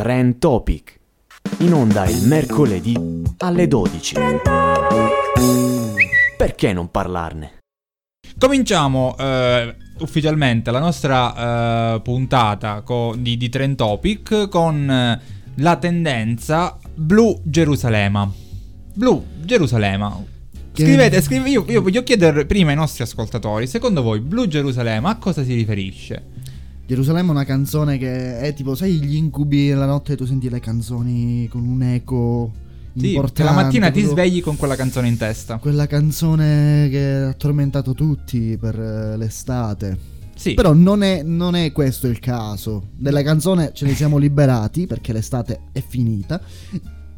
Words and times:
Trend 0.00 0.38
Topic. 0.38 0.98
In 1.58 1.74
onda 1.74 2.06
il 2.08 2.22
mercoledì 2.26 2.96
alle 3.36 3.68
12. 3.68 4.14
Perché 6.38 6.72
non 6.72 6.90
parlarne? 6.90 7.58
Cominciamo 8.38 9.14
eh, 9.18 9.74
ufficialmente 9.98 10.70
la 10.70 10.78
nostra 10.78 11.96
eh, 11.96 12.00
puntata 12.00 12.80
co- 12.80 13.14
di, 13.18 13.36
di 13.36 13.50
Trend 13.50 13.76
Topic 13.76 14.48
con 14.48 14.90
eh, 14.90 15.20
la 15.56 15.76
tendenza 15.76 16.78
Blu 16.94 17.38
Gerusalemme. 17.44 18.30
Blu 18.94 19.22
Gerusalemme. 19.44 20.24
Che- 20.72 20.82
Scrivete, 20.82 21.20
scrive- 21.20 21.50
io, 21.50 21.66
io 21.68 21.82
voglio 21.82 22.02
chiedere 22.02 22.46
prima 22.46 22.70
ai 22.70 22.76
nostri 22.76 23.02
ascoltatori, 23.02 23.66
secondo 23.66 24.00
voi 24.00 24.20
Blu 24.20 24.46
Gerusalemme 24.48 25.08
a 25.10 25.16
cosa 25.16 25.44
si 25.44 25.52
riferisce? 25.52 26.38
Gerusalemme 26.90 27.28
è 27.28 27.30
una 27.30 27.44
canzone 27.44 27.98
che 27.98 28.40
è 28.40 28.52
tipo, 28.52 28.74
sai, 28.74 28.94
gli 28.94 29.14
incubi 29.14 29.68
nella 29.68 29.86
notte 29.86 30.16
tu 30.16 30.26
senti 30.26 30.50
le 30.50 30.58
canzoni 30.58 31.46
con 31.48 31.64
un 31.64 31.82
eco 31.84 32.50
Sì, 32.96 33.10
importante. 33.10 33.44
la 33.44 33.52
mattina 33.52 33.90
ti 33.92 34.02
svegli 34.02 34.42
con 34.42 34.56
quella 34.56 34.74
canzone 34.74 35.06
in 35.06 35.16
testa. 35.16 35.58
Quella 35.58 35.86
canzone 35.86 36.88
che 36.90 37.12
ha 37.28 37.32
tormentato 37.34 37.94
tutti 37.94 38.56
per 38.58 38.76
eh, 38.76 39.16
l'estate. 39.16 39.96
Sì, 40.34 40.54
Però 40.54 40.72
non 40.72 41.04
è, 41.04 41.22
non 41.22 41.54
è 41.54 41.70
questo 41.70 42.08
il 42.08 42.18
caso. 42.18 42.88
Della 42.96 43.22
canzone 43.22 43.70
ce 43.72 43.86
ne 43.86 43.94
siamo 43.94 44.18
liberati 44.18 44.88
perché 44.88 45.12
l'estate 45.12 45.60
è 45.70 45.84
finita. 45.86 46.40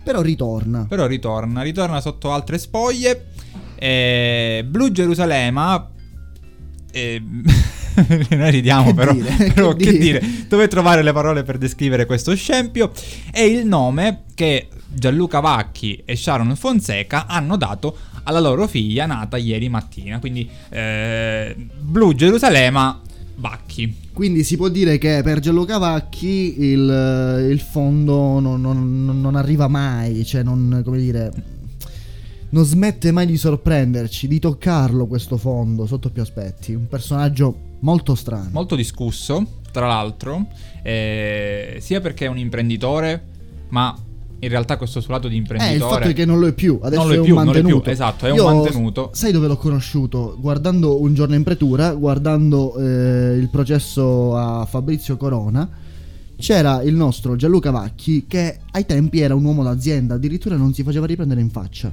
Però 0.05 0.21
ritorna. 0.21 0.85
Però 0.87 1.07
ritorna, 1.07 1.63
ritorna 1.63 1.99
sotto 2.03 2.31
altre 2.31 2.59
spoglie. 2.59 3.29
E 3.77 4.67
Blu 4.69 4.93
Gerusalemme. 4.93 5.87
E... 6.93 7.23
Noi 8.37 8.51
ridiamo, 8.51 8.87
Che 8.87 8.95
però, 8.95 9.13
dire, 9.13 9.53
però 9.55 9.75
che 9.75 9.85
che 9.85 9.99
dire. 9.99 10.21
dire? 10.21 10.45
Dove 10.49 10.69
trovare 10.69 11.03
le 11.03 11.13
parole 11.13 11.43
per 11.43 11.59
descrivere 11.59 12.07
questo 12.07 12.35
scempio? 12.35 12.93
È 13.31 13.41
il 13.41 13.67
nome 13.67 14.23
che 14.35 14.69
Gianluca 14.89 15.41
Vacchi 15.41 16.03
e 16.05 16.17
Sharon 16.17 16.55
Fonseca 16.57 17.27
hanno 17.27 17.57
dato 17.57 17.97
alla 18.25 18.41
loro 18.41 18.67
figlia 18.69 19.07
nata 19.07 19.37
ieri 19.37 19.69
mattina. 19.69 20.19
Quindi 20.19 20.49
eh, 20.71 21.55
Blu 21.81 22.15
Gerusalemme 22.15 23.01
Vacchi. 23.37 23.97
Quindi 24.13 24.45
si 24.45 24.57
può 24.57 24.69
dire 24.69 24.99
che 24.99 25.21
per 25.25 25.41
Gianluca 25.41 25.79
Vacchi 25.79 26.57
il, 26.61 27.47
il 27.51 27.61
fondo 27.61 28.39
non, 28.41 28.61
non- 28.61 29.21
non 29.21 29.35
arriva 29.37 29.69
mai, 29.69 30.25
cioè 30.25 30.43
non, 30.43 30.83
come 30.85 30.99
dire, 30.99 31.33
non 32.53 32.65
smette 32.65 33.13
mai 33.13 33.27
di 33.27 33.37
sorprenderci, 33.37 34.29
di 34.29 34.39
toccarlo 34.39 35.07
questo 35.07 35.37
fondo 35.39 35.87
sotto 35.87 36.11
più 36.11 36.21
aspetti. 36.23 36.75
Un 36.75 36.87
personaggio 36.87 37.55
molto 37.81 38.15
strano. 38.15 38.51
molto 38.53 38.77
discusso, 38.77 39.61
tra 39.71 39.87
l'altro, 39.87 40.47
eh, 40.83 41.79
sia 41.81 42.01
perché 42.01 42.27
è 42.27 42.29
un 42.29 42.37
imprenditore, 42.39 43.23
ma 43.71 43.97
in 44.39 44.49
realtà 44.49 44.77
questo 44.77 45.01
suo 45.01 45.13
lato 45.15 45.29
di 45.29 45.35
Eh, 45.35 45.39
il 45.39 45.43
imprenditore 45.45 45.91
fatto 45.95 46.09
è 46.09 46.13
che 46.13 46.25
non 46.27 46.39
lo 46.41 46.47
è 46.47 46.53
più, 46.53 46.79
adesso 46.83 47.01
Non 47.01 47.11
lo 47.11 47.15
è 47.17 47.19
è, 47.21 47.23
più, 47.25 47.37
un 47.37 47.45
non 47.45 47.45
lo 47.47 47.51
è 47.53 47.55
più, 47.55 47.63
mantenuto. 47.63 47.91
esatto, 47.91 48.27
è 48.27 48.31
un 48.31 48.37
Io, 48.37 48.45
mantenuto. 48.45 49.11
Sai 49.15 49.33
dove 49.33 49.47
l'ho 49.47 49.57
conosciuto? 49.57 50.37
Guardando 50.39 51.01
un 51.01 51.15
giorno 51.15 51.35
in 51.35 51.45
pretura, 51.45 51.95
guardando 51.95 52.77
eh, 52.77 53.37
il 53.39 53.49
processo 53.51 54.37
a 54.37 54.67
Fabrizio 54.67 55.17
Corona, 55.17 55.69
c'era 56.37 56.83
il 56.83 56.95
nostro 56.97 57.35
Gianluca 57.37 57.71
Vacchi 57.71 58.25
che 58.27 58.59
ai 58.73 58.85
tempi 58.85 59.21
era 59.21 59.35
un 59.35 59.45
uomo 59.45 59.63
d'azienda, 59.63 60.15
addirittura 60.15 60.57
non 60.57 60.75
si 60.75 60.83
faceva 60.83 61.07
riprendere 61.07 61.41
in 61.41 61.49
faccia. 61.49 61.91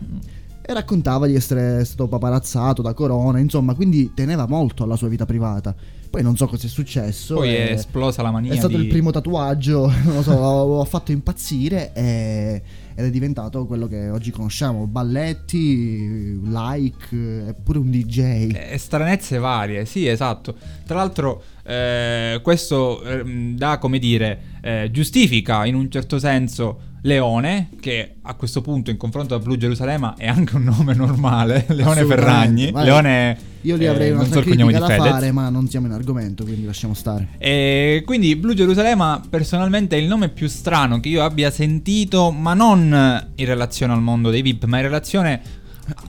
E 0.69 0.73
raccontava 0.73 1.25
di 1.25 1.33
essere 1.33 1.83
stato 1.83 2.07
paparazzato 2.07 2.83
da 2.83 2.93
Corona, 2.93 3.39
insomma, 3.39 3.73
quindi 3.73 4.13
teneva 4.13 4.45
molto 4.45 4.83
alla 4.83 4.95
sua 4.95 5.07
vita 5.07 5.25
privata. 5.25 5.73
Poi 6.07 6.21
non 6.21 6.35
so 6.37 6.45
cosa 6.45 6.67
è 6.67 6.69
successo. 6.69 7.33
poi 7.33 7.55
e- 7.55 7.69
è 7.69 7.71
esplosa 7.71 8.21
la 8.21 8.29
mania 8.29 8.53
è 8.53 8.57
stato 8.57 8.77
di... 8.77 8.83
il 8.83 8.87
primo 8.87 9.09
tatuaggio, 9.09 9.87
non 10.05 10.13
lo 10.13 10.21
so, 10.21 10.79
ha 10.79 10.85
fatto 10.85 11.11
impazzire 11.11 11.91
e- 11.93 12.61
ed 12.93 13.03
è 13.03 13.09
diventato 13.09 13.65
quello 13.65 13.87
che 13.87 14.11
oggi 14.11 14.29
conosciamo, 14.29 14.85
balletti, 14.85 16.39
like, 16.43 17.47
è 17.47 17.55
pure 17.55 17.79
un 17.79 17.89
DJ. 17.89 18.51
Eh, 18.53 18.77
stranezze 18.77 19.39
varie, 19.39 19.85
sì, 19.85 20.05
esatto. 20.05 20.53
Tra 20.85 20.97
l'altro, 20.97 21.41
eh, 21.63 22.41
questo 22.43 23.01
ehm, 23.01 23.55
dà, 23.55 23.79
come 23.79 23.97
dire, 23.97 24.48
eh, 24.61 24.89
giustifica 24.91 25.65
in 25.65 25.75
un 25.75 25.89
certo 25.89 26.19
senso 26.19 26.81
Leone, 27.01 27.69
che 27.79 28.15
a 28.21 28.33
questo 28.33 28.61
punto 28.61 28.91
in 28.91 28.97
confronto 28.97 29.33
a 29.33 29.39
Blu 29.39 29.55
Gerusalemme 29.55 30.15
è 30.17 30.27
anche 30.27 30.55
un 30.55 30.63
nome 30.63 30.93
normale, 30.93 31.65
Leone 31.71 32.03
Ferragni. 32.03 32.71
vai. 32.71 32.83
Leone 32.85 33.37
Io 33.61 33.77
lì 33.77 33.85
eh, 33.85 33.87
avrei 33.87 34.09
non 34.09 34.19
un'altra 34.19 34.41
so 34.41 34.47
critica 34.49 34.79
da 34.79 34.85
Fedez. 34.87 35.07
fare, 35.09 35.31
ma 35.31 35.49
non 35.49 35.69
siamo 35.69 35.87
in 35.87 35.93
argomento, 35.93 36.43
quindi 36.43 36.65
lasciamo 36.65 36.93
stare. 36.93 37.29
E 37.37 38.03
quindi 38.05 38.35
Blu 38.35 38.53
Gerusalemme 38.53 39.21
personalmente 39.29 39.97
è 39.97 39.99
il 39.99 40.07
nome 40.07 40.29
più 40.29 40.47
strano 40.47 40.99
che 40.99 41.07
io 41.07 41.23
abbia 41.23 41.49
sentito, 41.51 42.31
ma 42.31 42.53
non 42.53 43.31
in 43.35 43.45
relazione 43.45 43.93
al 43.93 44.01
mondo 44.01 44.29
dei 44.29 44.41
VIP, 44.41 44.65
ma 44.65 44.77
in 44.77 44.83
relazione 44.83 45.41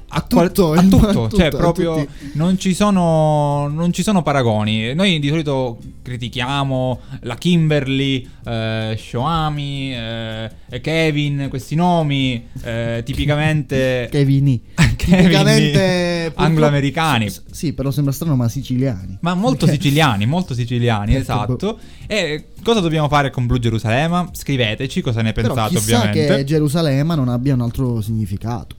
a, 0.09 0.21
tutto, 0.23 0.73
a 0.73 0.79
a 0.79 0.83
tutto, 0.83 1.07
tutto, 1.13 1.37
cioè 1.37 1.47
a 1.47 1.51
proprio 1.51 2.07
non 2.35 2.59
ci, 2.59 2.75
sono, 2.75 3.69
non 3.69 3.93
ci 3.93 4.03
sono 4.03 4.23
paragoni. 4.23 4.95
Noi 4.95 5.19
di 5.19 5.29
solito 5.29 5.79
critichiamo 6.03 7.01
la 7.23 7.37
Kimberly, 7.37 8.29
eh, 8.45 8.97
Shoami, 8.99 9.95
eh, 9.95 10.51
Kevin, 10.81 11.47
questi 11.49 11.75
nomi 11.75 12.47
eh, 12.63 13.03
tipicamente 13.05 14.09
Kevini. 14.13 14.61
Kevin, 14.97 15.23
Tipicamente 15.23 16.33
anglo-americani. 16.35 17.31
S- 17.31 17.43
Sì, 17.51 17.73
però 17.73 17.91
sembra 17.91 18.13
strano, 18.13 18.37
ma 18.37 18.49
siciliani. 18.49 19.19
Ma 19.21 19.35
molto 19.35 19.67
Perché- 19.67 19.81
siciliani, 19.83 20.27
molto 20.27 20.55
siciliani, 20.55 21.13
Perché, 21.13 21.21
esatto. 21.21 21.79
E 22.07 22.47
cosa 22.63 22.81
dobbiamo 22.81 23.09
fare 23.09 23.31
con 23.31 23.47
Blu 23.47 23.59
Gerusalemme? 23.59 24.29
Scriveteci 24.33 25.01
cosa 25.01 25.23
ne 25.23 25.33
Però 25.33 25.55
pensate, 25.55 25.75
chissà 25.77 25.99
ovviamente. 26.01 26.37
che 26.37 26.45
Gerusalemme 26.45 27.15
non 27.15 27.29
abbia 27.29 27.55
un 27.55 27.61
altro 27.63 28.01
significato. 28.01 28.77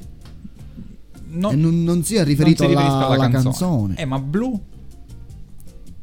No- 1.33 1.51
e 1.51 1.55
non, 1.55 1.83
non 1.83 2.03
sia 2.03 2.19
non 2.19 2.27
riferito 2.29 2.65
si 2.67 2.71
alla, 2.71 2.81
alla 2.81 3.05
alla 3.05 3.29
canzone. 3.29 3.43
canzone. 3.43 3.95
Eh, 3.97 4.05
ma 4.05 4.19
blu? 4.19 4.59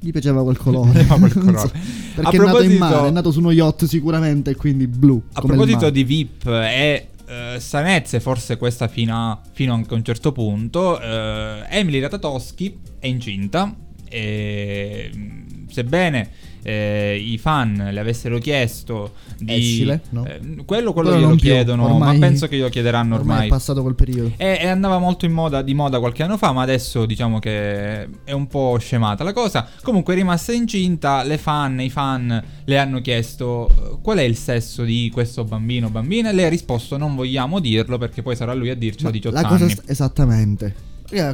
Gli 0.00 0.10
piaceva 0.10 0.42
quel 0.42 0.56
colore. 0.56 1.04
Quel 1.04 1.32
Non 1.36 1.44
colore. 1.54 1.70
perché 2.14 2.36
è 2.36 2.40
nato 2.40 2.62
in 2.62 2.76
mare, 2.76 3.08
è 3.08 3.10
nato 3.10 3.30
su 3.32 3.40
uno 3.40 3.50
yacht 3.50 3.84
sicuramente, 3.84 4.54
quindi 4.54 4.86
blu. 4.86 5.20
A 5.32 5.40
proposito 5.40 5.90
di 5.90 6.04
VIP 6.04 6.46
e 6.46 7.08
eh, 7.26 7.56
stranezze, 7.58 8.20
forse 8.20 8.56
questa 8.56 8.88
fino 8.88 9.14
a, 9.14 9.40
fino 9.52 9.74
anche 9.74 9.92
a 9.92 9.96
un 9.96 10.04
certo 10.04 10.32
punto, 10.32 11.00
eh, 11.00 11.64
Emily 11.68 12.00
Ratatoschi 12.00 12.78
è 12.98 13.06
incinta 13.06 13.74
e 14.08 15.10
sebbene 15.68 16.30
eh, 16.62 17.16
i 17.22 17.38
fan 17.38 17.88
le 17.92 18.00
avessero 18.00 18.38
chiesto 18.38 19.12
di... 19.38 19.54
Escile, 19.54 20.02
no? 20.10 20.24
eh, 20.26 20.40
quello 20.64 20.92
quello 20.92 21.10
Quello 21.10 21.16
glielo 21.26 21.34
chiedono, 21.36 21.84
ormai- 21.92 22.18
ma 22.18 22.26
penso 22.26 22.46
che 22.48 22.56
glielo 22.56 22.68
chiederanno 22.68 23.14
Ormai 23.14 23.30
ormai. 23.30 23.46
è 23.46 23.50
passato 23.50 23.82
quel 23.82 23.94
periodo. 23.94 24.32
E, 24.36 24.58
e 24.60 24.66
andava 24.68 24.98
molto 24.98 25.24
in 25.24 25.32
moda, 25.32 25.62
di 25.62 25.74
moda 25.74 25.98
qualche 25.98 26.22
anno 26.22 26.36
fa, 26.36 26.52
ma 26.52 26.62
adesso 26.62 27.06
diciamo 27.06 27.38
che 27.38 28.08
è 28.24 28.32
un 28.32 28.46
po' 28.46 28.76
scemata 28.78 29.24
la 29.24 29.32
cosa. 29.32 29.66
Comunque 29.82 30.14
è 30.14 30.16
rimasta 30.16 30.52
incinta, 30.52 31.22
le 31.22 31.38
fan, 31.38 31.80
i 31.80 31.90
fan 31.90 32.42
le 32.64 32.78
hanno 32.78 33.00
chiesto 33.00 33.68
eh, 33.68 33.98
qual 34.02 34.18
è 34.18 34.22
il 34.22 34.36
sesso 34.36 34.82
di 34.84 35.10
questo 35.12 35.44
bambino 35.44 35.86
o 35.86 35.90
bambina 35.90 36.30
e 36.30 36.32
lei 36.32 36.44
ha 36.44 36.48
risposto 36.48 36.96
non 36.96 37.14
vogliamo 37.14 37.60
dirlo 37.60 37.96
perché 37.98 38.22
poi 38.22 38.36
sarà 38.36 38.52
lui 38.54 38.70
a 38.70 38.74
dircelo 38.74 39.08
a 39.08 39.12
18 39.12 39.34
La 39.34 39.46
cosa 39.46 39.64
anni. 39.64 39.72
st- 39.72 39.82
esattamente. 39.90 40.74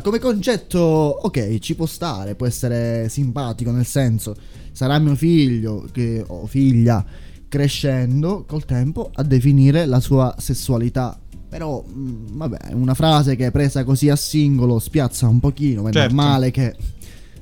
Come 0.03 0.21
concetto, 0.21 0.79
ok, 0.79 1.59
ci 1.59 1.75
può 1.75 1.87
stare, 1.87 2.37
può 2.37 2.47
essere 2.47 3.09
simpatico, 3.09 3.73
nel 3.73 3.85
senso, 3.85 4.37
sarà 4.75 4.99
mio 4.99 5.15
figlio 5.15 5.87
che, 5.91 6.23
o 6.27 6.45
figlia 6.47 7.03
crescendo 7.49 8.45
col 8.47 8.65
tempo 8.65 9.11
a 9.15 9.23
definire 9.23 9.87
la 9.87 10.01
sua 10.01 10.35
sessualità. 10.39 11.19
Però, 11.49 11.83
mh, 11.83 12.37
vabbè, 12.37 12.57
è 12.59 12.73
una 12.73 12.95
frase 12.95 13.37
che 13.37 13.51
presa 13.53 13.85
così 13.85 14.11
a 14.11 14.17
singolo 14.17 14.81
spiazza 14.81 15.29
un 15.29 15.39
pochino, 15.39 15.87
è 15.89 15.93
Certo. 15.93 16.15
normale 16.15 16.51
che 16.51 16.75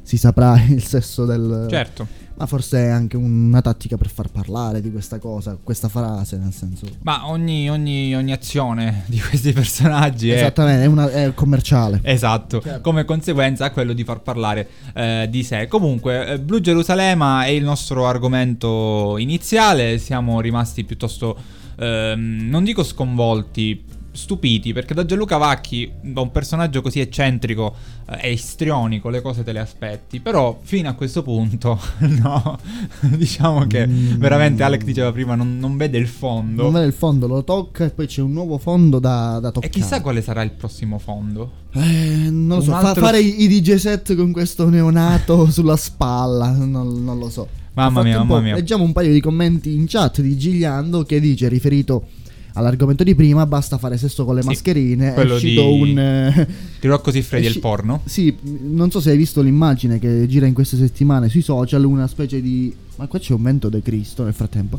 si 0.03 0.19
saprà 0.19 0.61
il 0.69 0.85
sesso 0.85 1.25
del... 1.25 1.67
Certo, 1.71 2.07
Ma 2.43 2.49
forse 2.49 2.87
è 2.87 2.89
anche 2.89 3.17
una 3.17 3.61
tattica 3.61 3.97
per 3.97 4.09
far 4.09 4.29
parlare 4.29 4.81
di 4.81 4.91
questa 4.91 5.21
cosa, 5.21 5.57
questa 5.63 5.89
frase, 5.89 6.39
nel 6.39 6.53
senso... 6.53 6.87
ma 7.03 7.29
ogni, 7.29 7.71
ogni- 7.71 8.17
ogni 8.17 8.33
azione 8.33 9.05
di 9.07 9.21
questi 9.21 9.53
personaggi 9.53 10.29
è... 10.31 10.39
Esattamente, 10.39 10.83
è, 10.83 10.87
una, 10.87 11.09
è 11.09 11.33
commerciale. 11.35 12.01
Esatto, 12.03 12.61
Certo. 12.61 12.81
come 12.81 13.05
conseguenza 13.05 13.67
a 13.67 13.71
quello 13.71 13.93
di 13.93 14.03
far 14.03 14.23
parlare 14.23 14.69
eh, 14.93 15.29
di 15.31 15.45
sé. 15.45 15.69
Comunque, 15.69 16.33
eh, 16.33 16.41
Blu 16.41 16.61
Gerusalemme 16.61 17.45
è 17.45 17.51
il 17.51 17.63
nostro 17.63 18.09
argomento 18.09 19.19
iniziale. 19.19 19.99
Siamo 19.99 20.41
rimasti 20.41 20.83
piuttosto, 20.83 21.37
ehm, 21.79 22.49
non 22.49 22.65
dico 22.65 22.83
sconvolti, 22.83 23.85
stupiti, 24.13 24.73
perché 24.73 24.93
da 24.95 25.05
Gianluca 25.07 25.39
Vacchi, 25.39 25.91
da 26.03 26.21
un 26.21 26.31
personaggio 26.31 26.83
così 26.83 27.01
eccentrico 27.01 27.75
eh, 28.11 28.29
e 28.29 28.33
istrionico, 28.33 29.09
le 29.09 29.21
cose 29.23 29.43
te 29.43 29.53
le 29.53 29.59
aspetti. 29.61 30.21
Però, 30.21 30.59
fino 30.63 30.89
a 30.89 30.93
questo 30.93 31.23
punto, 31.23 31.81
no, 32.21 32.59
diciamo 33.17 33.67
che 33.67 33.87
Mm. 33.87 34.15
veramente 34.19 34.63
Alec 34.63 34.85
diceva 34.85 35.11
prima, 35.13 35.35
non, 35.35 35.59
non 35.59 35.77
vede 35.77 35.99
il 35.99 36.07
fondo. 36.07 36.63
Non 36.63 36.73
vede 36.73 36.87
il 36.87 36.93
fondo, 36.93 37.27
lo 37.27 37.43
tocca 37.43 37.85
e 37.85 37.91
poi 37.91 38.07
c'è 38.07 38.21
un 38.21 38.33
nuovo 38.33 38.59
fondo 38.59 38.99
da, 38.99 39.39
da 39.41 39.49
E 39.49 39.53
toccare. 39.53 39.73
chissà 39.73 40.01
quale 40.01 40.23
sarà 40.23 40.43
il 40.43 40.51
prossimo 40.53 40.99
fondo. 40.99 41.51
Eh, 41.73 42.29
non 42.31 42.47
lo 42.49 42.55
Un 42.57 42.63
so, 42.63 42.71
fa- 42.73 42.79
altro- 42.89 43.05
fare 43.05 43.21
i, 43.21 43.43
i 43.43 43.49
DJ 43.49 43.75
set 43.77 44.15
con 44.15 44.31
questo 44.31 44.69
neonato 44.69 45.49
sulla 45.51 45.77
spalla, 45.77 46.51
non, 46.51 47.03
non 47.03 47.19
lo 47.19 47.29
so. 47.31 47.49
Mamma 47.75 48.03
mia, 48.03 48.19
mamma 48.19 48.41
mia. 48.41 48.55
Leggiamo 48.55 48.85
un 48.85 48.93
paio 48.93 49.11
di 49.13 49.21
commenti 49.21 49.73
in 49.75 49.87
chat 49.89 50.21
di 50.21 50.37
Gigliando 50.37 51.05
che 51.05 51.19
dice, 51.21 51.49
riferito 51.49 52.07
all'argomento 52.55 53.05
di 53.05 53.15
prima, 53.15 53.47
basta 53.47 53.79
fare 53.79 53.97
sesso 53.97 54.25
con 54.25 54.35
le 54.35 54.43
Sì, 54.43 54.49
mascherine. 54.49 55.11
È 55.11 55.15
quello 55.15 55.35
uscito 55.35 55.63
di- 55.63 55.81
un... 55.91 55.99
eh, 55.99 56.47
Di 56.81 56.87
Rocco 56.89 57.11
Siffredi 57.11 57.47
esci- 57.47 57.57
il 57.57 57.61
porno? 57.63 58.01
Sì, 58.05 58.35
non 58.63 58.91
so 58.91 59.01
se 59.01 59.11
hai 59.11 59.17
visto 59.17 59.41
l'immagine 59.43 59.99
che 59.99 60.27
gira 60.27 60.47
in 60.47 60.55
queste 60.55 60.77
settimane 60.77 61.29
sui 61.29 61.43
social, 61.43 61.85
una 61.85 62.07
specie 62.07 62.41
di... 62.43 62.75
Ma 62.97 63.07
qua 63.07 63.19
c'è 63.19 63.33
un 63.33 63.41
mento 63.41 63.69
de 63.71 63.81
Cristo 63.83 64.23
nel 64.23 64.35
frattempo. 64.35 64.79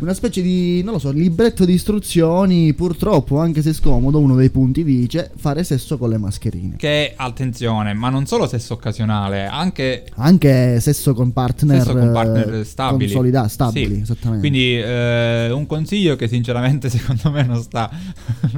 Una 0.00 0.14
specie 0.14 0.42
di, 0.42 0.82
non 0.82 0.94
lo 0.94 0.98
so, 0.98 1.10
libretto 1.12 1.64
di 1.64 1.72
istruzioni, 1.74 2.74
purtroppo, 2.74 3.38
anche 3.38 3.62
se 3.62 3.72
scomodo, 3.72 4.18
uno 4.18 4.34
dei 4.34 4.50
punti 4.50 4.82
dice 4.82 5.30
fare 5.36 5.62
sesso 5.62 5.96
con 5.96 6.10
le 6.10 6.18
mascherine. 6.18 6.74
Che, 6.76 7.12
attenzione, 7.16 7.94
ma 7.94 8.08
non 8.10 8.26
solo 8.26 8.46
sesso 8.48 8.74
occasionale, 8.74 9.46
anche 9.46 10.04
Anche 10.16 10.80
sesso 10.80 11.14
con 11.14 11.32
partner, 11.32 11.78
sesso 11.78 11.92
con 11.96 12.10
partner 12.12 12.54
eh, 12.54 12.64
stabili. 12.64 13.04
consolida- 13.12 13.48
stabili, 13.48 13.94
Sì. 13.94 14.00
esattamente. 14.02 14.40
Quindi 14.48 14.76
eh, 14.78 15.50
un 15.52 15.64
consiglio 15.66 16.16
che 16.16 16.26
sinceramente 16.28 16.90
secondo 16.90 17.30
me 17.30 17.44
non 17.44 17.62
sta 17.62 17.88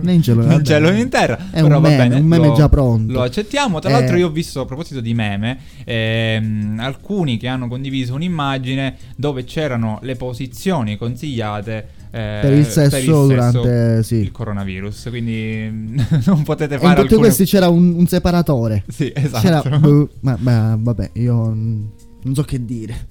Né 0.00 0.12
in 0.12 0.22
cielo 0.22 0.44
né 0.44 0.54
in 0.54 0.64
cielo 0.64 0.90
né 0.90 1.00
in 1.00 1.08
terra. 1.10 1.50
È 1.50 1.60
però 1.62 1.76
un 1.76 1.82
va 1.82 1.88
meme, 1.90 1.96
bene, 2.08 2.20
un 2.20 2.26
meme 2.26 2.46
lo- 2.48 2.54
già 2.54 2.68
pronto. 2.70 3.12
Lo 3.12 3.22
accettiamo. 3.22 3.78
Tra 3.80 3.90
Eh. 3.90 3.92
l'altro 3.92 4.16
io 4.16 4.26
ho 4.28 4.30
visto, 4.30 4.60
a 4.62 4.64
proposito 4.64 5.00
di 5.00 5.12
meme, 5.14 5.58
ehm, 5.84 6.78
alcuni 6.80 7.36
che 7.36 7.48
hanno 7.48 7.68
condiviso 7.68 8.14
un'immagine 8.14 8.93
dove 9.16 9.44
c'erano 9.44 9.98
le 10.02 10.16
posizioni 10.16 10.96
consigliate 10.96 12.02
eh, 12.10 12.38
Per 12.42 12.52
il 12.52 12.64
sesso 12.66 13.26
durante- 13.26 14.02
sì. 14.04 14.16
il 14.16 14.30
coronavirus. 14.30 15.06
Quindi 15.08 15.96
non 16.26 16.42
potete 16.44 16.74
E 16.74 16.76
in 16.76 16.82
fare 16.82 16.94
tutti 17.00 17.14
alcune... 17.14 17.20
questi 17.20 17.44
c'era 17.44 17.68
un, 17.68 17.94
un 17.94 18.06
separatore. 18.06 18.84
Sì, 18.86 19.10
C'era, 19.12 19.26
esatto. 19.62 19.78
boh, 19.80 20.08
ma, 20.20 20.36
ma 20.40 20.78
vabbè, 20.80 21.10
io 21.14 21.34
non 21.34 22.34
so 22.34 22.42
che 22.42 22.64
dire. 22.64 23.06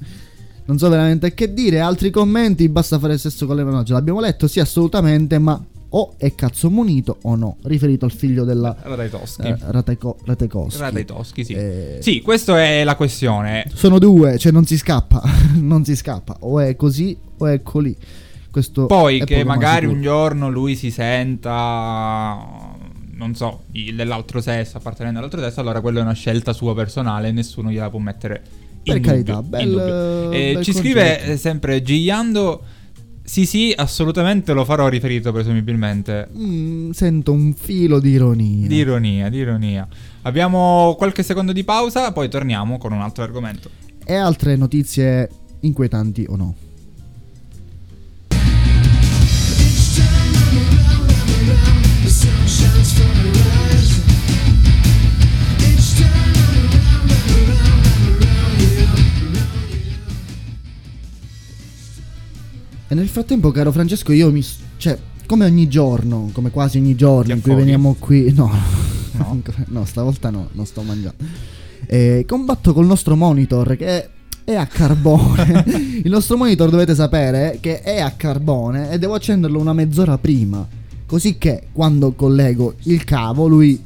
Non 0.66 0.78
so 0.78 0.88
veramente 0.88 1.34
che 1.34 1.54
dire. 1.54 1.82
Altri 1.82 2.10
commenti, 2.12 2.70
basta 2.70 2.98
fare 2.98 3.18
sesso 3.18 3.46
con 3.46 3.58
le 3.58 3.66
mani. 3.66 3.84
Ce 3.86 3.92
l'abbiamo 3.92 4.22
letto, 4.22 4.48
sì, 4.48 4.62
assolutamente, 4.62 5.38
ma 5.38 5.62
o 5.96 6.14
è 6.18 6.34
cazzo 6.34 6.70
munito 6.72 7.18
o 7.24 7.36
no. 7.36 7.58
Riferito 7.64 8.06
al 8.06 8.12
figlio 8.12 8.44
della 8.44 8.76
Toschi. 9.10 9.48
eh, 9.48 9.56
Ratekowski. 9.60 10.80
Radai 10.80 11.06
Toschi, 11.06 11.44
sì. 11.46 11.54
Eh, 11.54 11.98
Sì, 12.02 12.22
questa 12.22 12.60
è 12.64 12.84
la 12.84 12.96
questione. 12.96 13.66
Sono 13.74 14.00
due, 14.00 14.38
cioè 14.40 14.52
non 14.52 14.66
si 14.66 14.78
scappa. 14.78 15.22
non 15.56 15.86
si 15.86 15.96
scappa. 15.96 16.38
O 16.42 16.60
è 16.60 16.76
così 16.76 17.16
o 17.38 17.46
è 17.48 17.62
colì. 17.62 17.96
Questo 18.50 18.86
Poi 18.88 19.24
che 19.24 19.44
magari 19.44 19.82
sicuro. 19.88 19.96
un 19.98 20.02
giorno 20.04 20.50
lui 20.52 20.76
si 20.76 20.92
senta, 20.92 22.38
non 23.16 23.36
so, 23.36 23.64
dell'altro 23.72 24.42
sesso, 24.42 24.78
appartenendo 24.78 25.20
all'altro 25.20 25.42
sesso, 25.42 25.60
allora 25.60 25.82
quella 25.82 26.00
è 26.00 26.02
una 26.04 26.14
scelta 26.14 26.54
sua 26.54 26.74
personale 26.76 27.32
nessuno 27.32 27.72
gliela 27.72 27.90
può 27.90 28.00
mettere 28.00 28.42
in 28.84 28.94
Per 28.94 29.00
carità, 29.02 29.34
dubbio, 29.36 29.50
bel- 29.50 29.62
in 29.62 29.70
dubbio. 29.72 30.32
Eh, 30.32 30.60
ci 30.64 30.74
scrive 30.74 31.02
concetto. 31.04 31.32
eh, 31.32 31.38
sempre 31.38 31.82
Gigliando, 31.82 32.62
sì 33.24 33.46
sì, 33.46 33.74
assolutamente 33.76 34.54
lo 34.54 34.66
farò 34.66 34.88
riferito 34.88 35.32
presumibilmente. 35.32 36.28
Mm, 36.38 36.92
sento 36.92 37.32
un 37.32 37.54
filo 37.54 38.00
di 38.00 38.10
ironia. 38.12 38.68
Di 38.68 38.76
ironia, 38.76 39.30
di 39.30 39.38
ironia. 39.38 39.88
Abbiamo 40.24 40.96
qualche 40.98 41.24
secondo 41.24 41.52
di 41.52 41.64
pausa, 41.64 42.12
poi 42.12 42.30
torniamo 42.30 42.78
con 42.78 42.92
un 42.92 43.02
altro 43.02 43.24
argomento. 43.24 43.70
E 44.06 44.14
altre 44.16 44.56
notizie 44.56 45.30
inquietanti 45.62 46.26
o 46.28 46.36
no? 46.36 46.56
E 62.94 62.96
nel 62.96 63.08
frattempo, 63.08 63.50
caro 63.50 63.72
Francesco, 63.72 64.12
io 64.12 64.32
mi. 64.32 64.46
cioè, 64.78 64.96
come 65.26 65.46
ogni 65.46 65.68
giorno, 65.68 66.30
come 66.32 66.52
quasi 66.52 66.78
ogni 66.78 66.94
giorno 66.94 67.34
in 67.34 67.42
cui 67.42 67.56
veniamo 67.56 67.96
qui. 67.98 68.32
No, 68.32 68.52
No? 69.14 69.42
no, 69.70 69.86
stavolta 69.86 70.30
no, 70.30 70.50
non 70.52 70.68
sto 70.68 70.84
mangiando. 70.84 71.24
Eh, 71.88 72.24
combatto 72.28 72.72
col 72.72 72.86
nostro 72.86 73.16
monitor 73.16 73.76
che 73.76 74.10
è 74.44 74.54
a 74.54 74.68
carbone. 74.68 75.64
Il 76.04 76.12
nostro 76.12 76.38
monitor 76.38 76.70
dovete 76.70 76.94
sapere 76.94 77.58
che 77.60 77.82
è 77.82 78.00
a 78.00 78.12
carbone 78.12 78.92
e 78.92 79.00
devo 79.00 79.16
accenderlo 79.16 79.60
una 79.60 79.74
mezz'ora 79.74 80.20
prima. 80.20 80.68
Così 81.08 81.40
che 81.40 81.70
quando 81.72 82.14
collego 82.14 82.76
il 82.84 83.04
cavo 83.04 83.48
lui 83.48 83.82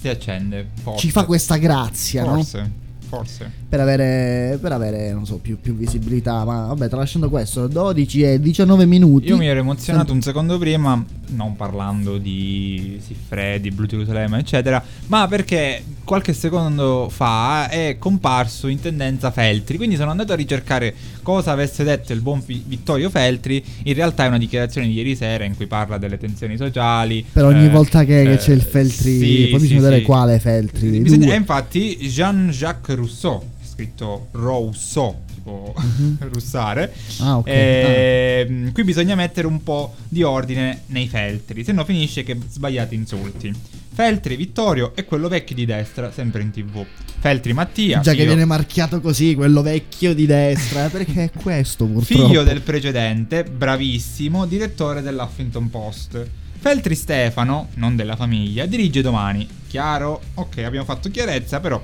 Si 0.00 0.08
accende. 0.08 0.66
Forse. 0.82 0.98
ci 0.98 1.10
fa 1.12 1.24
questa 1.24 1.58
grazia, 1.58 2.24
no? 2.24 2.34
Forse, 2.34 2.70
forse. 3.06 3.52
Per 3.70 3.78
avere, 3.78 4.58
per 4.60 4.72
avere, 4.72 5.12
non 5.12 5.24
so, 5.24 5.36
più, 5.36 5.60
più 5.60 5.76
visibilità. 5.76 6.44
Ma 6.44 6.66
vabbè, 6.66 6.88
tralasciando 6.88 7.30
questo, 7.30 7.68
12 7.68 8.22
e 8.22 8.40
19 8.40 8.84
minuti. 8.84 9.28
Io 9.28 9.36
mi 9.36 9.46
ero 9.46 9.60
emozionato 9.60 10.12
un 10.12 10.20
secondo 10.20 10.58
prima, 10.58 11.00
non 11.28 11.54
parlando 11.54 12.18
di 12.18 13.00
Siffredi, 13.00 13.70
Blue 13.70 13.86
Jerusalem, 13.86 14.34
eccetera, 14.34 14.82
ma 15.06 15.28
perché 15.28 15.84
qualche 16.10 16.32
secondo 16.32 17.08
fa 17.08 17.68
è 17.68 17.94
comparso 17.96 18.66
in 18.66 18.80
tendenza 18.80 19.30
Feltri. 19.30 19.76
Quindi 19.76 19.94
sono 19.94 20.10
andato 20.10 20.32
a 20.32 20.34
ricercare 20.34 20.92
cosa 21.22 21.52
avesse 21.52 21.84
detto 21.84 22.12
il 22.12 22.20
buon 22.20 22.42
Vittorio 22.44 23.08
Feltri. 23.08 23.62
In 23.84 23.94
realtà 23.94 24.24
è 24.24 24.26
una 24.26 24.38
dichiarazione 24.38 24.88
di 24.88 24.94
ieri 24.94 25.14
sera 25.14 25.44
in 25.44 25.54
cui 25.54 25.66
parla 25.66 25.98
delle 25.98 26.18
tensioni 26.18 26.56
sociali. 26.56 27.24
Per 27.32 27.44
ogni 27.44 27.66
eh, 27.66 27.70
volta 27.70 28.00
che, 28.00 28.24
che 28.24 28.32
eh, 28.32 28.36
c'è 28.38 28.52
il 28.52 28.62
Feltri, 28.62 29.18
sì, 29.18 29.46
poi 29.50 29.60
sì, 29.60 29.66
bisogna 29.66 29.80
vedere 29.82 29.98
sì. 29.98 30.02
quale 30.02 30.38
Feltri. 30.40 30.98
Bisogna- 30.98 31.34
infatti 31.36 31.96
Jean-Jacques 31.96 32.96
Rousseau, 32.96 33.40
scritto 33.80 34.28
Rousseau, 34.32 35.16
tipo 35.32 35.74
russare. 36.32 36.92
Mhm. 37.18 37.26
Ah, 37.26 37.36
ok. 37.38 37.46
Ehm, 37.48 38.72
Qui 38.72 38.84
bisogna 38.84 39.14
mettere 39.14 39.46
un 39.46 39.62
po' 39.62 39.94
di 40.08 40.22
ordine 40.22 40.82
nei 40.86 41.08
feltri, 41.08 41.64
se 41.64 41.72
no 41.72 41.84
finisce 41.84 42.22
che 42.22 42.36
sbagliate 42.48 42.94
insulti. 42.94 43.52
Feltri 43.92 44.36
Vittorio 44.36 44.92
e 44.94 45.04
quello 45.04 45.28
vecchio 45.28 45.54
di 45.54 45.64
destra, 45.66 46.12
sempre 46.12 46.42
in 46.42 46.50
tv. 46.50 46.84
Feltri 47.18 47.52
Mattia, 47.52 48.00
Già 48.00 48.10
che 48.12 48.18
figlio, 48.18 48.28
viene 48.32 48.44
marchiato 48.46 49.00
così, 49.00 49.34
quello 49.34 49.62
vecchio 49.62 50.14
di 50.14 50.26
destra, 50.26 50.86
eh, 50.86 50.88
perché 50.90 51.24
è 51.24 51.30
questo 51.36 51.86
purtroppo. 51.86 52.26
figlio 52.26 52.42
del 52.42 52.60
precedente, 52.62 53.44
bravissimo, 53.44 54.46
direttore 54.46 55.02
dell'Huffington 55.02 55.68
Post. 55.70 56.26
Feltri 56.60 56.94
Stefano, 56.94 57.68
non 57.74 57.96
della 57.96 58.16
famiglia, 58.16 58.66
dirige 58.66 59.00
domani. 59.02 59.46
Chiaro? 59.66 60.20
Ok, 60.34 60.58
abbiamo 60.58 60.84
fatto 60.84 61.10
chiarezza, 61.10 61.60
però... 61.60 61.80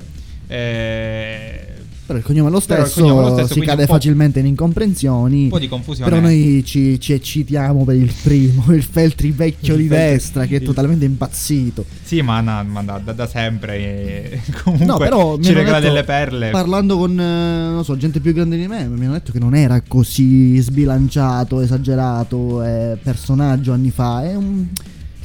eh, 0.47 1.75
Però 2.07 2.17
il 2.19 2.25
cognome 2.25 2.49
è 2.49 2.53
lo 2.53 2.61
stesso, 2.61 3.01
cognome 3.01 3.21
è 3.21 3.25
lo 3.31 3.33
stesso, 3.37 3.55
si 3.55 3.61
cade 3.61 3.87
facilmente 3.87 4.39
in 4.39 4.47
incomprensioni. 4.47 5.43
un 5.45 5.49
po' 5.49 5.59
di 5.59 5.67
confusione. 5.69 6.09
Però 6.09 6.23
noi 6.23 6.63
ci, 6.65 7.01
ci 7.01 7.13
eccitiamo 7.13 7.85
per 7.85 7.97
il 7.97 8.13
primo, 8.23 8.65
il 8.73 8.85
Feltri 8.85 9.33
vecchio 9.33 9.75
Il 9.75 9.81
di 9.83 9.89
Feltri- 9.89 10.11
destra 10.13 10.47
che 10.47 10.57
è 10.57 10.61
il- 10.61 10.65
totalmente 10.65 11.05
impazzito. 11.05 11.85
Sì, 12.05 12.23
ma, 12.23 12.41
no, 12.41 12.63
ma 12.65 12.83
da, 12.83 13.01
da- 13.03 13.13
da 13.13 13.27
sempre 13.27 13.77
eh, 13.77 14.41
comunque 14.63 14.87
No, 14.87 14.97
però 14.99 15.37
ci 15.41 15.53
regala 15.53 15.81
detto, 15.81 15.93
delle 15.93 16.05
perle. 16.05 16.51
Parlando 16.51 16.97
con, 16.97 17.19
eh, 17.19 17.71
non 17.73 17.85
so, 17.85 17.97
gente 17.97 18.21
più 18.21 18.33
grande 18.33 18.57
di 18.57 18.69
me, 18.69 18.87
mi 18.87 19.05
hanno 19.05 19.15
detto 19.15 19.33
che 19.33 19.41
non 19.41 19.57
era 19.57 19.83
così 19.87 20.59
sbilanciato, 20.61 21.61
esagerato, 21.61 22.63
eh, 22.63 22.97
personaggio 23.03 23.73
anni 23.73 23.91
fa. 23.91 24.23
È 24.23 24.35
un 24.37 24.67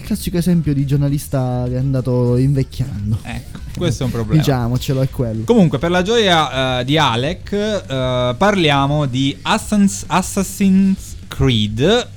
classico 0.03 0.37
esempio 0.37 0.73
di 0.73 0.85
giornalista 0.87 1.63
che 1.67 1.75
è 1.75 1.77
andato 1.77 2.35
invecchiando. 2.37 3.19
ecco, 3.21 3.59
questo 3.77 4.03
è 4.03 4.05
un 4.05 4.11
problema. 4.11 4.41
Diciamocelo, 4.41 5.01
è 5.01 5.09
quello. 5.09 5.43
Comunque, 5.45 5.77
per 5.79 5.91
la 5.91 6.01
gioia 6.01 6.79
eh, 6.79 6.85
di 6.85 6.97
Alec, 6.97 7.51
eh, 7.53 8.35
parliamo 8.37 9.05
di 9.05 9.35
Assassin's, 9.41 10.03
Assassin's 10.07 11.15
Creed, 11.27 11.79
eh, 11.79 12.07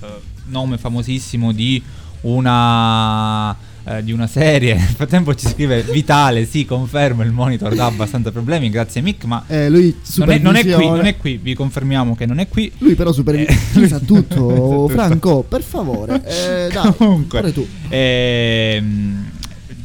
nome 0.47 0.77
famosissimo 0.79 1.53
di 1.53 1.83
una, 2.23 3.55
di 4.03 4.13
una 4.13 4.27
serie. 4.27 4.75
Nel 4.77 4.83
frattempo 4.89 5.35
ci 5.35 5.47
scrive 5.47 5.83
Vitale, 5.83 6.47
sì, 6.47 6.65
confermo, 6.65 7.23
il 7.23 7.33
monitor 7.33 7.75
dà 7.75 7.87
abbastanza 7.87 8.31
problemi, 8.31 8.71
grazie 8.71 9.01
Mick, 9.03 9.25
ma 9.25 9.45
Eh, 9.47 9.69
lui 9.69 9.95
non 10.17 10.31
è, 10.31 10.39
non 10.39 10.57
è 10.57 10.65
qui, 10.65 10.87
non 10.87 11.05
è 11.07 11.17
qui, 11.17 11.37
vi 11.37 11.55
confermiamo 11.55 12.15
che 12.17 12.25
non 12.27 12.39
è 12.39 12.49
qui. 12.49 12.71
Lui 12.79 12.95
però 12.95 13.13
supervisa 13.13 13.53
Eh, 13.81 13.89
sa 13.89 13.99
tutto. 13.99 14.89
Franco, 14.93 15.43
per 15.47 15.63
favore. 15.63 16.23
Eh, 16.25 16.69
dai, 16.73 16.93
Comunque, 16.97 17.53
tu. 17.53 17.67
ehm, 17.89 19.24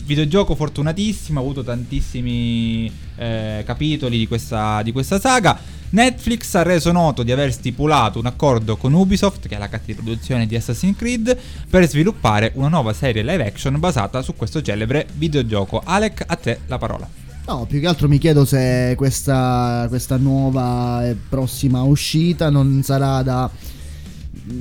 videogioco 0.09 0.55
fortunatissimo, 0.55 1.39
ha 1.39 1.43
avuto 1.43 1.63
tantissimi 1.63 2.91
eh, 3.15 3.61
capitoli 3.63 4.17
di 4.17 4.27
questa, 4.27 4.81
di 4.81 4.91
questa 4.91 5.19
saga. 5.19 5.57
Netflix 5.91 6.53
ha 6.55 6.63
reso 6.63 6.91
noto 6.91 7.21
di 7.23 7.31
aver 7.31 7.51
stipulato 7.53 8.19
un 8.19 8.25
accordo 8.25 8.75
con 8.75 8.93
Ubisoft, 8.93 9.47
che 9.47 9.55
è 9.55 9.59
la 9.59 9.69
casa 9.69 9.83
di 9.85 9.93
produzione 9.93 10.47
di 10.47 10.55
Assassin's 10.55 10.97
Creed, 10.97 11.37
per 11.69 11.87
sviluppare 11.87 12.51
una 12.55 12.69
nuova 12.69 12.93
serie 12.93 13.23
live 13.23 13.45
action 13.45 13.79
basata 13.79 14.21
su 14.23 14.35
questo 14.35 14.61
celebre 14.61 15.07
videogioco. 15.15 15.81
Alec, 15.83 16.23
a 16.25 16.35
te 16.35 16.59
la 16.65 16.77
parola. 16.79 17.07
No, 17.45 17.65
più 17.67 17.79
che 17.79 17.87
altro 17.87 18.07
mi 18.07 18.17
chiedo 18.17 18.45
se 18.45 18.93
questa, 18.97 19.85
questa 19.89 20.17
nuova 20.17 21.07
e 21.07 21.15
prossima 21.15 21.81
uscita 21.83 22.49
non 22.49 22.81
sarà 22.83 23.21
da. 23.21 23.49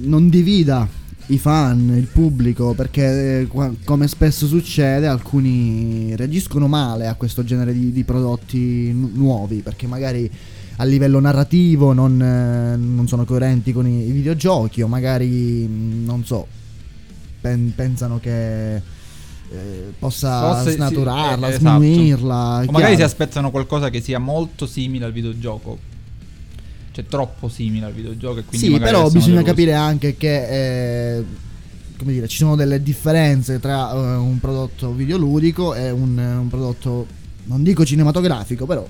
non 0.05 0.28
divida 0.28 1.07
i 1.28 1.38
fan, 1.38 1.94
il 1.97 2.06
pubblico, 2.06 2.75
perché 2.75 3.40
eh, 3.40 3.49
come 3.85 4.08
spesso 4.08 4.47
succede 4.47 5.06
alcuni 5.06 6.14
reagiscono 6.16 6.68
male 6.68 7.06
a 7.06 7.14
questo 7.14 7.44
genere 7.44 7.73
di, 7.73 7.92
di 7.92 8.04
prodotti 8.04 8.92
nu- 8.92 9.11
nuovi, 9.12 9.61
perché 9.61 9.87
magari 9.87 10.30
a 10.76 10.85
livello 10.85 11.20
narrativo 11.20 11.92
non, 11.92 12.20
eh, 12.23 12.76
non 12.76 13.08
sono 13.08 13.25
coerenti 13.25 13.73
con 13.73 13.87
i, 13.87 14.06
i 14.06 14.11
videogiochi 14.11 14.80
o 14.80 14.87
magari, 14.87 15.26
mh, 15.26 16.04
non 16.04 16.25
so, 16.25 16.47
pen- 17.40 17.73
pensano 17.75 18.18
che 18.20 18.76
eh, 18.76 19.92
possa 19.99 20.62
sì, 20.62 20.73
snaturarla, 20.73 21.49
eh, 21.49 21.54
esatto. 21.54 21.76
sminuirla. 21.82 22.64
O 22.66 22.70
magari 22.70 22.97
si 22.97 23.02
aspettano 23.02 23.50
qualcosa 23.50 23.90
che 23.90 24.00
sia 24.00 24.18
molto 24.18 24.66
simile 24.66 25.04
al 25.04 25.12
videogioco. 25.12 25.97
Cioè, 26.92 27.04
troppo 27.07 27.49
simile 27.49 27.87
al 27.87 27.92
videogioco. 27.92 28.40
E 28.40 28.45
quindi 28.45 28.66
Sì, 28.66 28.78
però 28.78 29.09
bisogna 29.11 29.42
capire 29.42 29.75
anche 29.75 30.16
che 30.16 31.16
eh, 31.18 31.25
come 31.99 32.12
dire, 32.12 32.28
ci 32.28 32.37
sono 32.38 32.54
delle 32.57 32.83
differenze 32.83 33.59
tra 33.61 33.92
eh, 33.92 33.97
un 34.16 34.38
prodotto 34.40 34.92
videoludico 34.92 35.75
e 35.75 35.90
un, 35.90 36.16
un 36.16 36.49
prodotto, 36.49 37.07
non 37.45 37.62
dico 37.62 37.85
cinematografico, 37.85 38.66
però 38.66 38.87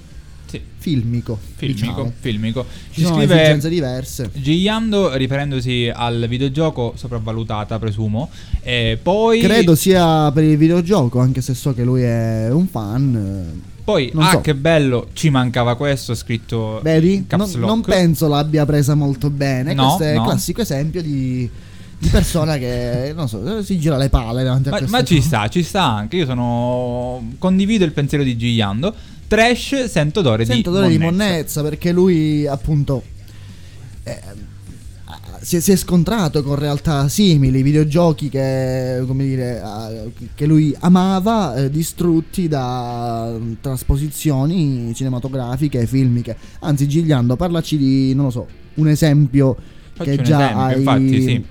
Sì, 0.46 0.60
filmico. 0.78 1.38
filmico. 1.56 1.80
diciamo. 1.86 2.12
filmico. 2.18 2.66
Ci 2.90 3.00
Ci 3.00 3.06
sono 3.06 3.22
esigenze 3.22 3.68
diverse. 3.68 4.30
Gigliando, 4.34 5.14
riferendosi 5.16 5.90
al 5.92 6.26
videogioco 6.28 6.92
sopravvalutata, 6.96 7.78
presumo. 7.78 8.30
E 8.62 8.98
poi. 9.02 9.40
Credo 9.40 9.74
sia 9.74 10.30
per 10.32 10.44
il 10.44 10.56
videogioco, 10.56 11.18
anche 11.18 11.40
se 11.40 11.54
so 11.54 11.72
che 11.74 11.84
lui 11.84 12.02
è 12.02 12.48
un 12.50 12.66
fan. 12.68 13.16
eh, 13.64 13.76
Poi, 13.88 14.10
non 14.12 14.24
ah, 14.24 14.30
so. 14.32 14.40
che 14.42 14.54
bello, 14.54 15.08
ci 15.14 15.30
mancava 15.30 15.74
questo 15.74 16.14
scritto 16.14 16.78
Vedi? 16.82 17.24
Non, 17.30 17.50
non 17.56 17.80
penso 17.80 18.28
l'abbia 18.28 18.66
presa 18.66 18.94
molto 18.94 19.30
bene. 19.30 19.72
No, 19.72 19.96
Questo 19.96 20.02
è 20.02 20.14
no. 20.14 20.24
classico 20.24 20.60
esempio 20.60 21.00
di, 21.00 21.48
di 21.98 22.08
persona 22.08 22.58
che, 22.58 23.14
non 23.16 23.30
so, 23.30 23.62
si 23.62 23.78
gira 23.78 23.96
le 23.96 24.10
palle 24.10 24.44
davanti 24.44 24.68
a 24.68 24.72
Ma, 24.72 24.76
queste 24.76 24.94
ma 24.94 25.02
ci 25.04 25.22
sta, 25.22 25.48
ci 25.48 25.62
sta 25.62 25.84
anche. 25.84 26.16
Io 26.16 26.26
sono. 26.26 27.30
Condivido 27.38 27.86
il 27.86 27.92
pensiero 27.92 28.22
di 28.22 28.36
Gigliando. 28.36 28.94
Trash, 29.26 29.84
sento 29.84 30.20
odore 30.20 30.44
Sento 30.44 30.70
di 30.70 30.76
odore 30.76 30.90
di 30.90 30.98
monnezza. 30.98 31.30
monnezza 31.30 31.62
perché 31.62 31.90
lui 31.90 32.46
appunto 32.46 33.02
eh, 34.02 34.20
si, 35.40 35.56
è, 35.56 35.60
si 35.60 35.72
è 35.72 35.76
scontrato 35.76 36.42
con 36.42 36.56
realtà 36.56 37.08
simili, 37.08 37.62
videogiochi 37.62 38.28
che, 38.28 39.02
come 39.06 39.24
dire, 39.24 39.62
che 40.34 40.46
lui 40.46 40.74
amava, 40.80 41.56
eh, 41.56 41.70
distrutti 41.70 42.48
da 42.48 43.34
mm, 43.38 43.54
trasposizioni 43.60 44.92
cinematografiche 44.94 45.80
e 45.80 45.86
filmiche. 45.86 46.36
Anzi, 46.60 46.88
Gigliando, 46.88 47.36
parlaci 47.36 47.76
di, 47.76 48.14
non 48.14 48.26
lo 48.26 48.30
so, 48.30 48.46
un 48.74 48.88
esempio 48.88 49.56
Facci 49.94 50.10
che 50.10 50.16
un 50.18 50.24
già 50.24 50.38
esempio, 50.38 50.62
hai, 50.62 50.76
infatti, 50.78 51.22
sì. 51.22 51.44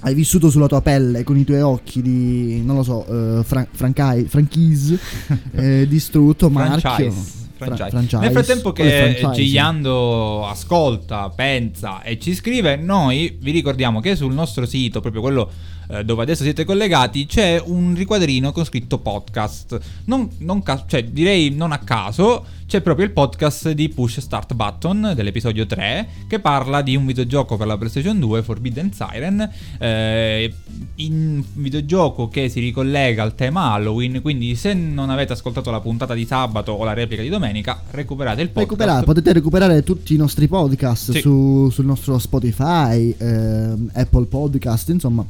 hai 0.00 0.14
vissuto 0.14 0.50
sulla 0.50 0.66
tua 0.66 0.82
pelle 0.82 1.24
con 1.24 1.36
i 1.36 1.44
tuoi 1.44 1.60
occhi 1.60 2.02
di, 2.02 2.62
non 2.64 2.76
lo 2.76 2.82
so, 2.82 3.06
eh, 3.38 3.44
fran- 3.44 3.68
franchise, 3.70 4.98
eh, 5.52 5.86
distrutto, 5.88 6.50
marchio. 6.50 6.80
Franchise. 6.80 7.37
Fra- 7.58 7.66
franchise. 7.66 7.90
franchise. 7.90 8.18
Nel 8.18 8.30
frattempo 8.30 8.72
che. 8.72 9.28
Gigliando 9.34 10.46
ascolta, 10.46 11.28
pensa 11.30 12.02
e 12.02 12.18
ci 12.18 12.34
scrive, 12.34 12.76
noi 12.76 13.36
vi 13.40 13.50
ricordiamo 13.50 14.00
che 14.00 14.14
sul 14.14 14.32
nostro 14.32 14.64
sito, 14.64 15.00
proprio 15.00 15.20
quello 15.20 15.50
eh, 15.88 16.04
dove 16.04 16.22
adesso 16.22 16.42
siete 16.42 16.64
collegati, 16.64 17.26
c'è 17.26 17.60
un 17.64 17.94
riquadrino 17.96 18.52
con 18.52 18.64
scritto 18.64 18.98
podcast. 18.98 19.78
Non, 20.04 20.28
non 20.38 20.62
ca- 20.62 20.84
cioè, 20.86 21.04
direi 21.04 21.50
non 21.50 21.72
a 21.72 21.78
caso, 21.78 22.44
c'è 22.66 22.80
proprio 22.82 23.06
il 23.06 23.12
podcast 23.12 23.70
di 23.70 23.88
Push 23.88 24.20
Start 24.20 24.52
Button 24.54 25.12
dell'episodio 25.14 25.64
3 25.66 26.06
che 26.28 26.38
parla 26.38 26.82
di 26.82 26.94
un 26.96 27.06
videogioco 27.06 27.56
per 27.56 27.66
la 27.66 27.78
PlayStation 27.78 28.18
2, 28.18 28.42
Forbidden 28.42 28.92
Siren, 28.92 29.50
eh, 29.78 30.52
in 30.96 31.42
videogioco 31.54 32.28
che 32.28 32.48
si 32.50 32.60
ricollega 32.60 33.22
al 33.22 33.34
tema 33.34 33.72
Halloween, 33.72 34.20
quindi 34.20 34.54
se 34.54 34.74
non 34.74 35.08
avete 35.08 35.32
ascoltato 35.32 35.70
la 35.70 35.80
puntata 35.80 36.12
di 36.12 36.26
sabato 36.26 36.72
o 36.72 36.84
la 36.84 36.92
replica 36.92 37.22
di 37.22 37.28
domenica, 37.30 37.82
recuperate 37.92 38.42
il 38.42 38.48
podcast. 38.48 38.70
Recuperare, 38.70 39.04
potete 39.06 39.32
recuperare 39.32 39.82
tutti 39.82 40.12
i 40.12 40.16
nostri 40.18 40.46
podcast 40.48 41.12
Sì. 41.12 41.20
su- 41.20 41.70
sul 41.70 41.86
nostro 41.86 42.18
Spotify, 42.18 43.14
ehm, 43.16 43.90
Apple 43.94 44.26
Podcast, 44.26 44.90
insomma, 44.90 45.24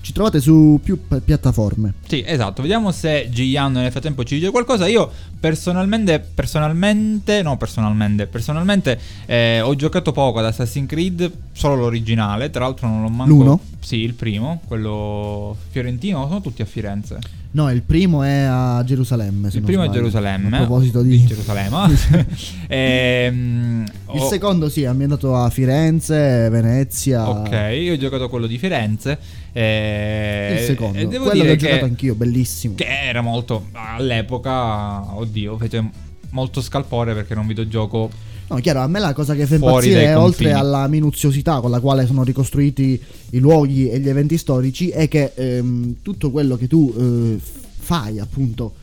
ci 0.00 0.12
trovate 0.12 0.40
su 0.40 0.80
più 0.82 1.06
pi- 1.06 1.20
piattaforme. 1.20 1.94
Sì, 2.06 2.22
esatto. 2.26 2.62
Vediamo 2.62 2.90
se 2.92 3.28
Gigliano 3.30 3.80
nel 3.80 3.90
frattempo 3.90 4.24
ci 4.24 4.36
dice 4.36 4.50
qualcosa. 4.50 4.86
Io 4.86 5.10
personalmente, 5.38 6.20
personalmente, 6.20 7.42
no, 7.42 7.56
personalmente, 7.56 8.26
personalmente 8.26 8.98
eh, 9.26 9.60
ho 9.60 9.74
giocato 9.74 10.12
poco 10.12 10.38
ad 10.38 10.46
Assassin's 10.46 10.88
Creed, 10.88 11.30
solo 11.52 11.76
l'originale. 11.76 12.50
Tra 12.50 12.64
l'altro 12.64 12.88
non 12.88 13.02
l'ho 13.02 13.08
manco. 13.08 13.32
L'uno? 13.32 13.60
Sì, 13.80 13.96
il 13.98 14.14
primo, 14.14 14.60
quello 14.66 15.56
fiorentino. 15.70 16.26
Sono 16.26 16.40
tutti 16.40 16.62
a 16.62 16.66
Firenze. 16.66 17.18
No, 17.52 17.68
il 17.70 17.82
primo 17.82 18.22
è 18.22 18.42
a 18.42 18.82
Gerusalemme. 18.84 19.48
il 19.52 19.62
primo 19.62 19.82
è 19.82 19.86
sbaglio. 19.86 20.00
Gerusalemme. 20.02 20.56
A 20.56 20.58
proposito 20.58 21.02
di... 21.02 21.24
Gerusalemme. 21.24 21.96
Ehm, 22.68 23.84
Il 24.14 24.20
ho- 24.20 24.28
secondo 24.28 24.68
sì, 24.68 24.82
è 24.82 24.86
ambientato 24.86 25.34
a 25.36 25.50
Firenze, 25.50 26.48
Venezia. 26.48 27.28
Ok, 27.28 27.70
io 27.74 27.94
ho 27.94 27.96
giocato 27.96 28.28
quello 28.28 28.46
di 28.46 28.56
Firenze. 28.58 29.18
eh, 29.52 30.56
Il 30.60 30.64
secondo, 30.64 30.98
e 30.98 31.06
devo 31.08 31.24
quello 31.24 31.42
che 31.42 31.50
ho 31.50 31.56
giocato 31.56 31.84
anch'io, 31.86 32.14
bellissimo. 32.14 32.74
Che 32.76 32.86
era 32.86 33.20
molto. 33.20 33.66
All'epoca, 33.72 35.16
oddio, 35.16 35.56
fece 35.58 35.84
molto 36.30 36.60
scalpore 36.60 37.14
perché 37.14 37.32
era 37.32 37.40
un 37.40 37.46
videogioco. 37.48 38.10
No, 38.50 38.58
chiaro, 38.58 38.80
a 38.80 38.88
me 38.88 38.98
la 38.98 39.12
cosa 39.12 39.36
che 39.36 39.46
fa 39.46 39.54
impazzire, 39.54 40.06
dai 40.06 40.14
oltre 40.14 40.52
alla 40.52 40.88
minuziosità 40.88 41.60
con 41.60 41.70
la 41.70 41.78
quale 41.78 42.04
sono 42.04 42.24
ricostruiti 42.24 43.00
i 43.30 43.38
luoghi 43.38 43.88
e 43.88 44.00
gli 44.00 44.08
eventi 44.08 44.36
storici, 44.36 44.88
è 44.88 45.06
che 45.06 45.30
ehm, 45.36 45.96
tutto 46.02 46.32
quello 46.32 46.56
che 46.56 46.66
tu 46.66 46.92
eh, 46.98 47.38
fai 47.78 48.18
appunto 48.18 48.74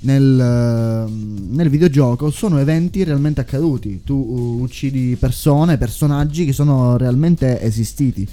nel, 0.00 0.38
ehm, 0.38 1.48
nel 1.52 1.68
videogioco 1.70 2.30
sono 2.30 2.58
eventi 2.58 3.02
realmente 3.02 3.40
accaduti. 3.40 4.02
Tu 4.04 4.14
uh, 4.14 4.60
uccidi 4.62 5.16
persone, 5.18 5.78
personaggi 5.78 6.44
che 6.44 6.52
sono 6.52 6.98
realmente 6.98 7.60
esistiti. 7.60 8.28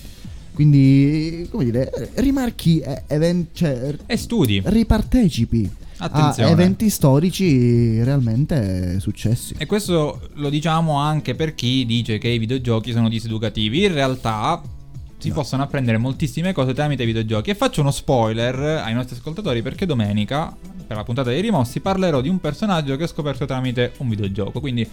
Quindi, 0.53 1.47
come 1.49 1.63
dire, 1.65 1.89
rimarchi 2.15 2.79
eh, 2.79 3.03
eventi, 3.07 3.49
cioè 3.53 3.95
E 4.05 4.17
studi. 4.17 4.61
ripartecipi 4.65 5.69
Attenzione. 5.97 6.49
a 6.49 6.51
eventi 6.51 6.89
storici 6.89 8.01
realmente 8.03 8.99
successi. 8.99 9.53
E 9.57 9.65
questo 9.65 10.29
lo 10.35 10.49
diciamo 10.49 10.95
anche 10.97 11.35
per 11.35 11.53
chi 11.55 11.85
dice 11.85 12.17
che 12.17 12.27
i 12.27 12.37
videogiochi 12.39 12.91
sono 12.91 13.07
diseducativi. 13.07 13.83
In 13.85 13.93
realtà 13.93 14.61
si 15.21 15.29
No. 15.29 15.35
possono 15.35 15.63
apprendere 15.63 15.97
moltissime 15.97 16.51
cose 16.53 16.73
tramite 16.73 17.03
i 17.03 17.05
videogiochi. 17.05 17.49
E 17.51 17.55
faccio 17.55 17.81
uno 17.81 17.91
spoiler 17.91 18.55
ai 18.83 18.93
nostri 18.93 19.15
ascoltatori 19.15 19.61
perché 19.61 19.85
domenica, 19.85 20.55
per 20.87 20.97
la 20.97 21.03
puntata 21.03 21.29
dei 21.29 21.41
rimossi, 21.41 21.79
parlerò 21.79 22.21
di 22.21 22.29
un 22.29 22.39
personaggio 22.39 22.95
che 22.97 23.03
ho 23.03 23.07
scoperto 23.07 23.45
tramite 23.45 23.93
un 23.97 24.09
videogioco. 24.09 24.59
Quindi 24.59 24.87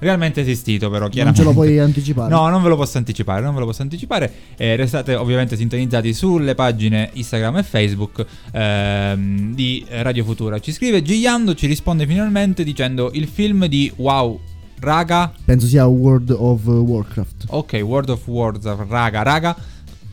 realmente 0.00 0.40
esistito, 0.40 0.88
però 0.90 1.02
Non 1.02 1.10
chiaramente. 1.10 1.40
ce 1.40 1.46
lo 1.48 1.54
puoi 1.54 1.78
anticipare. 1.78 2.28
No, 2.28 2.48
non 2.48 2.62
ve 2.62 2.68
lo 2.68 2.76
posso 2.76 2.98
anticipare, 2.98 3.40
non 3.42 3.54
ve 3.54 3.60
lo 3.60 3.66
posso 3.66 3.82
anticipare. 3.82 4.30
Eh, 4.56 4.74
restate 4.76 5.14
ovviamente 5.14 5.56
sintonizzati 5.56 6.12
sulle 6.12 6.54
pagine 6.56 7.10
Instagram 7.12 7.58
e 7.58 7.62
Facebook 7.62 8.24
ehm, 8.52 9.54
di 9.54 9.84
Radio 9.88 10.24
Futura. 10.24 10.58
Ci 10.58 10.72
scrive 10.72 11.00
Gigliando, 11.02 11.54
ci 11.54 11.66
risponde 11.66 12.06
finalmente 12.06 12.64
dicendo 12.64 13.10
il 13.14 13.28
film 13.28 13.66
di 13.66 13.90
Wow, 13.96 14.40
raga, 14.84 15.32
Penso 15.44 15.66
sia 15.66 15.84
World 15.86 16.30
of 16.30 16.64
Warcraft. 16.64 17.46
ok, 17.48 17.72
World 17.82 18.10
of 18.10 18.26
Warcraft, 18.26 18.84
raga, 18.88 19.22
raga. 19.22 19.56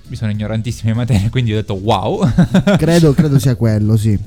Mi 0.08 0.16
sono 0.16 0.32
ignorantissimo 0.32 0.90
in 0.90 0.98
materia, 0.98 1.30
quindi 1.32 1.54
ho 1.54 1.56
detto 1.56 1.76
wow. 1.76 2.28
Credo, 2.78 3.14
credo 3.14 3.38
sia 3.38 3.56
quello, 3.56 3.96
sì. 3.96 4.18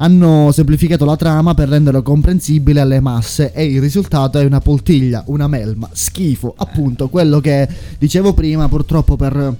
Hanno 0.00 0.50
semplificato 0.52 1.04
la 1.04 1.16
trama 1.16 1.54
per 1.54 1.68
renderlo 1.68 2.02
comprensibile 2.02 2.80
alle 2.80 3.00
masse 3.00 3.52
e 3.52 3.64
il 3.64 3.80
risultato 3.80 4.38
è 4.38 4.44
una 4.44 4.60
poltiglia, 4.60 5.24
una 5.26 5.48
melma, 5.48 5.88
schifo, 5.92 6.54
appunto 6.56 7.08
quello 7.08 7.40
che 7.40 7.68
dicevo 7.98 8.32
prima, 8.32 8.68
purtroppo 8.68 9.16
per 9.16 9.56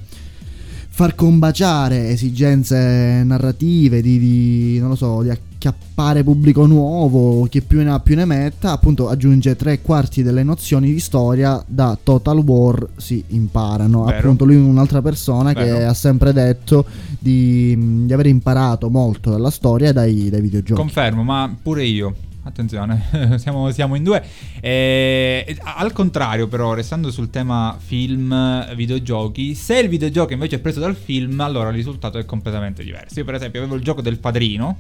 far 0.91 1.15
combaciare 1.15 2.09
esigenze 2.11 3.23
narrative, 3.25 4.01
di, 4.01 4.19
di, 4.19 4.79
non 4.79 4.91
lo 4.91 4.95
so, 4.97 5.23
di 5.23 5.31
acchiappare 5.59 6.23
pubblico 6.23 6.67
nuovo, 6.67 7.45
chi 7.47 7.61
più 7.61 7.83
ne 7.83 7.91
ha 7.91 7.99
più 7.99 8.15
ne 8.15 8.25
metta, 8.25 8.71
appunto 8.71 9.09
aggiunge 9.09 9.57
tre 9.57 9.83
quarti 9.83 10.23
delle 10.23 10.45
nozioni 10.45 10.93
di 10.93 11.01
storia 11.01 11.63
da 11.67 11.99
Total 12.01 12.39
War 12.39 12.87
si 12.97 13.23
imparano. 13.29 14.05
Vero. 14.05 14.17
Appunto 14.17 14.45
lui 14.45 14.55
è 14.55 14.59
un'altra 14.59 15.03
persona 15.03 15.53
che 15.53 15.65
Vero. 15.65 15.91
ha 15.91 15.95
sempre 15.95 16.33
detto 16.33 16.87
di, 17.19 18.07
di 18.07 18.13
aver 18.13 18.27
imparato 18.27 18.89
molto 18.89 19.31
dalla 19.31 19.51
storia 19.51 19.93
dai, 19.93 20.31
dai 20.31 20.41
videogiochi. 20.41 20.81
Confermo, 20.81 21.25
ma 21.25 21.53
pure 21.61 21.85
io. 21.85 22.15
Attenzione, 22.45 23.03
siamo, 23.37 23.71
siamo 23.73 23.95
in 23.97 24.05
due. 24.05 24.25
Eh, 24.61 25.45
e- 25.47 25.59
al 25.61 25.93
contrario, 25.93 26.47
però, 26.47 26.73
restando 26.73 27.11
sul 27.11 27.29
tema 27.29 27.77
film, 27.79 28.75
videogiochi, 28.75 29.55
se 29.55 29.79
il 29.81 29.89
videogioco 29.89 30.33
invece 30.33 30.57
è 30.57 30.59
preso 30.61 30.81
dal 30.81 30.95
film, 30.95 31.41
allora 31.41 31.69
il 31.69 31.75
risultato 31.75 32.17
è 32.17 32.25
completamente 32.25 32.83
diverso. 32.83 33.19
Io, 33.19 33.25
per 33.27 33.35
esempio, 33.35 33.61
avevo 33.61 33.75
il 33.75 33.83
gioco 33.83 34.01
del 34.01 34.19
padrino, 34.19 34.79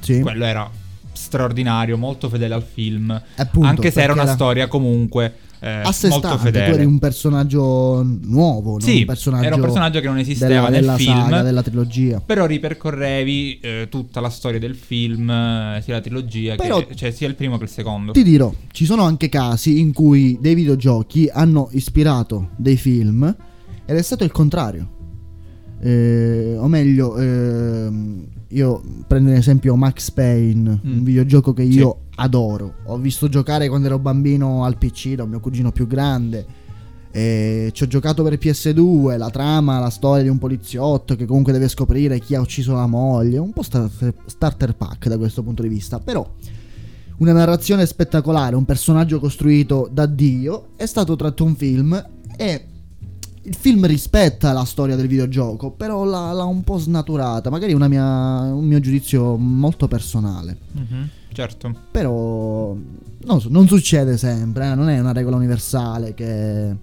sì. 0.00 0.20
quello 0.20 0.44
era 0.44 0.70
straordinario, 1.12 1.96
molto 1.96 2.28
fedele 2.28 2.54
al 2.54 2.62
film, 2.64 3.20
Appunto, 3.36 3.68
anche 3.68 3.90
se 3.90 4.02
era 4.02 4.12
una 4.12 4.26
storia 4.26 4.66
comunque 4.68 5.34
eh, 5.62 5.68
a 5.82 5.92
sé 5.92 6.08
molto 6.08 6.38
fedele. 6.38 6.70
tu 6.70 6.74
eri 6.76 6.84
un 6.86 6.98
personaggio 6.98 8.02
nuovo, 8.02 8.80
Sì, 8.80 9.00
un 9.00 9.04
personaggio 9.04 9.44
era 9.44 9.54
un 9.56 9.60
personaggio 9.60 10.00
che 10.00 10.06
non 10.06 10.16
esisteva 10.18 10.48
della, 10.48 10.68
nel 10.70 10.80
della 10.80 10.96
film. 10.96 11.20
saga, 11.20 11.42
della 11.42 11.62
trilogia. 11.62 12.22
Però 12.24 12.46
ripercorrevi 12.46 13.60
eh, 13.60 13.86
tutta 13.90 14.20
la 14.20 14.30
storia 14.30 14.58
del 14.58 14.74
film, 14.74 15.28
eh, 15.28 15.80
sia 15.84 15.94
la 15.94 16.00
trilogia, 16.00 16.54
Però- 16.54 16.84
che, 16.86 16.96
cioè 16.96 17.10
sia 17.10 17.28
il 17.28 17.34
primo 17.34 17.58
che 17.58 17.64
il 17.64 17.70
secondo. 17.70 18.12
Ti 18.12 18.22
dirò, 18.22 18.52
ci 18.72 18.86
sono 18.86 19.02
anche 19.02 19.28
casi 19.28 19.80
in 19.80 19.92
cui 19.92 20.38
dei 20.40 20.54
videogiochi 20.54 21.28
hanno 21.30 21.68
ispirato 21.72 22.50
dei 22.56 22.76
film 22.76 23.22
ed 23.84 23.96
è 23.96 24.02
stato 24.02 24.24
il 24.24 24.32
contrario. 24.32 24.88
Eh, 25.82 26.56
o 26.58 26.66
meglio, 26.68 27.16
ehm, 27.16 28.26
io 28.48 28.82
prendo 29.06 29.30
un 29.30 29.36
esempio 29.36 29.74
Max 29.76 30.10
Payne, 30.10 30.80
un 30.82 30.98
Mm. 30.98 31.02
videogioco 31.04 31.52
che 31.54 31.62
Sì. 31.64 31.78
io 31.78 31.96
adoro. 32.16 32.74
Ho 32.86 32.98
visto 32.98 33.28
giocare 33.28 33.68
quando 33.68 33.86
ero 33.86 33.98
bambino 33.98 34.64
al 34.64 34.76
PC 34.76 35.14
da 35.14 35.22
un 35.22 35.30
mio 35.30 35.40
cugino 35.40 35.72
più 35.72 35.86
grande. 35.86 36.58
E 37.12 37.70
ci 37.72 37.82
ho 37.82 37.86
giocato 37.88 38.22
per 38.22 38.38
PS2, 38.38 39.16
la 39.16 39.30
trama, 39.30 39.80
la 39.80 39.90
storia 39.90 40.22
di 40.22 40.28
un 40.28 40.38
poliziotto 40.38 41.16
che 41.16 41.24
comunque 41.26 41.52
deve 41.52 41.66
scoprire 41.66 42.20
chi 42.20 42.34
ha 42.36 42.40
ucciso 42.40 42.74
la 42.74 42.86
moglie, 42.86 43.38
un 43.38 43.52
po' 43.52 43.62
starter, 43.62 44.14
starter 44.26 44.76
pack 44.76 45.08
da 45.08 45.18
questo 45.18 45.42
punto 45.42 45.62
di 45.62 45.68
vista, 45.68 45.98
però 45.98 46.24
una 47.18 47.32
narrazione 47.32 47.84
spettacolare, 47.84 48.54
un 48.54 48.64
personaggio 48.64 49.18
costruito 49.18 49.88
da 49.90 50.06
Dio, 50.06 50.68
è 50.76 50.86
stato 50.86 51.16
tratto 51.16 51.42
un 51.42 51.56
film 51.56 52.00
e 52.36 52.64
il 53.42 53.54
film 53.54 53.86
rispetta 53.86 54.52
la 54.52 54.64
storia 54.64 54.96
del 54.96 55.06
videogioco, 55.06 55.70
però 55.70 56.04
l'ha, 56.04 56.32
l'ha 56.32 56.44
un 56.44 56.62
po' 56.62 56.78
snaturata, 56.78 57.48
magari 57.48 57.72
una 57.72 57.88
mia- 57.88 58.52
un 58.52 58.64
mio 58.64 58.80
giudizio 58.80 59.36
molto 59.36 59.88
personale. 59.88 60.56
Mhm, 60.72 61.08
certo. 61.32 61.74
Però 61.90 62.74
non, 62.74 63.40
non 63.48 63.66
succede 63.66 64.18
sempre, 64.18 64.70
eh, 64.70 64.74
non 64.74 64.88
è 64.88 64.98
una 64.98 65.12
regola 65.12 65.36
universale 65.36 66.12
che, 66.14 66.76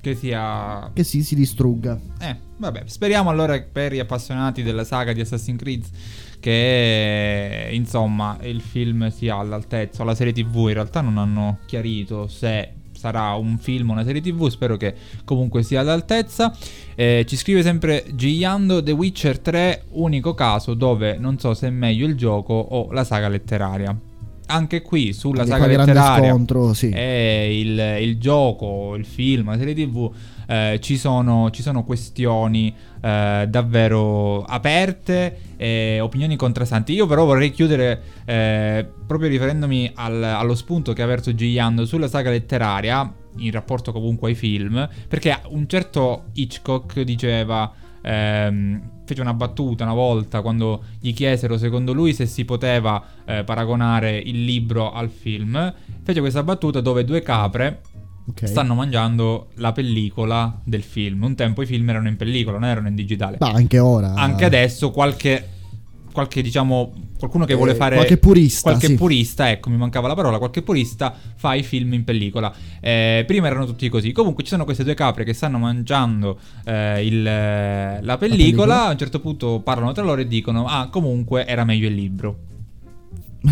Che 0.00 0.14
sia 0.14 0.90
che 0.94 1.04
si, 1.04 1.22
si 1.22 1.34
distrugga. 1.34 1.98
Eh, 2.20 2.36
vabbè, 2.56 2.84
speriamo 2.86 3.28
allora 3.28 3.60
per 3.60 3.92
gli 3.92 3.98
appassionati 3.98 4.62
della 4.62 4.84
saga 4.84 5.12
di 5.12 5.20
Assassin's 5.20 5.58
Creed 5.58 5.84
che 6.40 7.68
insomma 7.72 8.38
il 8.42 8.60
film 8.60 9.10
sia 9.10 9.36
all'altezza, 9.36 10.04
la 10.04 10.14
serie 10.14 10.32
TV 10.32 10.68
in 10.68 10.74
realtà 10.74 11.00
non 11.00 11.18
hanno 11.18 11.58
chiarito 11.66 12.28
se 12.28 12.74
sarà 12.98 13.34
un 13.34 13.58
film 13.58 13.90
una 13.90 14.04
serie 14.04 14.20
TV, 14.20 14.48
spero 14.48 14.76
che 14.76 14.94
comunque 15.24 15.62
sia 15.62 15.80
all'altezza. 15.80 16.52
Eh, 16.96 17.24
ci 17.28 17.36
scrive 17.36 17.62
sempre 17.62 18.04
Gigliando 18.12 18.82
The 18.82 18.90
Witcher 18.90 19.38
3, 19.38 19.84
unico 19.90 20.34
caso 20.34 20.74
dove 20.74 21.16
non 21.16 21.38
so 21.38 21.54
se 21.54 21.68
è 21.68 21.70
meglio 21.70 22.06
il 22.06 22.16
gioco 22.16 22.54
o 22.54 22.90
la 22.92 23.04
saga 23.04 23.28
letteraria. 23.28 24.07
Anche 24.50 24.80
qui 24.80 25.12
sulla 25.12 25.42
Anche 25.42 25.52
saga 25.52 25.66
letteraria 25.66 26.30
scontro, 26.30 26.72
sì. 26.72 26.86
il, 26.86 27.98
il 28.00 28.18
gioco, 28.18 28.94
il 28.94 29.04
film, 29.04 29.50
la 29.50 29.58
serie 29.58 29.74
tv, 29.74 30.10
eh, 30.46 30.78
ci, 30.80 30.96
sono, 30.96 31.50
ci 31.50 31.60
sono 31.60 31.84
questioni 31.84 32.74
eh, 33.02 33.44
davvero 33.46 34.42
aperte 34.44 35.38
e 35.58 36.00
opinioni 36.00 36.36
contrastanti. 36.36 36.94
Io 36.94 37.06
però 37.06 37.26
vorrei 37.26 37.50
chiudere 37.50 38.00
eh, 38.24 38.88
proprio 39.06 39.28
riferendomi 39.28 39.92
al- 39.94 40.22
allo 40.22 40.54
spunto 40.54 40.94
che 40.94 41.02
ha 41.02 41.04
aperto 41.04 41.34
Gigliando 41.34 41.84
sulla 41.84 42.08
saga 42.08 42.30
letteraria, 42.30 43.12
in 43.36 43.50
rapporto 43.50 43.92
comunque 43.92 44.30
ai 44.30 44.34
film, 44.34 44.88
perché 45.08 45.38
un 45.50 45.68
certo 45.68 46.24
Hitchcock 46.32 47.02
diceva... 47.02 47.70
ehm, 48.00 48.96
fece 49.08 49.22
una 49.22 49.32
battuta 49.32 49.84
una 49.84 49.94
volta 49.94 50.42
quando 50.42 50.82
gli 51.00 51.14
chiesero 51.14 51.56
secondo 51.56 51.94
lui 51.94 52.12
se 52.12 52.26
si 52.26 52.44
poteva 52.44 53.02
eh, 53.24 53.42
paragonare 53.42 54.18
il 54.18 54.44
libro 54.44 54.92
al 54.92 55.08
film 55.08 55.72
fece 56.02 56.20
questa 56.20 56.42
battuta 56.42 56.80
dove 56.82 57.04
due 57.04 57.22
capre 57.22 57.80
Ok. 58.28 58.46
stanno 58.46 58.74
mangiando 58.74 59.48
la 59.54 59.72
pellicola 59.72 60.60
del 60.62 60.82
film. 60.82 61.22
Un 61.22 61.34
tempo 61.34 61.62
i 61.62 61.66
film 61.66 61.88
erano 61.88 62.08
in 62.08 62.16
pellicola, 62.18 62.58
non 62.58 62.68
erano 62.68 62.88
in 62.88 62.94
digitale. 62.94 63.38
Ma 63.40 63.52
anche 63.52 63.78
ora. 63.78 64.12
Anche 64.12 64.44
adesso 64.44 64.90
qualche, 64.90 65.48
qualche 66.18 66.42
diciamo, 66.42 66.92
qualcuno 67.16 67.44
che 67.44 67.54
vuole 67.54 67.72
Eh, 67.72 67.76
fare... 67.76 67.94
qualche 67.94 68.16
purista, 68.16 68.70
Qualche 68.70 68.88
sì. 68.88 68.94
purista, 68.96 69.48
ecco, 69.50 69.70
mi 69.70 69.76
mancava 69.76 70.08
la 70.08 70.14
parola, 70.14 70.38
qualche 70.38 70.62
purista 70.62 71.14
fa 71.36 71.54
i 71.54 71.62
film 71.62 71.92
in 71.92 72.02
pellicola. 72.02 72.52
Eh, 72.80 73.22
prima 73.24 73.46
erano 73.46 73.66
tutti 73.66 73.88
così. 73.88 74.10
Comunque 74.10 74.42
ci 74.42 74.50
sono 74.50 74.64
queste 74.64 74.82
due 74.82 74.94
capre 74.94 75.22
che 75.22 75.32
stanno 75.32 75.58
mangiando 75.58 76.38
eh, 76.64 77.06
il- 77.06 77.22
la 77.22 78.16
pellicola. 78.18 78.18
pellicola. 78.18 78.86
A 78.86 78.90
un 78.90 78.98
certo 78.98 79.20
punto 79.20 79.60
parlano 79.62 79.92
tra 79.92 80.02
loro 80.02 80.20
e 80.20 80.26
dicono, 80.26 80.66
ah, 80.66 80.88
comunque 80.90 81.46
era 81.46 81.64
meglio 81.64 81.86
il 81.86 81.94
libro. 81.94 82.36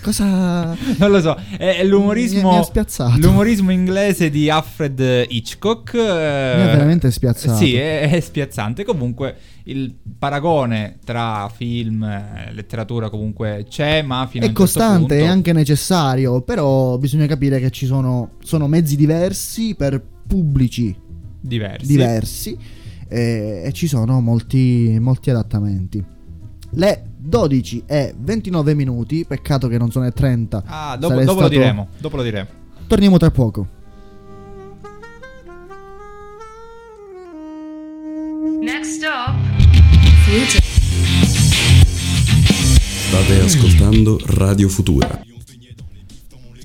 Cosa. 0.00 0.74
Non 0.96 1.10
lo 1.10 1.20
so, 1.20 1.36
è, 1.58 1.84
l'umorismo. 1.84 2.50
Mi- 2.72 2.82
mi. 3.14 3.20
L'umorismo 3.20 3.70
inglese 3.72 4.30
di 4.30 4.48
Alfred 4.48 5.26
Hitchcock. 5.28 5.92
Mi 5.94 6.00
Mi 6.00 6.06
ha 6.08 6.66
veramente 6.70 7.10
spiazzato. 7.10 7.56
Sì, 7.58 7.74
è, 7.76 8.08
è 8.08 8.20
spiazzante. 8.20 8.84
Comunque, 8.84 9.36
il 9.68 9.94
paragone 10.18 10.98
tra 11.04 11.50
film 11.54 12.02
e 12.02 12.52
letteratura 12.52 13.10
comunque 13.10 13.66
c'è, 13.68 14.02
ma 14.02 14.26
fino 14.26 14.44
a 14.44 14.46
È 14.46 14.50
un 14.50 14.56
certo 14.56 14.78
costante, 14.78 15.14
è 15.14 15.18
punto- 15.18 15.32
anche 15.32 15.52
necessario, 15.52 16.40
però 16.42 16.96
bisogna 16.98 17.26
capire 17.26 17.60
che 17.60 17.70
ci 17.70 17.86
sono, 17.86 18.32
sono 18.42 18.66
mezzi 18.66 18.96
diversi 18.96 19.74
per 19.74 20.02
pubblici 20.26 20.94
diversi. 21.40 21.86
diversi 21.86 22.58
e, 23.08 23.62
e 23.64 23.72
ci 23.72 23.86
sono 23.86 24.20
molti, 24.20 24.96
molti 25.00 25.30
adattamenti. 25.30 26.02
Le 26.70 27.02
12 27.16 27.82
e 27.86 28.14
29 28.18 28.74
minuti, 28.74 29.24
peccato 29.26 29.68
che 29.68 29.78
non 29.78 29.90
sono 29.90 30.04
le 30.06 30.12
30. 30.12 30.62
Ah, 30.66 30.96
dopo, 30.98 31.14
dopo 31.14 31.24
lo 31.26 31.32
stato- 31.32 31.48
diremo. 31.48 31.88
Dopo 31.98 32.16
lo 32.16 32.22
diremo. 32.22 32.48
Torniamo 32.86 33.16
tra 33.18 33.30
poco. 33.30 33.76
State 43.08 43.40
ascoltando 43.40 44.20
Radio 44.26 44.68
Futura. 44.68 45.22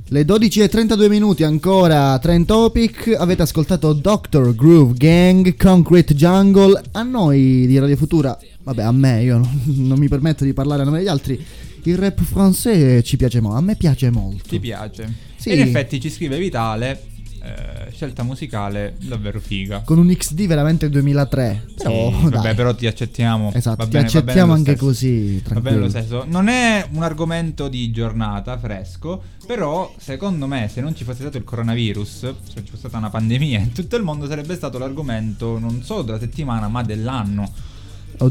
Le 0.09 0.25
12 0.25 0.59
e 0.59 0.67
32 0.67 1.07
minuti 1.07 1.43
ancora, 1.43 2.19
Trend 2.19 2.45
Topic, 2.45 3.15
avete 3.17 3.43
ascoltato 3.43 3.93
Dr. 3.93 4.53
Groove 4.53 4.95
Gang, 4.97 5.55
Concrete 5.55 6.13
Jungle, 6.13 6.81
a 6.91 7.03
noi 7.03 7.65
di 7.65 7.79
Radio 7.79 7.95
Futura, 7.95 8.37
vabbè 8.63 8.83
a 8.83 8.91
me, 8.91 9.23
io 9.23 9.37
non, 9.37 9.61
non 9.63 9.97
mi 9.97 10.09
permetto 10.09 10.43
di 10.43 10.51
parlare 10.51 10.81
a 10.81 10.85
nome 10.85 10.97
degli 10.97 11.07
altri, 11.07 11.41
il 11.83 11.97
rap 11.97 12.21
francese 12.21 13.01
ci 13.01 13.15
piace 13.15 13.39
molto, 13.39 13.59
a 13.59 13.61
me 13.61 13.77
piace 13.77 14.09
molto. 14.09 14.43
Ti 14.45 14.59
piace? 14.59 15.13
Sì. 15.37 15.51
E 15.51 15.55
in 15.55 15.61
effetti 15.61 16.01
ci 16.01 16.09
scrive 16.09 16.37
Vitale. 16.37 17.12
Eh, 17.43 17.91
scelta 17.91 18.23
musicale 18.23 18.95
davvero 19.01 19.39
figa. 19.39 19.81
Con 19.81 19.97
un 19.97 20.07
XD 20.15 20.45
veramente 20.47 20.89
2003, 20.89 21.65
però 21.77 22.11
Sì, 22.11 22.21
dai. 22.21 22.29
vabbè, 22.31 22.55
però 22.55 22.73
ti 22.73 22.87
accettiamo. 22.87 23.51
Esatto, 23.53 23.75
Va 23.77 23.83
ti 23.85 23.89
bene, 23.91 24.05
accettiamo 24.05 24.53
anche 24.53 24.71
stesso. 24.71 24.85
così, 24.85 25.41
Va 25.47 25.59
bene 25.59 25.77
lo 25.77 25.87
tranquillo. 25.87 25.89
stesso. 25.89 26.25
Non 26.27 26.47
è 26.47 26.87
un 26.91 27.03
argomento 27.03 27.67
di 27.67 27.91
giornata 27.91 28.57
fresco, 28.57 29.21
però 29.45 29.93
secondo 29.97 30.47
me 30.47 30.69
se 30.71 30.81
non 30.81 30.95
ci 30.95 31.03
fosse 31.03 31.19
stato 31.21 31.37
il 31.37 31.43
coronavirus, 31.43 32.09
se 32.19 32.33
ci 32.53 32.61
fosse 32.65 32.77
stata 32.77 32.97
una 32.97 33.09
pandemia 33.09 33.59
in 33.59 33.71
tutto 33.73 33.95
il 33.95 34.03
mondo 34.03 34.27
sarebbe 34.27 34.55
stato 34.55 34.77
l'argomento 34.77 35.59
non 35.59 35.83
solo 35.83 36.01
della 36.03 36.19
settimana 36.19 36.67
ma 36.69 36.81
dell'anno. 36.83 37.51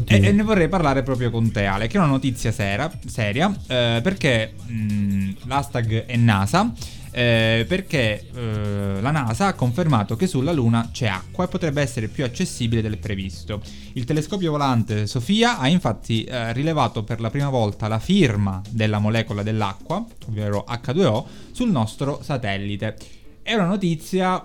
E, 0.07 0.15
e 0.25 0.31
ne 0.31 0.43
vorrei 0.43 0.69
parlare 0.69 1.03
proprio 1.03 1.29
con 1.29 1.51
te 1.51 1.65
Ale, 1.65 1.87
che 1.87 1.97
è 1.97 1.99
una 1.99 2.07
notizia 2.07 2.51
sera- 2.53 2.89
seria, 3.05 3.53
eh, 3.67 3.99
perché 4.01 4.53
mh, 4.65 5.29
l'hashtag 5.45 6.05
è 6.05 6.15
NASA. 6.15 6.71
Eh, 7.13 7.65
perché 7.67 8.25
eh, 8.33 8.97
la 8.99 9.11
NASA 9.11 9.47
ha 9.47 9.53
confermato 9.53 10.15
che 10.15 10.25
sulla 10.25 10.51
Luna 10.51 10.89
c'è 10.91 11.05
acqua 11.05 11.45
e 11.45 11.47
potrebbe 11.47 11.81
essere 11.81 12.07
più 12.07 12.23
accessibile 12.23 12.81
del 12.81 12.97
previsto. 12.97 13.61
Il 13.93 14.03
telescopio 14.03 14.49
volante 14.49 15.05
Sofia 15.05 15.59
ha 15.59 15.67
infatti 15.67 16.23
eh, 16.23 16.51
rilevato 16.53 17.03
per 17.03 17.21
la 17.21 17.29
prima 17.29 17.49
volta 17.49 17.87
la 17.87 17.99
firma 17.99 18.61
della 18.67 18.97
molecola 18.97 19.43
dell'acqua, 19.43 20.03
ovvero 20.27 20.65
H2O, 20.67 21.25
sul 21.51 21.69
nostro 21.69 22.19
satellite. 22.23 22.97
È 23.43 23.53
una 23.53 23.67
notizia 23.67 24.43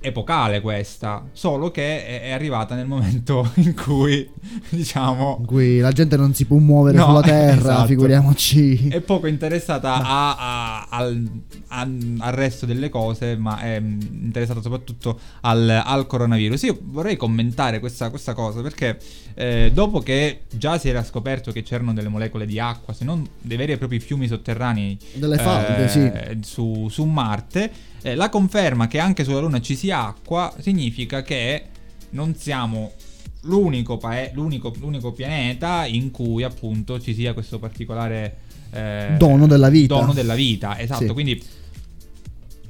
epocale 0.00 0.60
questa, 0.60 1.24
solo 1.32 1.70
che 1.70 2.22
è, 2.22 2.30
arrivata 2.30 2.74
nel 2.74 2.86
momento 2.86 3.50
in 3.56 3.74
cui, 3.74 4.28
diciamo, 4.70 5.36
In 5.40 5.46
cui 5.46 5.78
la 5.78 5.92
gente 5.92 6.16
non 6.16 6.32
si 6.34 6.46
può 6.46 6.56
muovere 6.58 6.96
No, 6.96 7.04
sulla 7.06 7.20
terra, 7.22 7.70
esatto. 7.72 7.86
figuriamoci. 7.86 8.88
è 8.88 9.00
poco 9.00 9.26
interessata 9.26 9.94
a- 10.02 10.36
a- 10.36 10.86
al, 10.90 11.30
al- 11.68 12.16
al 12.18 12.32
resto 12.32 12.66
delle 12.66 12.88
cose, 12.88 13.36
ma 13.36 13.60
è 13.60 13.76
interessata 13.76 14.60
soprattutto 14.62 15.18
al, 15.42 15.68
al 15.84 16.06
coronavirus. 16.06 16.62
Io 16.62 16.78
vorrei 16.82 17.16
commentare 17.16 17.78
questa, 17.80 18.10
questa 18.10 18.32
cosa 18.34 18.62
perché 18.62 18.98
eh, 19.34 19.70
dopo 19.72 20.00
che 20.00 20.42
già 20.50 20.78
si 20.78 20.88
era 20.88 21.04
scoperto 21.04 21.52
che 21.52 21.62
c'erano 21.62 21.92
delle 21.92 22.08
molecole 22.08 22.46
di 22.46 22.58
acqua, 22.58 22.92
se 22.94 23.04
non 23.04 23.26
dei 23.40 23.56
veri 23.56 23.72
e 23.72 23.78
propri 23.78 24.00
fiumi 24.00 24.26
sotterranei 24.26 24.98
Delle 25.14 25.36
falde, 25.36 25.88
sì. 25.88 25.98
eh, 26.00 26.38
su, 26.42 26.88
su 26.90 27.04
Marte, 27.04 27.70
eh, 28.02 28.14
la 28.14 28.28
conferma 28.28 28.86
che 28.88 28.98
anche 28.98 29.24
sulla 29.24 29.40
Luna 29.40 29.60
ci 29.60 29.76
sia 29.76 30.06
acqua 30.06 30.52
significa 30.58 31.22
che 31.22 31.64
non 32.10 32.34
siamo 32.34 32.92
l'unico, 33.42 33.96
pae- 33.96 34.30
l'unico, 34.34 34.72
l'unico 34.78 35.12
pianeta 35.12 35.86
in 35.86 36.10
cui 36.10 36.42
appunto 36.42 37.00
ci 37.00 37.14
sia 37.14 37.32
questo 37.32 37.58
particolare 37.58 38.36
eh, 38.72 39.14
Dono 39.18 39.46
della 39.46 39.68
vita. 39.68 39.94
Dono 39.96 40.12
della 40.12 40.34
vita, 40.34 40.78
esatto. 40.78 41.06
Sì. 41.06 41.12
Quindi 41.12 41.42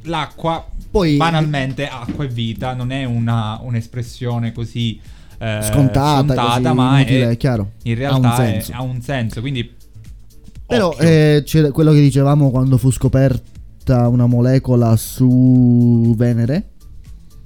l'acqua, 0.04 0.66
Poi- 0.90 1.16
banalmente, 1.16 1.86
acqua 1.88 2.24
e 2.24 2.28
vita, 2.28 2.72
non 2.74 2.90
è 2.90 3.04
una, 3.04 3.58
un'espressione 3.62 4.52
così 4.52 4.98
eh, 5.38 5.60
Scontata, 5.62 6.34
così 6.34 6.74
ma 6.74 6.96
inutile, 6.98 7.24
è, 7.24 7.28
è 7.30 7.36
chiaro. 7.36 7.70
in 7.84 7.92
Ha 7.92 7.96
realtà 7.96 8.28
un 8.28 8.32
è- 8.32 8.36
senso. 8.36 8.72
ha 8.74 8.82
un 8.82 9.00
senso. 9.02 9.40
Quindi, 9.40 9.74
Però 10.66 10.94
eh, 10.98 11.42
c'è 11.44 11.70
quello 11.70 11.92
che 11.92 12.00
dicevamo 12.00 12.50
quando 12.50 12.76
fu 12.78 12.90
scoperta 13.90 14.08
una 14.08 14.26
molecola 14.26 14.96
su 14.96 16.14
Venere. 16.16 16.68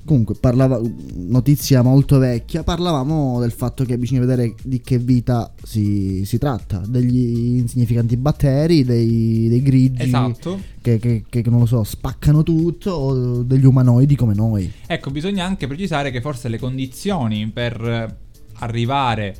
Comunque, 0.04 0.35
parlava, 0.38 0.78
notizia 1.14 1.80
molto 1.80 2.18
vecchia, 2.18 2.62
parlavamo 2.62 3.40
del 3.40 3.52
fatto 3.52 3.87
che 3.87 3.96
bisogna 3.96 4.20
vedere 4.20 4.54
di 4.62 4.83
che 4.83 4.98
vita 4.98 5.50
si, 5.62 6.26
si 6.26 6.37
tratta, 6.37 6.83
degli 6.87 7.57
insignificanti 7.57 8.18
batteri, 8.18 8.85
dei, 8.85 9.48
dei 9.48 9.62
grigi 9.62 10.02
esatto. 10.02 10.61
che, 10.83 10.98
che- 10.98 11.24
che, 11.26 11.42
non 11.46 11.61
lo 11.61 11.66
so, 11.66 11.85
spaccano 11.85 12.42
tutto, 12.42 12.90
o 12.90 13.42
degli 13.44 13.64
umanoidi 13.64 14.14
come 14.14 14.35
noi. 14.35 14.70
Ecco, 14.87 15.11
bisogna 15.11 15.46
anche 15.46 15.66
precisare 15.66 16.11
che 16.11 16.20
forse 16.20 16.50
le 16.50 16.59
condizioni 16.59 17.48
per 17.48 18.18
arrivare 18.57 19.35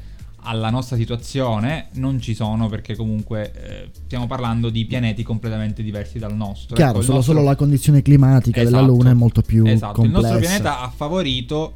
alla 0.45 0.71
nostra 0.71 0.97
situazione 0.97 1.89
non 1.95 2.21
ci 2.21 2.35
sono 2.35 2.69
perché 2.69 2.95
comunque 2.95 3.53
eh, 3.55 3.91
stiamo 4.05 4.27
parlando 4.27 4.69
di 4.71 4.85
pianeti 4.85 5.23
completamente 5.23 5.83
diversi 5.83 6.19
dal 6.19 6.35
nostro. 6.35 6.77
Chiaro, 6.77 6.91
Ecco, 6.93 6.99
il 7.01 7.05
solo, 7.07 7.17
nostro- 7.19 7.35
solo 7.35 7.47
la 7.47 7.57
condizione 7.57 8.03
climatica 8.03 8.63
della 8.63 8.79
Esatto. 8.79 8.93
Luna 8.93 9.11
è 9.11 9.15
molto 9.15 9.43
più 9.43 9.65
Esatto, 9.67 10.03
il 10.03 10.11
complessa. 10.13 10.21
nostro 10.35 10.39
pianeta 10.41 10.81
ha 10.81 10.93
favorito 10.95 11.73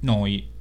noi. 0.00 0.54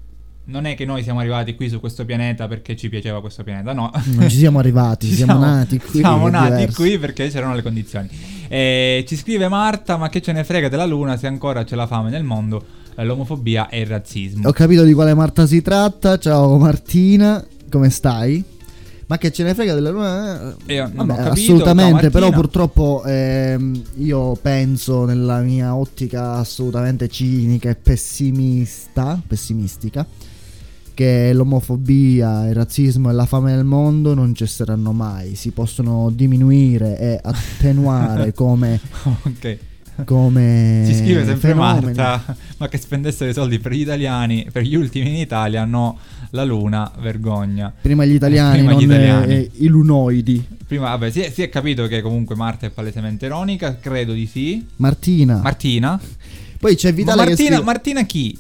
Non 0.47 0.65
è 0.65 0.75
che 0.75 0.85
noi 0.85 1.01
siamo 1.01 1.19
arrivati 1.21 1.55
qui 1.55 1.69
su 1.69 1.79
questo 1.79 2.05
pianeta 2.05 2.47
perché 2.47 2.75
ci 2.75 2.87
piaceva 2.87 3.19
questo 3.19 3.43
pianeta, 3.43 3.73
no. 3.73 3.91
Non 4.13 4.29
ci 4.29 4.37
siamo 4.37 4.59
arrivati, 4.59 5.07
Ci 5.09 5.15
siamo, 5.15 5.39
nati 5.39 5.79
qui. 5.79 5.99
Siamo 5.99 6.27
nati 6.29 6.51
diverso. 6.51 6.81
qui 6.83 6.99
perché 6.99 7.29
c'erano 7.29 7.55
le 7.55 7.63
condizioni. 7.63 8.07
Eh, 8.47 9.03
ci 9.07 9.15
scrive 9.15 9.47
Marta, 9.47 9.97
ma 9.97 10.07
che 10.09 10.21
ce 10.21 10.31
ne 10.33 10.43
frega 10.43 10.69
della 10.69 10.85
Luna 10.85 11.17
se 11.17 11.25
ancora 11.25 11.63
c'è 11.63 11.75
la 11.75 11.87
fame 11.87 12.11
nel 12.11 12.23
mondo, 12.23 12.63
l'omofobia 13.03 13.69
e 13.69 13.81
il 13.81 13.87
razzismo. 13.87 14.47
Ho 14.47 14.51
capito 14.51 14.83
di 14.83 14.93
quale 14.93 15.13
Marta 15.13 15.45
si 15.45 15.61
tratta. 15.61 16.17
Ciao 16.17 16.57
Martina, 16.57 17.45
come 17.69 17.89
stai? 17.89 18.43
Ma 19.07 19.19
che 19.19 19.31
ce 19.31 19.43
ne 19.43 19.53
frega 19.53 19.75
della 19.75 19.91
luna? 19.91 20.55
Eh, 20.65 20.81
Vabbè, 20.81 21.15
capito, 21.15 21.29
assolutamente, 21.29 22.09
però 22.09 22.31
purtroppo 22.31 23.03
ehm, 23.05 23.83
io 23.97 24.35
penso 24.41 25.05
nella 25.05 25.41
mia 25.41 25.75
ottica 25.75 26.33
assolutamente 26.33 27.07
cinica 27.07 27.69
e 27.69 27.75
pessimista, 27.75 29.21
pessimistica, 29.27 30.07
che 30.95 31.33
l'omofobia, 31.33 32.47
il 32.47 32.55
razzismo 32.55 33.11
e 33.11 33.13
la 33.13 33.27
fame 33.27 33.53
nel 33.53 33.63
mondo 33.63 34.15
non 34.15 34.33
cesseranno 34.33 34.91
mai, 34.91 35.35
si 35.35 35.51
possono 35.51 36.09
diminuire 36.09 36.97
e 36.97 37.19
attenuare 37.21 38.33
come, 38.33 38.79
ok. 39.03 39.57
Come 40.03 40.83
Ci 40.87 40.93
scrive 40.95 41.23
sempre 41.25 41.49
fenomeni. 41.51 41.93
Marta, 41.95 42.35
ma 42.57 42.67
che 42.67 42.77
spendessero 42.77 43.29
i 43.29 43.33
soldi 43.33 43.59
per 43.59 43.71
gli 43.71 43.79
italiani, 43.81 44.47
per 44.51 44.63
gli 44.63 44.75
ultimi 44.75 45.09
in 45.09 45.15
Italia, 45.15 45.63
no, 45.65 45.97
la 46.31 46.43
Luna, 46.43 46.91
vergogna. 46.99 47.73
Prima 47.81 48.03
gli 48.05 48.13
italiani, 48.13 48.57
Prima 48.57 48.73
gli 48.73 48.83
italiani. 48.83 49.33
eh, 49.33 49.51
i 49.59 49.67
lunoidi. 49.67 50.45
Prima, 50.67 50.89
vabbè, 50.89 51.11
si 51.11 51.21
è, 51.21 51.29
si 51.31 51.41
è 51.43 51.49
capito 51.49 51.87
che 51.87 52.01
comunque 52.01 52.35
Marta 52.35 52.65
è 52.65 52.69
palesemente 52.71 53.25
ironica, 53.27 53.77
credo 53.79 54.13
di 54.13 54.25
sì. 54.25 54.65
Martina. 54.77 55.39
Martina? 55.41 55.99
Poi 56.59 56.75
c'è 56.75 56.89
Ma 56.89 56.95
Vitale 56.95 57.21
che 57.21 57.27
Martina, 57.27 57.49
scrive- 57.49 57.63
Martina 57.63 58.03
chi? 58.03 58.37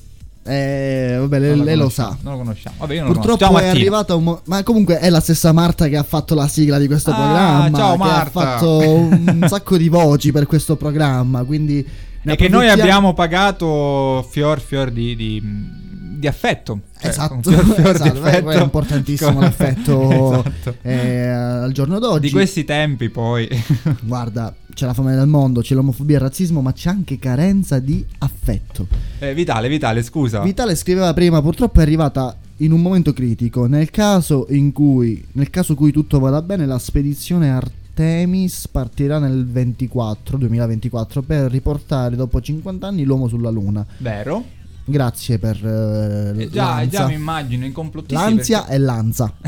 Eh, 0.47 1.15
vabbè, 1.19 1.39
lei, 1.39 1.63
lei 1.63 1.75
lo 1.75 1.89
sa. 1.89 2.15
Non 2.21 2.33
lo 2.33 2.37
conosciamo. 2.39 2.75
Vabbè, 2.79 2.97
non 2.99 3.07
lo 3.07 3.13
Purtroppo 3.13 3.45
conosco. 3.47 3.63
è 3.65 3.67
arrivata 3.67 4.13
un 4.13 4.23
mo- 4.23 4.41
Ma 4.45 4.61
comunque 4.61 4.99
è 4.99 5.09
la 5.09 5.19
stessa 5.19 5.51
Marta 5.51 5.87
che 5.87 5.97
ha 5.97 6.03
fatto 6.03 6.35
la 6.35 6.47
sigla 6.47 6.77
di 6.77 6.85
questo 6.85 7.09
Ah, 7.11 7.15
programma. 7.15 7.77
ciao, 7.77 7.91
che 7.93 7.97
Marta. 7.97 8.21
ha 8.21 8.29
fatto 8.29 8.77
un 8.79 9.45
sacco 9.49 9.75
di 9.77 9.89
voci 9.89 10.31
per 10.31 10.45
questo 10.45 10.75
programma. 10.75 11.43
Quindi. 11.43 11.85
E 12.27 12.35
che 12.35 12.47
noi 12.47 12.69
abbiamo 12.69 13.13
pagato 13.13 14.25
fior 14.29 14.59
fior 14.59 14.89
di, 14.91 15.15
di, 15.15 15.41
di 16.25 16.27
affetto. 16.27 16.79
Cioè, 16.99 17.09
Esatto, 17.09 17.49
esatto, 17.51 18.21
affetto. 18.23 18.49
è 18.49 18.61
importantissimo 18.61 19.39
l'affetto 19.39 20.43
Esatto. 20.43 20.75
eh, 20.81 21.27
al 21.27 21.71
giorno 21.71 21.99
d'oggi. 21.99 22.27
Di 22.27 22.31
questi 22.31 22.63
tempi 22.65 23.09
poi. 23.09 23.47
Guarda, 24.01 24.53
c'è 24.73 24.85
la 24.85 24.93
fame 24.93 25.15
del 25.15 25.27
mondo, 25.27 25.61
c'è 25.61 25.75
l'omofobia 25.75 26.15
e 26.15 26.19
il 26.19 26.25
razzismo, 26.25 26.61
ma 26.61 26.73
c'è 26.73 26.89
anche 26.89 27.19
carenza 27.19 27.79
di 27.79 28.03
affetto. 28.19 28.87
Eh, 29.19 29.33
Vitale, 29.33 29.69
Vitale, 29.69 30.01
scusa. 30.03 30.41
Vitale 30.41 30.75
scriveva 30.75 31.13
prima, 31.13 31.41
purtroppo 31.41 31.79
è 31.79 31.83
arrivata 31.83 32.35
in 32.57 32.71
un 32.71 32.81
momento 32.81 33.13
critico. 33.13 33.67
Nel 33.67 33.91
caso 33.91 34.47
in 34.49 34.71
cui, 34.71 35.23
nel 35.33 35.49
caso 35.49 35.75
cui 35.75 35.91
tutto 35.91 36.19
vada 36.19 36.41
bene, 36.41 36.65
la 36.65 36.79
spedizione 36.79 37.49
Artemis 37.51 38.67
partirà 38.67 39.19
nel 39.19 39.45
24, 39.45 40.37
2024 40.37 41.21
per 41.21 41.51
riportare 41.51 42.15
dopo 42.15 42.41
50 42.41 42.87
anni 42.87 43.03
l'uomo 43.03 43.27
sulla 43.27 43.49
Luna. 43.49 43.85
Vero? 43.99 44.43
Grazie 44.87 45.39
per 45.39 45.55
eh, 45.65 46.43
Eh, 46.43 46.49
già, 46.49 46.65
l'ansia. 46.75 46.99
già 46.99 47.07
mi 47.07 47.15
immagino 47.15 47.65
i 47.65 47.71
complottisti. 47.71 48.13
L'ansia 48.23 48.59
perché- 48.59 48.73
e 48.75 48.77
l'anza. 48.77 49.33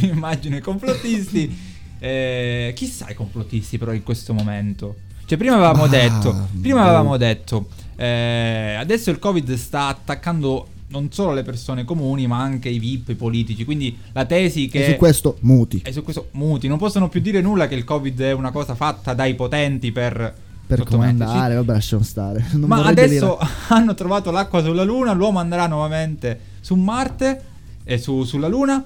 mi 0.00 0.08
immagino 0.08 0.56
i 0.56 0.60
complottisti. 0.60 1.72
Eh, 1.98 2.72
chissà 2.76 3.08
i 3.08 3.14
complottisti 3.14 3.76
però 3.78 3.92
in 3.92 4.02
questo 4.04 4.32
momento. 4.32 4.96
Cioè 5.26 5.36
prima 5.38 5.54
avevamo 5.54 5.82
Ma- 5.82 5.88
detto, 5.88 6.48
prima 6.60 6.80
boh. 6.82 6.86
avevamo 6.86 7.16
detto, 7.16 7.68
eh, 7.96 8.76
adesso 8.78 9.10
il 9.10 9.18
Covid 9.18 9.54
sta 9.54 9.88
attaccando 9.88 10.68
non 10.88 11.10
solo 11.10 11.32
le 11.32 11.42
persone 11.42 11.82
comuni 11.84 12.26
ma 12.28 12.40
anche 12.40 12.68
i 12.68 12.78
VIP, 12.78 13.08
i 13.10 13.14
politici. 13.14 13.64
Quindi 13.64 13.98
la 14.12 14.26
tesi 14.26 14.68
che... 14.68 14.84
E 14.86 14.90
su 14.92 14.96
questo 14.96 15.38
muti. 15.40 15.82
E 15.84 15.92
su 15.92 16.04
questo 16.04 16.28
muti, 16.32 16.68
non 16.68 16.78
possono 16.78 17.08
più 17.08 17.20
dire 17.20 17.40
nulla 17.40 17.66
che 17.66 17.74
il 17.74 17.82
Covid 17.84 18.20
è 18.20 18.32
una 18.32 18.52
cosa 18.52 18.74
fatta 18.76 19.12
dai 19.14 19.34
potenti 19.34 19.90
per... 19.90 20.34
Per 20.66 20.82
comandare, 20.84 21.54
vabbè, 21.56 21.72
lasciamo 21.72 22.02
stare. 22.02 22.44
Non 22.52 22.68
Ma 22.68 22.84
adesso 22.84 23.36
delirare. 23.38 23.48
hanno 23.68 23.94
trovato 23.94 24.30
l'acqua 24.30 24.62
sulla 24.62 24.82
Luna, 24.82 25.12
l'uomo 25.12 25.38
andrà 25.38 25.66
nuovamente 25.66 26.38
su 26.60 26.74
Marte 26.74 27.42
e 27.84 27.98
su- 27.98 28.24
sulla 28.24 28.48
Luna. 28.48 28.82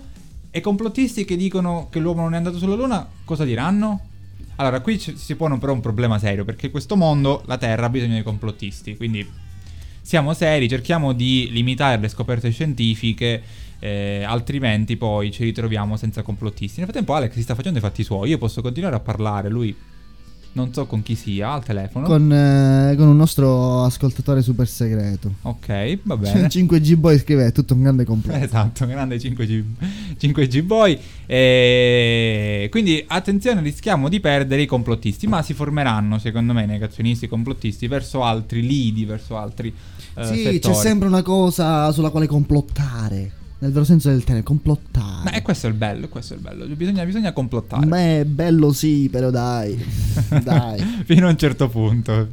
E 0.51 0.61
complottisti 0.61 1.25
che 1.25 1.37
dicono 1.37 1.89
che 1.91 2.01
l'uomo 2.01 2.23
non 2.23 2.35
è 2.35 2.37
andato 2.37 2.59
sulla 2.59 2.75
Luna, 2.75 3.07
cosa 3.25 3.45
diranno? 3.45 4.01
Allora, 4.57 4.81
qui 4.81 4.99
ci- 4.99 5.17
si 5.17 5.37
pone 5.37 5.57
però 5.59 5.73
un 5.73 5.81
problema 5.81 6.19
serio, 6.19 6.45
perché 6.45 6.71
questo 6.71 6.97
mondo, 6.97 7.43
la 7.47 7.59
Terra, 7.59 7.87
ha 7.87 7.91
bisogno 7.91 8.17
di 8.17 8.23
complottisti. 8.23 8.97
Quindi 8.97 9.25
siamo 10.01 10.33
seri, 10.33 10.69
cerchiamo 10.69 11.13
di 11.13 11.49
limitare 11.53 12.01
le 12.01 12.09
scoperte 12.09 12.51
scientifiche, 12.51 13.43
eh, 13.79 14.25
altrimenti 14.27 14.97
poi 14.97 15.31
ci 15.31 15.45
ritroviamo 15.45 15.97
senza 15.97 16.23
complottisti. 16.23 16.81
Nel 16.81 16.89
frattempo 16.89 17.15
Alex 17.15 17.35
si 17.35 17.43
sta 17.43 17.55
facendo 17.55 17.79
i 17.79 17.83
fatti 17.83 18.03
suoi, 18.03 18.31
io 18.31 18.39
posso 18.39 18.63
continuare 18.63 18.97
a 18.97 19.01
parlare, 19.01 19.49
lui 19.49 19.77
non 20.59 20.73
so 20.73 20.87
con 20.87 21.03
chi 21.03 21.15
sia, 21.15 21.53
al 21.53 21.65
telefono. 21.65 22.07
Con, 22.07 22.33
eh, 22.33 22.95
con 22.97 23.07
un 23.07 23.17
nostro 23.17 23.85
ascoltatore 23.85 24.43
super 24.43 24.67
segreto. 24.67 25.35
Ok, 25.43 26.01
va 26.03 26.17
bene. 26.17 26.49
5G 26.49 26.97
Boy 26.97 27.19
scrive: 27.19 27.47
è 27.47 27.53
tutto 27.53 27.75
un 27.75 27.83
grande 27.83 28.05
complotto. 28.05 28.39
Esatto, 28.39 28.87
grande 28.87 29.17
5G, 29.17 29.65
5G 30.19 30.63
boy. 30.63 30.99
E 31.27 32.69
quindi 32.71 33.05
attenzione, 33.07 33.63
rischiamo 33.63 34.09
di 34.09 34.19
perdere 34.19 34.63
i 34.63 34.67
complottisti, 34.67 35.29
ma 35.29 35.43
si 35.43 35.55
formeranno, 35.55 36.19
secondo 36.19 36.53
me, 36.53 36.65
i 36.65 36.67
negazionisti 36.67 37.29
complottisti 37.29 37.87
verso 37.87 38.25
altri 38.25 38.67
lidi, 38.67 39.05
verso 39.05 39.37
altri 39.37 39.73
eh, 40.15 40.25
sì, 40.25 40.43
settori. 40.43 40.59
c'è 40.59 40.75
sempre 40.75 41.07
una 41.07 41.23
cosa 41.23 41.93
sulla 41.93 42.11
quale 42.11 42.27
complottare. 42.27 43.38
Nel 43.61 43.73
vero 43.73 43.85
senso 43.85 44.09
del 44.09 44.23
termine, 44.23 44.45
complottare. 44.45 45.25
Ma 45.25 45.31
è 45.33 45.43
questo 45.43 45.67
è 45.67 45.71
il 45.71 45.75
bello, 45.75 46.09
questo 46.09 46.35
è 46.35 46.37
il 46.37 46.43
bello. 46.43 46.65
Bisogna, 46.67 47.05
bisogna 47.05 47.33
complottare. 47.33 47.87
Beh, 47.87 48.25
bello 48.25 48.73
sì, 48.73 49.09
però 49.11 49.31
dai. 49.31 49.77
dai. 50.45 50.79
Fino 51.05 51.27
a 51.27 51.31
un 51.31 51.37
certo 51.37 51.69
punto, 51.69 52.29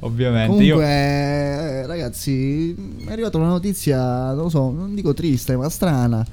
ovviamente. 0.00 0.46
Comunque, 0.46 1.80
Io... 1.80 1.86
ragazzi, 1.86 2.74
è 3.04 3.10
arrivata 3.10 3.38
una 3.38 3.48
notizia, 3.48 4.32
non 4.32 4.44
lo 4.44 4.48
so, 4.48 4.70
non 4.70 4.94
dico 4.94 5.14
triste, 5.14 5.56
ma 5.56 5.68
strana. 5.68 6.24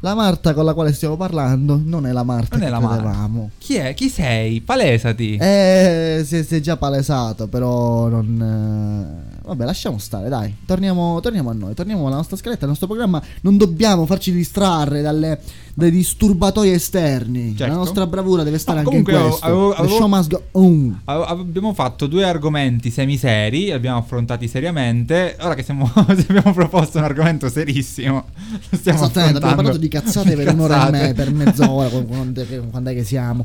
La 0.00 0.14
Marta 0.14 0.54
con 0.54 0.64
la 0.64 0.74
quale 0.74 0.92
stiamo 0.92 1.16
parlando 1.16 1.80
non 1.82 2.06
è 2.06 2.12
la 2.12 2.22
Marta 2.22 2.56
Non 2.56 2.60
che 2.60 2.66
è 2.66 2.70
la 2.70 2.78
Marta. 2.80 3.28
Chi 3.58 3.74
è? 3.74 3.94
Chi 3.94 4.08
sei? 4.08 4.60
Palesati. 4.60 5.36
Eh, 5.36 6.22
si 6.24 6.36
è, 6.36 6.42
si 6.44 6.54
è 6.56 6.60
già 6.60 6.76
palesato, 6.76 7.48
però 7.48 8.06
non... 8.06 9.32
eh, 9.34 9.36
Vabbè, 9.48 9.64
lasciamo 9.64 9.98
stare, 9.98 10.28
dai. 10.28 10.54
Torniamo, 10.66 11.18
torniamo 11.20 11.50
a 11.50 11.54
noi, 11.54 11.74
torniamo 11.74 12.06
alla 12.06 12.16
nostra 12.16 12.36
scaletta, 12.36 12.62
al 12.64 12.68
nostro 12.68 12.86
programma. 12.86 13.20
Non 13.40 13.56
dobbiamo 13.56 14.04
farci 14.06 14.30
distrarre 14.30 15.00
dalle, 15.00 15.40
dai 15.74 15.90
disturbatori 15.90 16.70
esterni. 16.70 17.56
Certo. 17.56 17.72
La 17.72 17.78
nostra 17.78 18.06
bravura 18.06 18.42
deve 18.42 18.58
stare 18.58 18.82
No, 18.82 18.88
anche 18.90 18.98
in 18.98 19.04
comunque 19.04 19.28
questo. 19.30 19.46
avevo- 19.46 19.72
avevo- 19.74 19.96
show 19.96 20.06
must 20.06 20.28
go 20.30 20.42
on. 20.52 21.00
Abbiamo 21.06 21.72
fatto 21.72 22.06
due 22.06 22.24
argomenti 22.24 22.90
semiseri, 22.90 23.64
li 23.64 23.72
abbiamo 23.72 23.98
affrontati 23.98 24.46
seriamente. 24.48 25.36
Ora 25.40 25.54
che 25.54 25.62
siamo, 25.62 25.90
abbiamo 25.96 26.52
proposto 26.52 26.98
un 26.98 27.04
argomento 27.04 27.48
serissimo, 27.48 28.26
lo 28.68 28.76
stiamo 28.76 28.98
Esattamente, 28.98 28.98
abbiamo 28.98 29.22
affrontando. 29.22 29.54
parlato 29.54 29.78
di 29.78 29.87
cazzate 29.88 30.34
per 30.36 30.52
un'ora 30.52 30.88
e 30.88 30.90
me, 30.90 31.14
per 31.14 31.32
mezz'ora, 31.32 31.88
qu- 31.88 32.06
quando, 32.06 32.44
quando 32.70 32.90
è 32.90 32.94
che 32.94 33.04
siamo. 33.04 33.44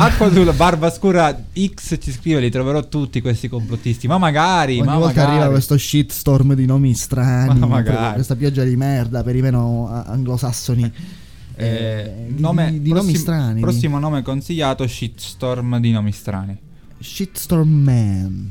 Acqua 0.00 0.30
sulla 0.30 0.52
barba 0.52 0.90
scura 0.92 1.36
X 1.52 1.98
ci 2.00 2.12
scrive, 2.12 2.38
li 2.38 2.50
troverò 2.50 2.86
tutti 2.88 3.20
questi 3.20 3.48
complottisti. 3.48 4.06
Ma 4.06 4.16
magari, 4.16 4.78
Ogni 4.78 4.86
ma 4.86 4.96
volta 4.96 5.06
magari. 5.22 5.30
arriva 5.38 5.50
questo 5.50 5.76
shitstorm 5.76 6.54
di 6.54 6.66
nomi 6.66 6.94
strani, 6.94 7.58
Ma 7.58 7.66
magari. 7.66 8.14
questa 8.14 8.36
pioggia 8.36 8.62
di 8.62 8.76
merda 8.76 9.24
per 9.24 9.34
i 9.34 9.40
meno 9.42 9.88
anglosassoni. 10.06 10.92
Eh, 11.56 11.66
Eh, 11.66 12.24
di- 12.28 12.40
nome- 12.40 12.70
di, 12.70 12.80
di 12.82 12.88
nomi 12.90 13.00
prossim- 13.10 13.18
strani. 13.20 13.60
Prossimo 13.60 13.98
nome 13.98 14.22
consigliato: 14.22 14.86
Shitstorm 14.86 15.78
di 15.80 15.90
nomi 15.90 16.12
strani. 16.12 16.56
Shitstorm 17.00 17.68
Man. 17.68 18.50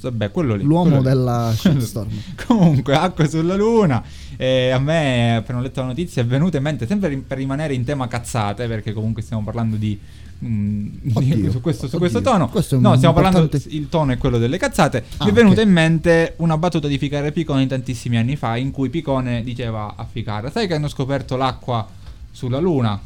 Vabbè, 0.00 0.30
quello 0.30 0.54
lì. 0.54 0.62
L'uomo 0.64 0.88
quello 0.96 1.02
della 1.02 1.52
shitstorm. 1.56 2.10
Comunque, 2.46 2.94
acqua 2.94 3.26
sulla 3.28 3.56
luna. 3.56 4.02
E 4.36 4.70
a 4.70 4.78
me, 4.78 5.36
appena 5.36 5.58
ho 5.58 5.62
letto 5.62 5.80
la 5.80 5.86
notizia, 5.88 6.22
è 6.22 6.24
venuta 6.26 6.56
in 6.56 6.62
mente, 6.62 6.86
sempre 6.86 7.14
per 7.18 7.36
rimanere 7.38 7.74
in 7.74 7.84
tema 7.84 8.08
cazzate, 8.08 8.66
perché 8.68 8.92
comunque 8.92 9.20
stiamo 9.22 9.42
parlando 9.44 9.76
di. 9.76 9.98
mm, 10.44 10.86
di- 11.02 11.12
Oddio, 11.14 11.50
su 11.50 11.60
questo, 11.60 11.88
su 11.88 11.98
questo 11.98 12.20
tono. 12.22 12.48
Questo 12.48 12.78
no, 12.80 12.94
stiamo 12.96 13.14
parlando. 13.14 13.40
importante- 13.40 13.74
Il 13.76 13.88
tono 13.90 14.12
è 14.12 14.18
quello 14.18 14.38
delle 14.38 14.56
cazzate. 14.56 15.04
Ah, 15.18 15.24
Mi 15.24 15.30
è 15.30 15.34
venuta 15.34 15.60
ok. 15.60 15.66
in 15.66 15.72
mente 15.72 16.34
una 16.38 16.56
battuta 16.56 16.88
di 16.88 16.96
Ficare 16.96 17.32
Picone 17.32 17.66
tantissimi 17.66 18.16
anni 18.16 18.36
fa, 18.36 18.56
in 18.56 18.70
cui 18.70 18.88
Picone 18.88 19.42
diceva 19.42 19.94
a 19.96 20.06
Ficare: 20.10 20.50
Sai 20.50 20.66
che 20.66 20.74
hanno 20.74 20.88
scoperto 20.88 21.36
l'acqua 21.36 21.86
sulla 22.30 22.58
luna? 22.58 22.98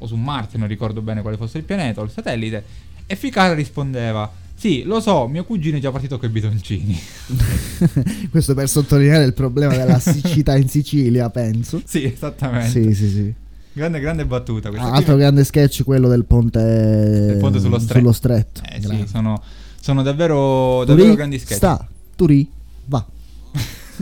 O 0.00 0.06
su 0.06 0.14
Marte, 0.16 0.56
non 0.58 0.68
ricordo 0.68 1.02
bene 1.02 1.20
quale 1.22 1.36
fosse 1.36 1.58
il 1.58 1.64
pianeta 1.64 2.00
o 2.00 2.04
il 2.04 2.10
satellite. 2.10 2.64
E 3.04 3.14
Ficare 3.16 3.52
rispondeva: 3.54 4.30
Sì, 4.58 4.82
lo 4.82 4.98
so, 5.00 5.28
mio 5.28 5.44
cugino 5.44 5.76
è 5.76 5.80
già 5.80 5.92
partito 5.92 6.18
con 6.18 6.28
i 6.28 6.32
bidoncini. 6.32 6.98
Questo 8.30 8.54
per 8.54 8.68
sottolineare 8.68 9.22
il 9.24 9.32
problema 9.32 9.76
della 9.76 10.00
siccità 10.00 10.56
in 10.56 10.68
Sicilia, 10.68 11.30
penso. 11.30 11.80
sì, 11.84 12.02
esattamente. 12.04 12.70
Sì, 12.70 12.92
sì, 12.94 13.08
sì. 13.08 13.34
Grande, 13.72 14.00
grande 14.00 14.26
battuta 14.26 14.70
questa. 14.70 14.88
Ah, 14.88 14.94
altro 14.94 15.12
mi- 15.14 15.20
grande 15.20 15.44
sketch 15.44 15.84
quello 15.84 16.08
del 16.08 16.24
ponte, 16.24 16.58
Del 16.58 17.36
ponte 17.38 17.60
sullo 17.60 17.78
stretto. 17.78 18.12
stretto. 18.12 18.60
Eh 18.68 18.80
sì, 18.82 19.06
sono, 19.06 19.40
sono 19.80 20.02
davvero, 20.02 20.84
davvero 20.84 21.14
grandi 21.14 21.38
sketch. 21.38 21.54
sta, 21.58 21.86
Turi, 22.16 22.50
va. 22.86 23.06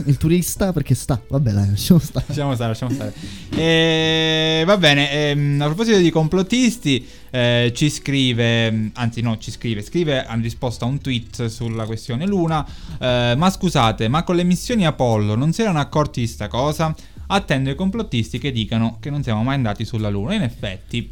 Il 0.05 0.17
turista 0.17 0.71
perché 0.73 0.93
sta, 0.95 1.21
vabbè 1.27 1.51
dai, 1.51 1.69
lasciamo 1.69 1.99
stare. 1.99 2.25
Lasciamo 2.27 2.53
stare, 2.53 2.69
lasciamo 2.69 2.91
stare. 2.93 3.13
E, 3.49 4.63
va 4.65 4.77
bene, 4.77 5.11
ehm, 5.11 5.61
a 5.61 5.65
proposito 5.65 5.97
di 5.97 6.09
complottisti, 6.11 7.05
eh, 7.31 7.71
ci 7.75 7.89
scrive, 7.89 8.91
anzi 8.93 9.21
no, 9.21 9.37
ci 9.37 9.51
scrive, 9.51 9.81
scrive 9.81 10.25
in 10.29 10.41
risposta 10.41 10.85
a 10.85 10.87
un 10.87 10.99
tweet 11.01 11.45
sulla 11.47 11.85
questione 11.85 12.25
Luna, 12.25 12.65
eh, 12.99 13.33
ma 13.37 13.49
scusate, 13.49 14.07
ma 14.07 14.23
con 14.23 14.35
le 14.35 14.43
missioni 14.43 14.85
Apollo 14.85 15.35
non 15.35 15.51
si 15.53 15.61
erano 15.61 15.79
accorti 15.79 16.21
di 16.21 16.27
sta 16.27 16.47
cosa? 16.47 16.95
Attendo 17.29 17.69
i 17.69 17.75
complottisti 17.75 18.37
che 18.39 18.51
dicano 18.51 18.97
che 18.99 19.09
non 19.09 19.21
siamo 19.23 19.43
mai 19.43 19.55
andati 19.55 19.83
sulla 19.83 20.09
Luna. 20.09 20.33
In 20.35 20.43
effetti, 20.43 21.11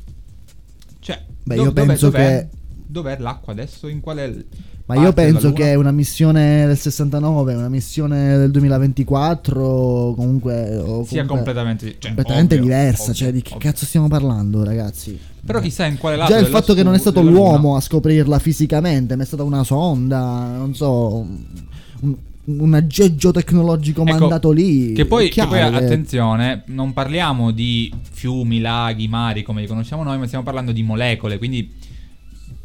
cioè, 1.00 1.22
Beh, 1.44 1.56
do- 1.56 1.64
io 1.64 1.72
penso 1.74 2.10
dov'è- 2.10 2.48
che- 2.50 2.64
Dov'è 2.88 3.18
l'acqua 3.20 3.52
adesso? 3.52 3.88
In 3.88 4.00
quale... 4.00 4.46
Ma 4.88 4.96
io 4.96 5.14
penso 5.14 5.52
che 5.52 5.74
una 5.74 5.92
missione 5.92 6.68
del 6.68 6.78
69, 6.78 7.56
una 7.56 7.70
missione 7.70 8.38
del 8.38 8.52
2024, 8.52 10.14
comunque. 10.16 10.78
o 10.78 11.04
sia 11.04 11.26
comunque 11.26 11.26
completamente, 11.26 11.96
cioè, 11.98 12.14
completamente 12.14 12.56
ovvio, 12.56 12.68
diversa. 12.68 13.02
ovvio, 13.02 13.14
cioè, 13.16 13.32
di 13.32 13.42
che 13.42 13.56
ovvio. 13.56 13.72
cazzo 13.72 13.86
stiamo 13.86 14.08
parlando, 14.08 14.64
ragazzi? 14.64 15.20
Però 15.44 15.60
chissà 15.60 15.86
in 15.88 15.98
quale 15.98 16.18
lato 16.18 16.32
Già 16.32 16.40
il 16.40 16.46
fatto 16.46 16.76
che 16.76 16.84
non 16.84 16.94
è 16.94 17.00
scu- 17.00 17.12
stato 17.12 17.28
l'uomo 17.28 17.76
a 17.76 17.82
scoprirla 17.82 18.38
fisicamente, 18.38 19.16
ma 19.16 19.24
è 19.24 19.26
stata 19.26 19.42
una 19.42 19.64
sonda, 19.64 20.56
non 20.56 20.76
so, 20.76 21.26
un, 22.02 22.16
un 22.46 22.74
aggeggio 22.76 23.32
tecnologico 23.32 24.04
Ecco, 24.04 24.20
mandato 24.20 24.52
lì. 24.52 24.94
Che 24.94 25.06
poi, 25.06 25.30
che 25.30 25.48
poi, 25.48 25.62
attenzione, 25.62 26.62
non 26.68 26.94
parliamo 26.94 27.50
di 27.50 27.92
fiumi, 28.12 28.60
laghi, 28.60 29.08
mari 29.08 29.42
come 29.42 29.62
li 29.62 29.68
conosciamo 29.68 30.04
noi, 30.04 30.20
ma 30.20 30.28
stiamo 30.28 30.44
parlando 30.44 30.72
di 30.72 30.84
molecole, 30.84 31.40
quindi 31.40 31.72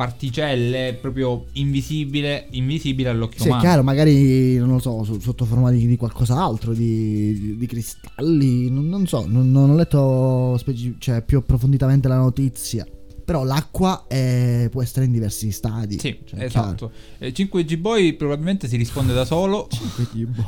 particelle 0.01 0.97
proprio 0.99 1.45
invisibile, 1.53 2.47
invisibile 2.53 3.11
all'occhio 3.11 3.41
Sì, 3.43 3.49
umano. 3.49 3.61
chiaro, 3.63 3.83
magari 3.83 4.57
non 4.57 4.69
lo 4.71 4.79
so, 4.79 5.05
sotto 5.21 5.45
forma 5.45 5.71
di, 5.71 5.87
di 5.87 5.97
qualcos'altro, 5.99 6.73
di, 6.73 7.59
di- 7.59 7.67
cristalli, 7.67 8.71
non, 8.71 8.89
non 8.89 9.07
so, 9.07 9.27
non, 9.29 9.51
non 9.51 9.69
ho 9.69 9.75
letto 9.75 10.57
speci- 10.57 10.97
cioè, 10.99 11.21
più 11.23 11.37
approfonditamente 11.37 12.09
la 12.09 12.17
notizia. 12.17 12.87
Però 13.23 13.45
l'acqua 13.45 14.07
è- 14.09 14.69
può 14.71 14.83
essere 14.83 15.05
in 15.05 15.13
diversi 15.13 15.53
stadi. 15.53 15.99
Sì, 15.99 16.19
cioè, 16.25 16.45
esatto. 16.45 16.91
Eh, 17.19 17.31
5G 17.33 17.77
Boy 17.77 18.15
probabilmente 18.15 18.69
si 18.69 18.77
risponde 18.77 19.13
da 19.13 19.27
solo. 19.27 19.69
chiaro. 19.69 20.09
Tipo, 20.11 20.43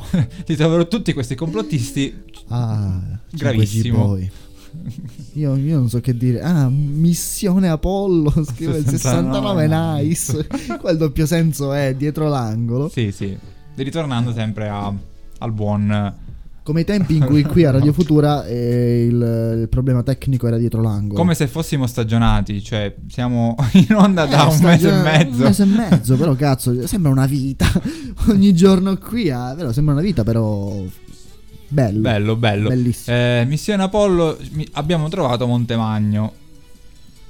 Ti 0.45 0.55
troverò 0.55 0.87
tutti 0.87 1.13
questi 1.13 1.35
complottisti. 1.35 2.11
Ah, 2.47 3.19
Gravissimo. 3.31 3.99
5G 3.99 4.05
Boy. 4.07 4.31
Io, 5.33 5.55
io 5.55 5.77
non 5.77 5.89
so 5.89 5.99
che 5.99 6.15
dire. 6.15 6.41
Ah, 6.41 6.69
missione 6.69 7.67
Apollo. 7.69 8.31
Scrive 8.45 8.77
il 8.77 8.87
69 8.87 9.67
69 9.67 9.67
nice. 10.03 10.47
Qua 10.79 10.91
il 10.91 10.97
doppio 10.97 11.25
senso 11.25 11.73
è 11.73 11.95
dietro 11.95 12.27
l'angolo. 12.27 12.89
Sì, 12.89 13.11
sì. 13.11 13.35
Ritornando 13.75 14.31
sempre 14.33 14.67
a- 14.69 14.93
al 15.39 15.51
buon... 15.51 16.15
Come 16.63 16.79
i 16.81 16.85
tempi 16.85 17.17
in 17.17 17.25
cui 17.25 17.43
qui 17.43 17.65
a 17.65 17.71
Radio 17.71 17.91
Futura 17.91 18.45
eh, 18.45 19.03
il, 19.05 19.57
il 19.63 19.67
problema 19.67 20.01
tecnico 20.01 20.47
era 20.47 20.57
dietro 20.57 20.81
l'angolo. 20.81 21.19
Come 21.19 21.35
se 21.35 21.47
fossimo 21.47 21.87
stagionati, 21.87 22.63
cioè 22.63 22.95
siamo 23.09 23.57
in 23.73 23.93
onda 23.93 24.25
da 24.25 24.43
Eh, 24.43 24.45
un 24.45 24.51
sta 24.53 24.67
mese 24.67 24.87
e 24.89 25.01
mezzo. 25.01 25.37
Un 25.41 25.43
mese 25.43 25.63
e 25.63 25.65
mezzo, 25.65 26.15
però 26.15 26.33
cazzo, 26.35 26.87
sembra 26.87 27.11
una 27.11 27.25
vita. 27.25 27.65
Ogni 28.29 28.53
giorno 28.53 28.95
qui, 28.95 29.29
ah, 29.29 29.53
vero, 29.53 29.73
sembra 29.73 29.93
una 29.95 30.03
vita, 30.03 30.23
però 30.23 30.81
bello. 31.73 31.99
Bello, 31.99 32.35
bello. 32.35 32.69
Bellissimo. 32.69 33.15
Eh, 33.15 33.45
missione 33.47 33.83
Apollo, 33.83 34.37
mi- 34.51 34.67
abbiamo 34.73 35.09
trovato 35.09 35.45
Montemagno. 35.47 36.33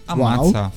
Ammazza. 0.05 0.71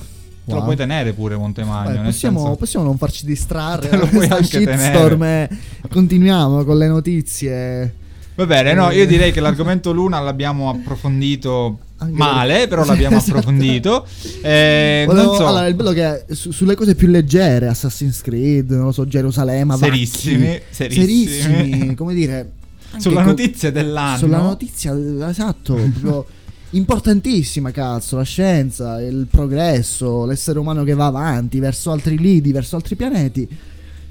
Te 0.45 0.51
lo 0.53 0.57
Wow. 0.59 0.63
puoi 0.63 0.75
tenere 0.77 1.11
pure 1.11 1.35
Montemagno. 1.35 1.89
Nel 2.01 2.03
possiamo, 2.05 2.39
senso- 2.39 2.55
possiamo 2.55 2.85
non 2.85 2.97
farci 2.97 3.25
distrarre 3.25 3.89
Te 3.89 3.97
lo 3.97 4.07
puoi 4.07 4.27
anche 4.27 4.45
shitstorm 4.45 5.47
continuiamo 5.89 6.63
con 6.63 6.77
le 6.77 6.87
notizie. 6.87 7.93
Va 8.35 8.45
bene, 8.45 8.73
no, 8.73 8.89
Eh. 8.89 8.97
io 8.97 9.07
direi 9.07 9.31
che 9.33 9.41
l'argomento 9.41 9.91
Luna 9.91 10.19
l'abbiamo 10.21 10.69
approfondito 10.69 11.79
Anche 11.97 12.13
male, 12.17 12.67
però 12.67 12.85
l'abbiamo 12.85 13.17
Esatto. 13.17 13.31
approfondito. 13.39 14.05
Eh, 14.43 15.03
Volevo- 15.07 15.33
so, 15.35 15.47
Allora, 15.47 15.65
il 15.65 15.73
bello 15.73 15.91
che 15.91 16.25
su- 16.33 16.51
sulle 16.51 16.75
cose 16.75 16.93
più 16.95 17.07
leggere, 17.07 17.67
Assassin's 17.67 18.21
Creed, 18.21 18.69
non 18.71 18.85
lo 18.85 18.91
so, 18.93 19.05
Gerusalemme, 19.07 19.75
Serissimi, 19.75 20.45
Vacchi, 20.45 20.61
serissimi. 20.69 21.27
serissimi, 21.27 21.95
come 21.95 22.13
dire, 22.13 22.51
sulla 22.99 23.21
co- 23.21 23.29
notizia 23.29 23.71
dell'anno. 23.71 24.17
Sulla 24.17 24.41
notizia, 24.41 24.95
esatto, 25.29 25.75
proprio 25.75 26.25
importantissima, 26.71 27.71
cazzo, 27.71 28.17
la 28.17 28.23
scienza, 28.23 29.01
il 29.01 29.27
progresso, 29.29 30.25
l'essere 30.25 30.59
umano 30.59 30.83
che 30.83 30.93
va 30.93 31.05
avanti 31.05 31.59
verso 31.59 31.91
altri 31.91 32.17
lidi, 32.17 32.51
verso 32.51 32.75
altri 32.75 32.95
pianeti. 32.95 33.47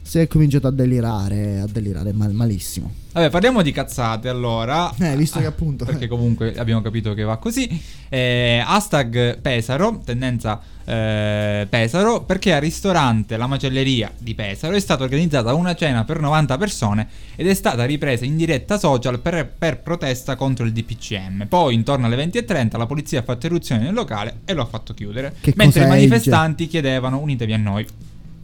Si 0.06 0.20
è 0.20 0.28
cominciato 0.28 0.68
a 0.68 0.70
delirare, 0.70 1.58
a 1.58 1.66
delirare 1.66 2.12
mal- 2.12 2.32
malissimo. 2.32 2.92
Vabbè, 3.10 3.28
parliamo 3.28 3.60
di 3.60 3.72
cazzate 3.72 4.28
allora. 4.28 4.94
Eh, 5.00 5.16
visto 5.16 5.40
che 5.40 5.46
appunto- 5.46 5.84
Perché 5.84 6.06
comunque 6.06 6.54
abbiamo 6.56 6.80
capito 6.80 7.12
che 7.12 7.24
va 7.24 7.38
così. 7.38 7.68
Eh, 8.08 8.62
hashtag 8.64 9.40
Pesaro, 9.40 10.00
tendenza 10.04 10.60
eh, 10.84 11.66
Pesaro, 11.68 12.22
perché 12.22 12.54
al 12.54 12.60
ristorante 12.60 13.36
La 13.36 13.48
Macelleria 13.48 14.12
di 14.16 14.36
Pesaro 14.36 14.76
è 14.76 14.80
stata 14.80 15.02
organizzata 15.02 15.52
una 15.54 15.74
cena 15.74 16.04
per 16.04 16.20
90 16.20 16.56
persone 16.56 17.08
ed 17.34 17.48
è 17.48 17.54
stata 17.54 17.84
ripresa 17.84 18.24
in 18.24 18.36
diretta 18.36 18.78
social 18.78 19.18
per, 19.18 19.50
per 19.58 19.80
protesta 19.80 20.36
contro 20.36 20.64
il 20.64 20.72
DPCM. 20.72 21.46
Poi, 21.48 21.74
intorno 21.74 22.06
alle 22.06 22.24
20.30, 22.24 22.78
la 22.78 22.86
polizia 22.86 23.18
ha 23.18 23.22
fatto 23.24 23.46
irruzione 23.46 23.82
nel 23.82 23.94
locale 23.94 24.42
e 24.44 24.52
lo 24.52 24.62
ha 24.62 24.66
fatto 24.66 24.94
chiudere. 24.94 25.34
Che 25.40 25.52
mentre 25.56 25.82
i 25.82 25.88
manifestanti 25.88 26.68
chiedevano 26.68 27.18
unitevi 27.18 27.52
a 27.52 27.58
noi. 27.58 27.86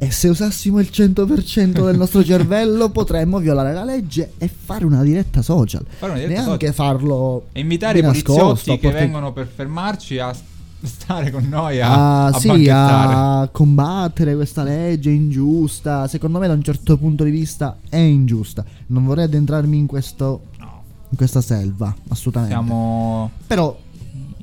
E 0.03 0.11
se 0.11 0.29
usassimo 0.29 0.81
il 0.81 0.91
100% 0.93 1.85
del 1.85 1.97
nostro 1.97 2.25
cervello 2.27 2.89
potremmo 2.89 3.39
violare 3.39 3.73
la 3.73 3.85
legge 3.85 4.33
e 4.37 4.49
fare 4.49 4.85
una 4.85 5.01
diretta 5.05 5.43
social. 5.43 5.85
Fare 5.89 6.11
una 6.11 6.21
diretta 6.21 6.43
Neanche 6.43 6.73
farlo 6.73 7.45
E 7.53 7.61
invitare 7.61 8.01
i 8.01 8.03
poliziotti 8.03 8.79
che 8.79 8.89
porta- 8.89 8.99
vengono 8.99 9.33
per 9.33 9.47
fermarci 9.47 10.19
a 10.19 10.35
stare 10.83 11.31
con 11.31 11.47
noi 11.49 11.81
a, 11.81 12.25
a, 12.25 12.27
a 12.27 12.33
sì, 12.33 12.69
a 12.69 13.49
combattere 13.53 14.35
questa 14.35 14.65
legge 14.65 15.11
ingiusta. 15.11 16.09
Secondo 16.09 16.41
me, 16.41 16.49
da 16.49 16.55
un 16.55 16.65
certo 16.65 16.97
punto 16.97 17.23
di 17.23 17.31
vista, 17.31 17.79
è 17.89 17.99
ingiusta. 17.99 18.65
Non 18.89 19.05
vorrei 19.05 19.27
addentrarmi 19.27 19.79
in, 19.79 19.87
questo, 19.87 20.47
No, 20.59 20.83
in 21.11 21.17
questa 21.17 21.41
selva, 21.41 21.95
assolutamente. 22.09 22.57
siamo 22.57 23.31
Però 23.47 23.79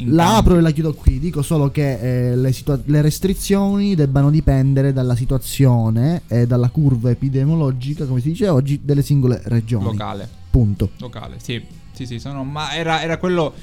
la 0.06 0.38
apro 0.38 0.58
e 0.58 0.62
la 0.62 0.72
chiudo 0.72 0.94
qui. 0.94 1.20
Dico 1.20 1.42
solo 1.42 1.70
che 1.72 2.32
eh, 2.32 2.36
le, 2.36 2.52
situa- 2.52 2.80
le 2.86 3.02
restrizioni 3.02 3.96
debbano 3.96 4.30
dipendere 4.30 4.94
dalla 4.94 5.16
situazione 5.16 6.24
e 6.28 6.48
dalla 6.48 6.70
curva 6.70 7.10
epidemiologica, 7.10 8.06
come 8.06 8.22
si 8.22 8.30
dice 8.30 8.48
oggi, 8.48 8.80
delle 8.84 9.02
singole 9.02 9.42
regioni. 9.46 9.86
locale. 9.86 10.28
Punto. 10.50 10.92
Locale, 10.98 11.38
sì. 11.42 11.64
Sì, 11.92 12.06
sì, 12.06 12.20
sono 12.20 12.44
ma 12.44 12.74
era, 12.76 13.02
era 13.02 13.18
quello 13.18 13.54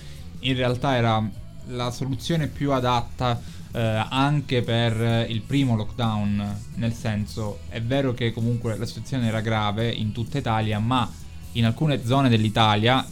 in 0.40 0.54
realtà 0.56 0.94
era 0.94 1.26
la 1.68 1.90
soluzione 1.90 2.48
più 2.48 2.70
adatta 2.70 3.40
eh, 3.72 4.06
anche 4.08 4.62
per 4.62 5.26
il 5.28 5.40
primo 5.40 5.74
lockdown, 5.74 6.56
nel 6.74 6.92
senso 6.92 7.60
è 7.68 7.80
vero 7.80 8.12
che 8.14 8.32
comunque 8.32 8.76
la 8.76 8.86
situazione 8.86 9.26
era 9.26 9.40
grave 9.40 9.90
in 9.90 10.12
tutta 10.12 10.38
Italia, 10.38 10.78
ma 10.78 11.10
in 11.52 11.64
alcune 11.64 12.04
zone 12.04 12.28
dell'Italia 12.28 13.04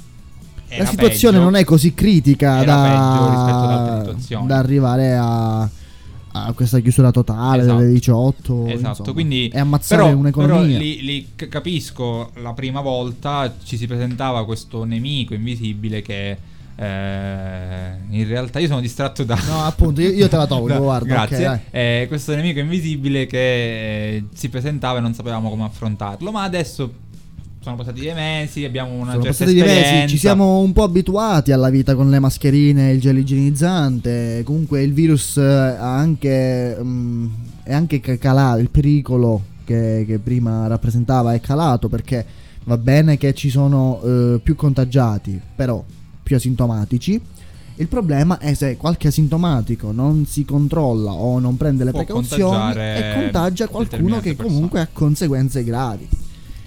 la 0.79 0.85
situazione 0.87 1.37
peggio. 1.37 1.51
non 1.51 1.57
è 1.57 1.65
così 1.65 1.95
critica 1.95 2.63
da, 2.65 2.83
rispetto 3.31 3.57
ad 3.59 3.71
altre 3.71 4.05
situazioni. 4.11 4.47
da 4.47 4.59
arrivare 4.59 5.17
a, 5.17 5.61
a 6.37 6.53
questa 6.53 6.81
chiusura 6.81 7.11
totale 7.11 7.63
Esatto. 7.63 7.79
delle 7.79 7.93
18. 7.93 8.67
Esatto, 8.67 8.89
insomma, 8.89 9.13
quindi 9.13 9.49
e 9.49 9.59
ammazzare 9.59 10.03
però, 10.03 10.17
un'economia. 10.17 10.79
Però 10.79 10.79
lì 10.79 11.29
c- 11.37 11.49
capisco 11.49 12.31
la 12.43 12.53
prima 12.55 12.81
volta 12.81 13.55
ci 13.63 13.77
si 13.77 13.87
presentava 13.87 14.45
questo 14.45 14.85
nemico 14.85 15.35
invisibile 15.35 16.03
che 16.03 16.37
Eh, 16.77 17.93
in 18.11 18.27
realtà 18.27 18.59
io 18.59 18.67
sono 18.67 18.81
distratto 18.81 19.23
da... 19.23 19.39
No, 19.49 19.63
appunto, 19.65 20.01
io, 20.01 20.11
io 20.11 20.29
te 20.29 20.37
la 20.37 20.47
tolgo, 20.47 20.67
da- 20.75 20.79
guarda. 20.79 21.07
Grazie. 21.07 21.37
ok, 21.37 21.43
dai. 21.43 21.61
Eh, 21.71 22.05
questo 22.09 22.35
nemico 22.35 22.59
invisibile 22.59 23.27
che 23.27 23.39
eh, 24.17 24.25
si 24.35 24.49
presentava 24.49 24.99
e 24.99 25.01
non 25.01 25.15
sapevamo 25.15 25.51
come 25.51 25.63
affrontarlo. 25.65 26.33
Ma 26.33 26.43
adesso 26.43 26.93
sono 27.65 27.77
passati 27.77 28.01
dei 28.01 28.13
mesi, 28.15 28.65
abbiamo 28.65 28.93
una 28.93 29.13
Sono 29.13 29.23
certa 29.23 29.29
passati 29.39 29.55
dei 29.55 29.63
mesi, 29.63 29.79
esperienza. 29.79 30.09
ci 30.09 30.19
siamo 30.19 30.59
un 30.59 30.73
po' 30.73 30.83
abituati 30.83 31.51
alla 31.51 31.71
vita 31.71 31.95
con 31.95 32.11
le 32.11 32.19
mascherine, 32.19 32.91
il 32.93 33.01
gel 33.01 33.17
igienizzante. 33.19 34.43
Comunque 34.45 34.83
il 34.83 34.93
virus 34.93 35.39
eh, 35.39 35.43
ha 35.43 35.97
anche, 35.97 36.77
mm, 36.81 37.27
è 37.63 37.73
anche 37.73 38.01
ca- 38.01 38.19
calato, 38.19 38.61
il 38.61 38.69
pericolo 38.69 39.43
che, 39.65 40.05
che 40.07 40.19
prima 40.19 40.67
rappresentava 40.67 41.33
è 41.33 41.41
calato 41.41 41.89
perché 41.89 42.25
va 42.65 42.77
bene 42.77 43.17
che 43.17 43.33
ci 43.33 43.49
sono 43.49 44.01
eh, 44.05 44.41
più 44.43 44.55
contagiati, 44.57 45.41
però 45.57 45.83
più 46.23 46.37
asintomatici. 46.37 47.19
Il 47.77 47.89
problema 47.89 48.39
è 48.39 48.53
se 48.55 48.77
qualche 48.77 49.09
asintomatico 49.09 49.91
non 49.91 50.27
si 50.27 50.45
controlla 50.45 51.13
o 51.13 51.41
non 51.41 51.57
prende 51.57 51.83
le 51.83 51.91
Può 51.91 52.05
precauzioni 52.05 52.75
e 52.77 53.13
contagia 53.15 53.67
qualcuno 53.69 54.21
che 54.21 54.37
comunque 54.37 54.81
ha 54.81 54.89
conseguenze 54.93 55.65
gravi. 55.65 56.07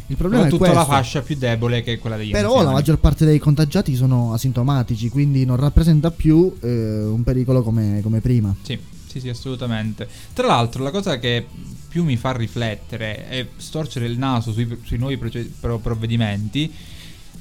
Il 0.10 0.16
problema 0.16 0.46
è 0.48 0.50
questo. 0.50 0.74
la 0.76 0.86
fascia 0.86 1.22
più 1.22 1.36
debole 1.36 1.84
che 1.84 1.94
è 1.94 2.00
quella 2.00 2.16
degli 2.16 2.32
Però 2.32 2.48
anziani. 2.50 2.66
la 2.68 2.72
maggior 2.72 2.98
parte 2.98 3.26
dei 3.26 3.40
contagiati 3.40 3.96
sono 3.96 4.34
asintomatici, 4.34 5.10
quindi 5.10 5.44
non 5.46 5.58
rappresenta 5.58 6.12
più 6.12 6.56
eh, 6.62 7.04
un 7.04 7.24
pericolo 7.24 7.62
come, 7.62 8.00
come 8.02 8.22
prima. 8.22 8.56
Sì, 8.62 8.80
sì, 9.06 9.20
sì, 9.20 9.30
assolutamente. 9.30 10.08
Tra 10.34 10.48
l'altro, 10.48 10.82
la 10.84 10.92
cosa 10.92 11.20
che 11.20 11.46
più 11.90 12.04
mi 12.04 12.16
fa 12.16 12.32
riflettere 12.32 13.30
e 13.30 13.48
storcere 13.58 14.06
il 14.06 14.18
naso 14.18 14.52
sui, 14.54 14.80
sui 14.84 14.98
nuovi 14.98 15.18
proce- 15.18 15.52
pro- 15.60 15.80
provvedimenti 15.80 16.72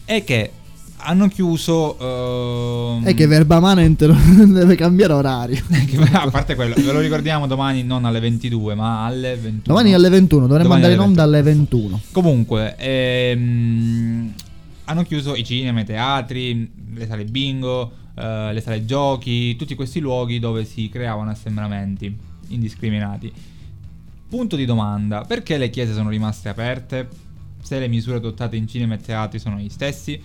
è 0.05 0.25
che 0.25 0.51
hanno 0.99 1.29
chiuso. 1.29 1.99
ehm, 2.99 3.05
È 3.05 3.15
che 3.15 3.27
Verbamanent 3.27 4.05
non 4.07 4.53
deve 4.55 4.75
cambiare 4.77 5.13
orario. 5.13 5.63
che- 5.87 5.99
a 6.13 6.29
parte 6.31 6.55
quello, 6.55 6.75
ve 6.75 6.93
lo 6.93 7.01
ricordiamo 7.01 7.47
domani 7.47 7.83
non 7.83 8.05
alle 8.05 8.21
22, 8.21 8.75
ma 8.75 9.05
alle 9.05 9.35
21. 9.35 9.61
Domani 9.65 9.95
alle 9.95 10.09
21, 10.09 10.47
dovremmo 10.47 10.63
Domani 10.69 10.85
andare 10.85 11.03
in 11.03 11.09
onda 11.09 11.23
alle 11.23 11.43
21. 11.43 12.01
Comunque, 12.13 12.77
ehm, 12.77 14.33
hanno 14.85 15.03
chiuso 15.03 15.35
i 15.35 15.45
cinema, 15.45 15.81
i 15.81 15.85
teatri, 15.85 16.71
le 16.95 17.07
sale 17.07 17.25
bingo, 17.25 17.91
eh, 18.17 18.53
le 18.53 18.61
sale 18.61 18.85
giochi, 18.85 19.57
tutti 19.57 19.75
questi 19.75 20.01
luoghi 20.01 20.39
dove 20.39 20.65
si 20.65 20.89
creavano 20.89 21.31
assembramenti 21.31 22.15
indiscriminati. 22.49 23.33
Punto 24.29 24.57
di 24.57 24.65
domanda, 24.65 25.23
perché 25.23 25.57
le 25.57 25.71
chiese 25.71 25.93
sono 25.93 26.09
rimaste 26.09 26.49
aperte? 26.49 27.09
Se 27.63 27.79
le 27.79 27.89
misure 27.89 28.17
adottate 28.17 28.57
in 28.57 28.67
cinema 28.69 28.95
e 28.95 28.99
teatri 28.99 29.39
sono 29.39 29.57
gli 29.59 29.69
stessi? 29.69 30.21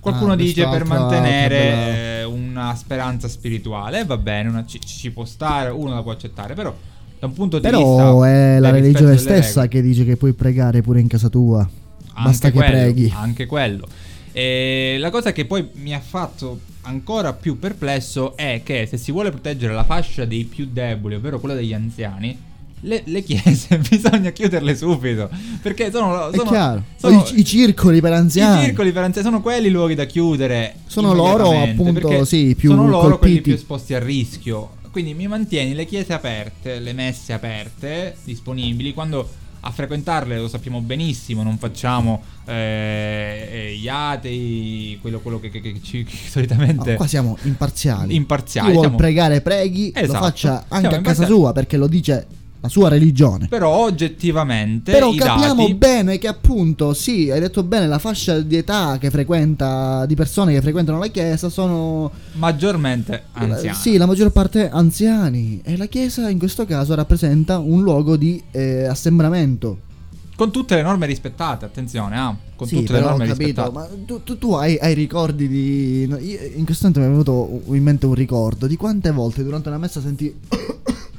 Qualcuno 0.00 0.32
Ah, 0.32 0.36
dice 0.36 0.66
per 0.66 0.84
mantenere 0.84 2.20
eh, 2.20 2.24
una 2.24 2.74
speranza 2.74 3.28
spirituale, 3.28 4.04
va 4.04 4.16
bene, 4.16 4.48
una- 4.48 4.64
ci, 4.66 4.80
ci 4.80 5.10
può 5.10 5.24
stare, 5.24 5.70
uno 5.70 5.94
la 5.94 6.02
può 6.02 6.12
accettare, 6.12 6.54
però 6.54 6.74
da 7.18 7.26
un 7.26 7.32
punto 7.34 7.58
di 7.58 7.66
vista 7.68 7.78
Però 7.78 8.22
è 8.22 8.58
la 8.58 8.70
religione 8.70 9.18
stessa 9.18 9.60
regole- 9.62 9.68
che 9.68 9.82
dice 9.82 10.04
che 10.04 10.16
puoi 10.16 10.32
pregare 10.32 10.80
pure 10.80 11.00
in 11.00 11.06
casa 11.06 11.28
tua. 11.28 11.68
Basta 12.14 12.46
anche 12.46 12.58
che 12.58 12.64
quello, 12.64 12.82
preghi. 12.82 13.12
Anche 13.14 13.46
quello. 13.46 13.86
E 14.32 14.96
la 14.98 15.10
cosa 15.10 15.32
che 15.32 15.44
poi 15.44 15.68
mi 15.74 15.92
ha 15.94 16.00
fatto 16.00 16.60
ancora 16.82 17.32
più 17.34 17.58
perplesso 17.58 18.36
è 18.36 18.62
che 18.64 18.86
se 18.88 18.96
si 18.96 19.12
vuole 19.12 19.30
proteggere 19.30 19.74
la 19.74 19.84
fascia 19.84 20.24
dei 20.24 20.44
più 20.44 20.68
deboli, 20.72 21.16
ovvero 21.16 21.40
quella 21.40 21.54
degli 21.54 21.74
anziani, 21.74 22.38
le, 22.82 23.02
le 23.04 23.22
chiese 23.22 23.78
bisogna 23.88 24.30
chiuderle 24.30 24.76
subito. 24.76 25.28
Perché 25.62 25.90
sono, 25.90 26.30
sono, 26.32 26.82
sono- 26.96 27.24
i, 27.34 27.40
i 27.40 27.44
circoli 27.44 28.00
per 28.00 28.12
anziani. 28.12 28.62
i 28.62 28.64
circoli 28.66 28.92
per 28.92 29.04
anziani 29.04 29.26
sono 29.28 29.40
quelli 29.42 29.68
i 29.68 29.70
luoghi 29.70 29.94
da 29.94 30.04
chiudere. 30.04 30.76
Sono 30.86 31.12
loro, 31.14 31.50
appunto, 31.62 32.24
sì, 32.24 32.54
più 32.56 32.70
sono 32.70 32.86
loro 32.88 33.18
quelli 33.18 33.34
colpiti. 33.34 33.40
più 33.42 33.52
esposti 33.54 33.94
a 33.94 33.98
rischio. 33.98 34.70
Quindi 34.90 35.14
mi 35.14 35.28
mantieni 35.28 35.72
le 35.74 35.84
chiese 35.86 36.12
aperte, 36.12 36.80
le 36.80 36.92
messe 36.92 37.32
aperte, 37.32 38.16
disponibili. 38.24 38.92
Quando 38.92 39.28
a 39.60 39.70
frequentarle 39.70 40.38
lo 40.38 40.48
sappiamo 40.48 40.80
benissimo, 40.80 41.42
non 41.42 41.58
facciamo 41.58 42.22
eh, 42.46 43.48
eh, 43.52 43.76
gli 43.76 43.86
atei, 43.88 44.98
quello, 45.00 45.20
quello 45.20 45.38
che, 45.38 45.50
che- 45.50 45.60
che 45.60 45.78
che 45.80 46.06
solitamente 46.28 46.90
No, 46.92 46.96
qua 46.96 47.06
siamo 47.06 47.36
imparziali. 47.42 48.14
imparziali. 48.14 48.72
Chi 48.72 48.78
siamo- 48.80 48.96
pregare 48.96 49.40
preghi, 49.42 49.92
Esatto. 49.94 50.12
lo 50.12 50.18
faccia 50.24 50.64
anche 50.68 50.88
Siamo 50.88 50.96
a 50.96 51.00
casa 51.06 51.26
sua 51.26 51.52
perché 51.52 51.76
lo 51.76 51.86
dice 51.86 52.26
la 52.60 52.68
sua 52.68 52.88
religione. 52.88 53.48
Però 53.48 53.70
oggettivamente 53.84 54.92
Però 54.92 55.12
capiamo 55.14 55.62
dati, 55.62 55.74
bene 55.74 56.18
che 56.18 56.28
appunto, 56.28 56.92
sì, 56.92 57.30
hai 57.30 57.40
detto 57.40 57.62
bene, 57.62 57.86
la 57.86 57.98
fascia 57.98 58.38
di 58.40 58.56
età 58.56 58.98
che 58.98 59.10
frequenta, 59.10 60.04
di 60.06 60.14
persone 60.14 60.52
che 60.52 60.60
frequentano 60.60 60.98
la 60.98 61.08
chiesa 61.08 61.48
sono... 61.48 62.10
maggiormente 62.32 63.24
anziani. 63.32 63.76
Sì, 63.76 63.96
la 63.96 64.06
maggior 64.06 64.30
parte 64.30 64.68
anziani. 64.68 65.60
E 65.64 65.76
la 65.76 65.86
chiesa 65.86 66.28
in 66.28 66.38
questo 66.38 66.66
caso 66.66 66.94
rappresenta 66.94 67.58
un 67.58 67.82
luogo 67.82 68.16
di 68.16 68.42
eh, 68.50 68.84
assembramento. 68.84 69.88
Con 70.36 70.50
tutte 70.50 70.74
le 70.74 70.82
norme 70.82 71.04
rispettate, 71.04 71.66
attenzione, 71.66 72.16
ah, 72.18 72.34
con 72.56 72.66
sì, 72.66 72.76
tutte 72.76 72.94
le 72.94 73.00
norme 73.00 73.26
capito, 73.26 73.62
rispettate. 73.62 73.72
ma 73.72 74.04
tu, 74.06 74.22
tu- 74.22 74.38
tu 74.38 74.52
hai, 74.52 74.78
hai 74.78 74.94
ricordi 74.94 75.46
di... 75.46 76.02
in 76.04 76.64
questo 76.64 76.88
momento 76.88 77.00
mi 77.00 77.06
è 77.06 77.10
venuto 77.10 77.74
in 77.74 77.82
mente 77.82 78.06
un 78.06 78.14
ricordo 78.14 78.66
di 78.66 78.76
quante 78.76 79.10
volte 79.10 79.42
durante 79.42 79.68
una 79.68 79.76
messa 79.76 80.00
senti... 80.00 80.34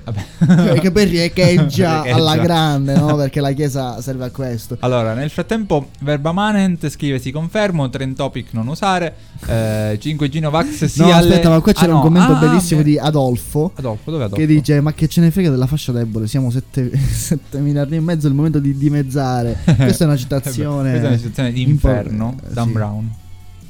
Vabbè. 0.04 0.26
Cioè, 0.40 0.80
che 0.80 0.92
poi 0.92 1.06
riecheggia 1.06 2.02
alla 2.02 2.38
grande, 2.38 2.96
no? 2.96 3.16
Perché 3.16 3.40
la 3.40 3.52
chiesa 3.52 4.02
serve 4.02 4.26
a 4.26 4.30
questo. 4.32 4.78
Allora, 4.80 5.14
nel 5.14 5.30
frattempo, 5.30 5.90
Verbamanent 6.00 6.90
scrive: 6.90 7.20
Si 7.20 7.32
confermo, 7.32 7.90
trend 7.90 8.16
topic 8.16 8.54
non 8.54 8.68
usare. 8.68 9.16
Eh, 9.48 10.00
5G 10.02 10.40
Novax 10.40 10.86
sì 10.86 11.00
no, 11.00 11.06
alle- 11.12 11.30
aspetta, 11.30 11.50
ma 11.50 11.60
qua 11.60 11.72
Ah, 11.72 11.74
c'era 11.74 11.92
no, 11.92 11.98
un 11.98 12.04
commento 12.04 12.34
ah, 12.34 12.40
bellissimo 12.40 12.82
di 12.82 12.98
Adolfo. 12.98 13.72
Adolfo, 13.76 14.12
dove 14.12 14.24
Adolfo? 14.26 14.46
Che 14.46 14.48
dice: 14.52 14.82
Ma 14.82 14.94
che 14.94 15.08
ce 15.08 15.22
ne 15.22 15.32
frega 15.32 15.50
della 15.50 15.68
fascia 15.68 15.92
debole? 15.92 16.28
Siamo 16.28 16.50
7, 16.52 16.92
miliardi 17.60 17.96
e 17.96 18.00
mezzo. 18.00 18.28
È 18.28 18.30
il 18.30 18.36
momento 18.36 18.60
di 18.60 18.76
dimezzare. 18.78 19.58
Questa 19.64 20.04
è 20.04 20.08
una 20.08 20.18
citazione. 20.18 20.90
Questa 20.90 21.08
è 21.08 21.10
una 21.10 21.18
citazione 21.20 21.52
di 21.52 21.62
Inferno, 21.62 22.36
eh, 22.44 22.54
Dan 22.54 22.68
sì. 22.68 22.72
Brown. 22.74 23.10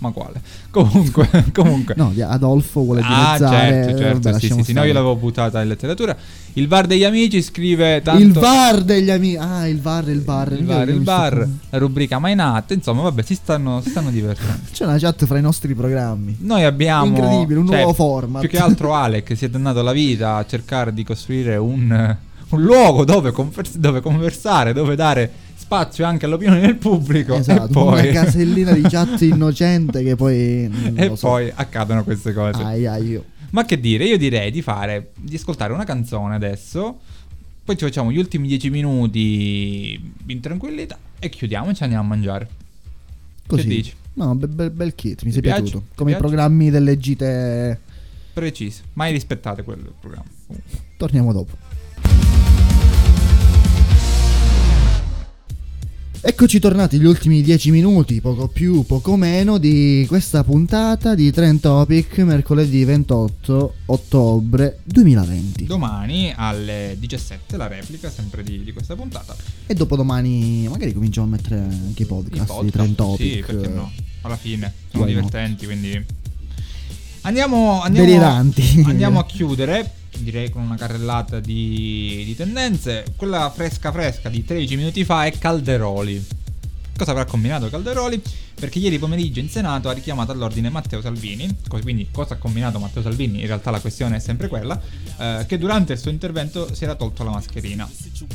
Ma 0.02 0.10
quale? 0.10 0.42
Comunque, 0.72 1.30
comunque. 1.54 1.94
No, 1.96 2.12
Adolfo 2.28 2.82
vuole 2.82 3.02
Ah, 3.04 3.36
dimezzare. 3.38 3.68
certo, 3.68 3.98
certo, 4.00 4.20
Vabbè, 4.20 4.40
sì, 4.40 4.48
sì, 4.50 4.64
sì, 4.64 4.74
no, 4.74 4.84
io 4.84 4.94
l'avevo 4.94 5.16
buttata 5.16 5.62
in 5.62 5.68
letteratura. 5.68 6.18
Il 6.54 6.66
bar 6.68 6.88
degli 6.88 7.04
amici 7.04 7.40
scrive 7.44 8.02
tanto 8.02 8.24
Il 8.24 8.32
VAR 8.34 8.82
degli 8.82 9.12
amici. 9.12 9.38
Ah, 9.38 9.68
il 9.68 9.80
VAR, 9.80 10.10
il 10.10 10.22
bar. 10.22 10.52
il 10.54 10.64
bar, 10.64 10.90
il 10.90 11.00
bar, 11.02 11.48
la 11.70 11.78
rubrica 11.78 12.18
mai 12.18 12.34
nata, 12.34 12.74
insomma, 12.74 13.04
vabbè, 13.04 13.22
si 13.22 13.36
stanno, 13.36 13.80
si 13.82 13.92
stanno 13.92 14.10
divertendo. 14.10 14.64
C'è 14.72 14.86
una 14.86 14.98
chat 14.98 15.24
fra 15.26 15.38
i 15.38 15.42
nostri 15.42 15.76
programmi. 15.76 16.36
Noi 16.40 16.64
abbiamo 16.64 17.06
Incredibile, 17.06 17.60
un 17.60 17.68
cioè, 17.68 17.76
nuovo 17.78 17.94
format. 17.94 18.40
Più 18.42 18.50
che 18.50 18.58
altro 18.58 18.96
Alec 18.96 19.38
si 19.38 19.46
è 19.46 19.50
dannato 19.50 19.84
la 19.84 19.92
vita 19.92 20.38
a 20.38 20.46
cercare 20.48 20.96
di 20.96 21.04
costruire 21.04 21.58
un, 21.58 22.18
un 22.50 22.62
luogo 22.62 23.06
dove, 23.06 23.32
convers- 23.32 23.78
dove 23.78 24.02
conversare, 24.02 24.74
dove 24.74 24.96
dare 24.96 25.32
spazio 25.72 26.04
anche 26.06 26.26
all'opinione 26.26 26.60
del 26.60 26.76
pubblico. 26.76 27.36
Esatto, 27.36 27.64
e 27.64 27.72
poi, 27.72 28.10
una 28.10 28.12
casellina 28.12 28.74
di 28.74 28.82
chat 28.82 29.22
innocente 29.24 30.04
che 30.04 30.18
poi. 30.18 30.70
e 30.96 31.12
so. 31.16 31.28
poi 31.28 31.50
accadono 31.54 32.04
queste 32.04 32.34
cose. 32.34 32.62
Ai, 32.62 32.86
ai. 32.86 33.22
Ma 33.52 33.64
che 33.64 33.80
dire, 33.80 34.04
io 34.06 34.18
direi 34.18 34.52
di 34.52 34.62
fare, 34.62 35.12
di 35.16 35.36
ascoltare 35.36 35.72
una 35.72 35.86
canzone 35.86 36.36
adesso. 36.36 37.00
Poi 37.64 37.78
ci 37.78 37.86
facciamo 37.86 38.12
gli 38.12 38.18
ultimi 38.18 38.48
dieci 38.48 38.70
minuti 38.70 40.14
in 40.26 40.40
tranquillità 40.42 40.98
e 41.20 41.30
chiudiamo 41.30 41.70
e 41.70 41.74
ci 41.74 41.84
andiamo 41.84 42.04
a 42.04 42.08
mangiare. 42.08 42.50
Così. 43.48 43.62
Che 43.62 43.68
dici? 43.68 43.94
No, 44.14 44.36
be- 44.36 44.48
be- 44.48 44.72
bel 44.72 44.94
kit, 44.94 45.22
mi 45.22 45.28
Ti 45.28 45.34
sei 45.34 45.42
piace? 45.42 45.62
piaciuto. 45.62 45.86
Come 45.96 46.12
i 46.12 46.16
programmi 46.18 46.70
delle 46.70 46.98
gite. 46.98 47.80
Precise, 48.34 48.84
mai 48.94 49.14
rispettate 49.14 49.64
quel 49.64 49.94
programma. 50.00 50.28
Torniamo 50.98 51.32
dopo. 51.32 51.56
Eccoci 56.24 56.60
tornati 56.60 57.00
gli 57.00 57.06
ultimi 57.06 57.42
10 57.42 57.72
minuti, 57.72 58.22
poco 58.22 58.48
più, 58.48 58.86
poco 58.86 59.16
meno, 59.16 59.58
di 59.58 60.06
questa 60.08 60.44
puntata 60.44 61.16
di 61.16 61.32
Trend 61.32 61.62
Topic 61.62 62.20
mercoledì 62.20 62.84
28 62.84 63.74
ottobre 63.88 64.82
2020. 64.84 65.66
Domani 65.66 66.32
alle 66.36 66.96
17 67.00 67.58
la 67.58 67.66
replica 67.66 68.12
sempre 68.12 68.44
di, 68.44 68.64
di 68.64 68.72
questa 68.72 68.96
puntata. 68.96 69.36
E 69.66 69.74
dopodomani 69.74 70.68
magari 70.70 70.94
cominciamo 70.94 71.26
a 71.26 71.30
mettere 71.32 71.56
anche 71.60 72.04
i 72.04 72.06
I 72.06 72.08
podcast, 72.08 72.46
podcast, 72.46 72.64
di 72.66 72.70
Trend 72.70 72.96
Topic. 72.96 73.34
Sì, 73.34 73.44
perché 73.44 73.68
no? 73.70 73.92
Alla 74.22 74.38
fine 74.38 74.72
sono 74.92 75.06
Why 75.06 75.14
not? 75.14 75.24
divertenti, 75.24 75.66
quindi 75.66 76.06
andiamo, 77.22 77.82
andiamo. 77.82 78.54
Andiamo 78.86 79.20
a 79.20 79.26
chiudere, 79.26 79.92
direi 80.24 80.50
con 80.50 80.62
una 80.62 80.76
carrellata 80.76 81.40
di, 81.40 82.24
di 82.26 82.36
tendenze. 82.36 83.06
Quella 83.16 83.52
fresca 83.54 83.92
fresca 83.92 84.30
di 84.30 84.44
13 84.44 84.76
minuti 84.76 85.04
fa 85.04 85.26
è 85.26 85.32
Calderoli. 85.38 86.40
Cosa 86.98 87.12
avrà 87.12 87.26
combinato 87.26 87.68
Calderoli? 87.70 88.22
Perché 88.62 88.78
ieri 88.78 89.00
pomeriggio 89.00 89.40
in 89.40 89.50
Senato 89.50 89.90
ha 89.90 89.92
richiamato 89.92 90.32
all'ordine 90.32 90.70
Matteo 90.70 91.02
Salvini. 91.02 91.50
Quindi, 91.68 92.10
cosa 92.12 92.36
ha 92.36 92.38
combinato 92.38 92.78
Matteo 92.78 93.02
Salvini? 93.02 93.40
In 93.40 93.48
realtà 93.48 93.72
la 93.72 93.80
questione 93.80 94.18
è 94.18 94.20
sempre 94.20 94.48
quella: 94.48 94.80
eh, 95.18 95.46
che 95.48 95.58
durante 95.58 95.94
il 95.94 96.00
suo 96.00 96.12
intervento 96.12 96.72
si 96.76 96.84
era 96.84 96.94
tolto 96.94 97.24
la 97.24 97.32
mascherina. 97.32 97.90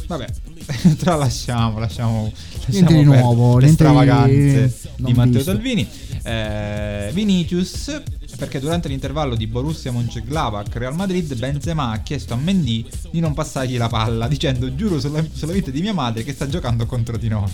Vabbè, 0.09 0.27
tralasciamo, 0.99 1.79
lasciamo, 1.79 2.33
lasciamo 2.33 2.71
Niente 2.71 2.95
di 2.95 3.03
nuovo, 3.05 3.59
le 3.59 3.69
stravaganze 3.69 4.73
di, 4.97 5.13
Matteo 5.13 5.33
visto. 5.35 5.53
Salvini. 5.53 5.89
eh, 6.25 7.11
Vinicius 7.13 8.03
perché 8.37 8.61
durante 8.61 8.89
l'intervallo 8.89 9.34
di 9.34 9.47
Borussia 9.47 9.91
Mönchengladbach 9.93 10.76
Real 10.76 10.95
Madrid 10.95 11.34
Benzema 11.37 11.91
ha 11.91 11.99
chiesto 11.99 12.34
a 12.34 12.37
Mendy 12.37 12.84
di 13.11 13.20
non 13.20 13.34
passargli 13.34 13.76
la 13.76 13.89
palla 13.89 14.28
dicendo 14.28 14.74
giuro 14.74 15.01
sulla, 15.01 15.24
sulla 15.32 15.53
vita 15.53 15.70
di 15.70 15.80
mia 15.80 15.95
madre 15.95 16.22
che 16.22 16.32
sta 16.32 16.47
giocando 16.47 16.87
contro 16.87 17.16
di 17.16 17.28
noi 17.28 17.51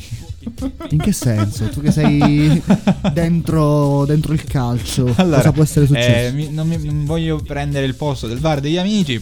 In 0.90 0.98
che 0.98 1.12
senso? 1.12 1.68
Tu 1.68 1.80
che 1.80 1.92
sei 1.92 2.60
dentro, 3.12 4.04
dentro 4.06 4.32
il 4.32 4.44
calcio, 4.44 5.04
cosa 5.04 5.52
può 5.52 5.62
essere 5.62 5.86
successo? 5.86 6.28
eh, 6.28 6.32
mi- 6.32 6.50
non, 6.50 6.66
mi- 6.66 6.84
non 6.84 7.04
voglio 7.04 7.36
prendere 7.38 7.86
il 7.86 7.94
posto 7.94 8.26
del 8.26 8.38
VAR 8.38 8.60
degli 8.60 8.78
amici 8.78 9.20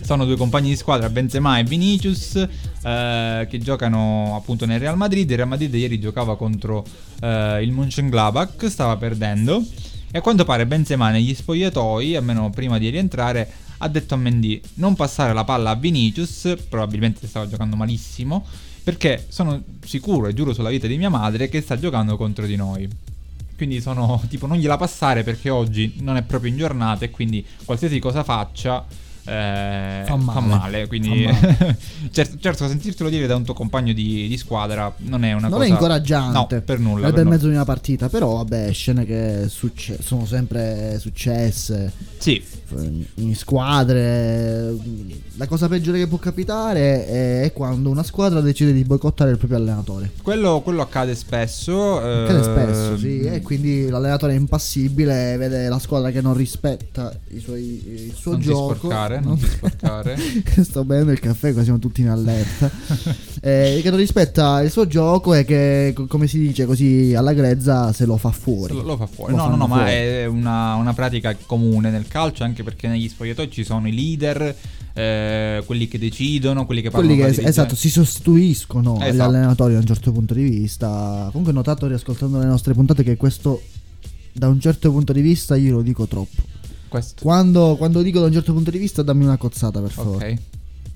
sono 0.00 0.24
due 0.24 0.36
compagni 0.36 0.70
di 0.70 0.76
squadra, 0.76 1.10
Benzema 1.10 1.58
e 1.58 1.64
Vinicius, 1.64 2.36
eh, 2.82 3.46
che 3.50 3.58
giocano 3.58 4.36
appunto 4.36 4.64
nel 4.64 4.78
Real 4.78 4.96
Madrid. 4.96 5.28
Il 5.28 5.36
Real 5.36 5.48
Madrid 5.48 5.74
ieri 5.74 5.98
giocava 6.00 6.36
contro 6.36 6.82
eh, 7.20 7.62
il 7.62 7.72
Mönchengladbach, 7.72 8.68
stava 8.68 8.96
perdendo. 8.96 9.62
E 10.10 10.18
a 10.18 10.20
quanto 10.22 10.44
pare 10.44 10.66
Benzema 10.66 11.10
negli 11.10 11.34
spogliatoi, 11.34 12.16
almeno 12.16 12.48
prima 12.48 12.78
di 12.78 12.88
rientrare, 12.88 13.50
ha 13.78 13.88
detto 13.88 14.14
a 14.14 14.16
Mendy 14.16 14.60
non 14.74 14.94
passare 14.94 15.34
la 15.34 15.44
palla 15.44 15.70
a 15.70 15.74
Vinicius, 15.74 16.56
probabilmente 16.68 17.26
stava 17.26 17.46
giocando 17.46 17.76
malissimo, 17.76 18.44
perché 18.82 19.26
sono 19.28 19.62
sicuro 19.84 20.28
e 20.28 20.34
giuro 20.34 20.54
sulla 20.54 20.70
vita 20.70 20.86
di 20.86 20.96
mia 20.96 21.10
madre 21.10 21.48
che 21.48 21.60
sta 21.60 21.78
giocando 21.78 22.16
contro 22.16 22.46
di 22.46 22.56
noi. 22.56 22.88
Quindi 23.54 23.82
sono 23.82 24.22
tipo 24.30 24.46
non 24.46 24.56
gliela 24.56 24.78
passare 24.78 25.24
perché 25.24 25.50
oggi 25.50 25.96
non 26.00 26.16
è 26.16 26.22
proprio 26.22 26.50
in 26.50 26.56
giornata 26.56 27.04
e 27.04 27.10
quindi 27.10 27.44
qualsiasi 27.64 27.98
cosa 27.98 28.24
faccia 28.24 28.86
eh, 29.28 30.02
Fa 30.06 30.16
male. 30.16 30.86
Quindi 30.86 31.26
Fa 31.26 31.76
certo, 32.10 32.36
certo, 32.40 32.66
sentirtelo 32.68 33.08
dire 33.10 33.26
da 33.26 33.36
un 33.36 33.44
tuo 33.44 33.54
compagno 33.54 33.92
di, 33.92 34.26
di 34.28 34.36
squadra 34.36 34.92
non 34.98 35.24
è 35.24 35.32
una 35.32 35.48
non 35.48 35.58
cosa 35.58 35.64
è 35.64 35.68
incoraggiante 35.68 36.54
No, 36.56 36.62
per 36.62 36.78
nulla. 36.78 37.08
È 37.08 37.12
per 37.12 37.18
nulla. 37.24 37.34
mezzo 37.36 37.46
di 37.48 37.54
una 37.54 37.64
partita, 37.64 38.08
però 38.08 38.36
vabbè, 38.36 38.72
scene 38.72 39.04
che 39.04 39.44
succe- 39.48 39.98
sono 40.02 40.24
sempre 40.26 40.98
successe 40.98 41.92
Sì, 42.18 42.42
in 43.16 43.34
squadre. 43.36 44.74
La 45.36 45.46
cosa 45.46 45.68
peggiore 45.68 45.98
che 45.98 46.06
può 46.06 46.18
capitare 46.18 47.06
è- 47.42 47.52
quando 47.54 47.90
una 47.90 48.02
squadra 48.02 48.40
decide 48.40 48.72
di 48.72 48.84
boicottare 48.84 49.30
il 49.30 49.38
proprio 49.38 49.58
allenatore. 49.58 50.10
quello, 50.22 50.60
quello 50.62 50.82
accade 50.82 51.14
spesso. 51.14 52.00
eh, 52.02 52.22
Accade 52.24 52.42
spesso, 52.42 52.96
sì, 52.98 53.20
e 53.20 53.40
quindi 53.42 53.88
l'allenatore 53.88 54.32
è 54.34 54.36
impassibile, 54.36 55.36
vede 55.36 55.68
la 55.68 55.78
squadra 55.78 56.10
che 56.10 56.20
non 56.20 56.34
rispetta 56.34 57.12
i 57.30 57.40
suoi- 57.40 57.82
il 58.06 58.12
suo 58.14 58.32
Non 58.32 58.40
gioco. 58.40 58.74
sporcare, 58.74 59.17
non 59.20 59.38
ti 59.38 59.46
sporcare. 59.46 60.16
Sto 60.62 60.84
bevendo 60.84 61.12
il 61.12 61.20
caffè, 61.20 61.52
qua 61.52 61.62
siamo 61.62 61.78
tutti 61.78 62.00
in 62.00 62.08
allerta. 62.08 62.70
Eh, 63.40 63.78
che 63.84 63.90
non 63.90 64.00
rispetta 64.00 64.60
il 64.62 64.70
suo 64.70 64.88
gioco 64.88 65.32
e 65.32 65.44
che, 65.44 65.92
co- 65.94 66.06
come 66.06 66.26
si 66.26 66.40
dice 66.40 66.66
così 66.66 67.14
alla 67.14 67.32
grezza, 67.32 67.92
se 67.92 68.04
lo 68.04 68.16
fa 68.16 68.32
fuori. 68.32 68.74
Lo, 68.74 68.82
lo 68.82 68.96
fa 68.96 69.06
fuori. 69.06 69.30
Lo 69.30 69.38
no, 69.38 69.48
no, 69.50 69.56
no, 69.56 69.66
ma 69.68 69.88
è 69.88 70.26
una, 70.26 70.74
una 70.74 70.92
pratica 70.92 71.36
comune 71.46 71.90
nel 71.90 72.08
calcio, 72.08 72.42
anche 72.42 72.64
perché 72.64 72.88
negli 72.88 73.08
spogliatoi 73.08 73.48
ci 73.48 73.62
sono 73.62 73.86
i 73.86 73.94
leader, 73.94 74.56
eh, 74.92 75.62
quelli 75.64 75.86
che 75.86 76.00
decidono, 76.00 76.66
quelli 76.66 76.82
che 76.82 76.90
parlano 76.90 77.14
Quelli 77.14 77.32
che 77.32 77.46
esatto, 77.46 77.76
si 77.76 77.90
sostituiscono 77.90 78.96
agli 78.96 79.10
Esatto. 79.10 79.28
allenatori 79.30 79.74
da 79.74 79.78
un 79.78 79.86
certo 79.86 80.10
punto 80.10 80.34
di 80.34 80.42
vista. 80.42 81.28
Comunque 81.30 81.52
ho 81.52 81.56
notato 81.56 81.86
riascoltando 81.86 82.40
le 82.40 82.46
nostre 82.46 82.74
puntate 82.74 83.04
che 83.04 83.16
questo 83.16 83.62
da 84.32 84.48
un 84.48 84.60
certo 84.60 84.90
punto 84.90 85.12
di 85.12 85.20
vista 85.20 85.56
io 85.56 85.76
lo 85.76 85.82
dico 85.82 86.06
troppo. 86.06 86.47
Questo. 86.88 87.22
Quando, 87.22 87.76
quando 87.76 88.02
dico 88.02 88.20
da 88.20 88.26
un 88.26 88.32
certo 88.32 88.52
punto 88.52 88.70
di 88.70 88.78
vista 88.78 89.02
dammi 89.02 89.24
una 89.24 89.36
cozzata 89.36 89.80
per 89.80 89.90
favore. 89.90 90.30
Ok, 90.30 90.38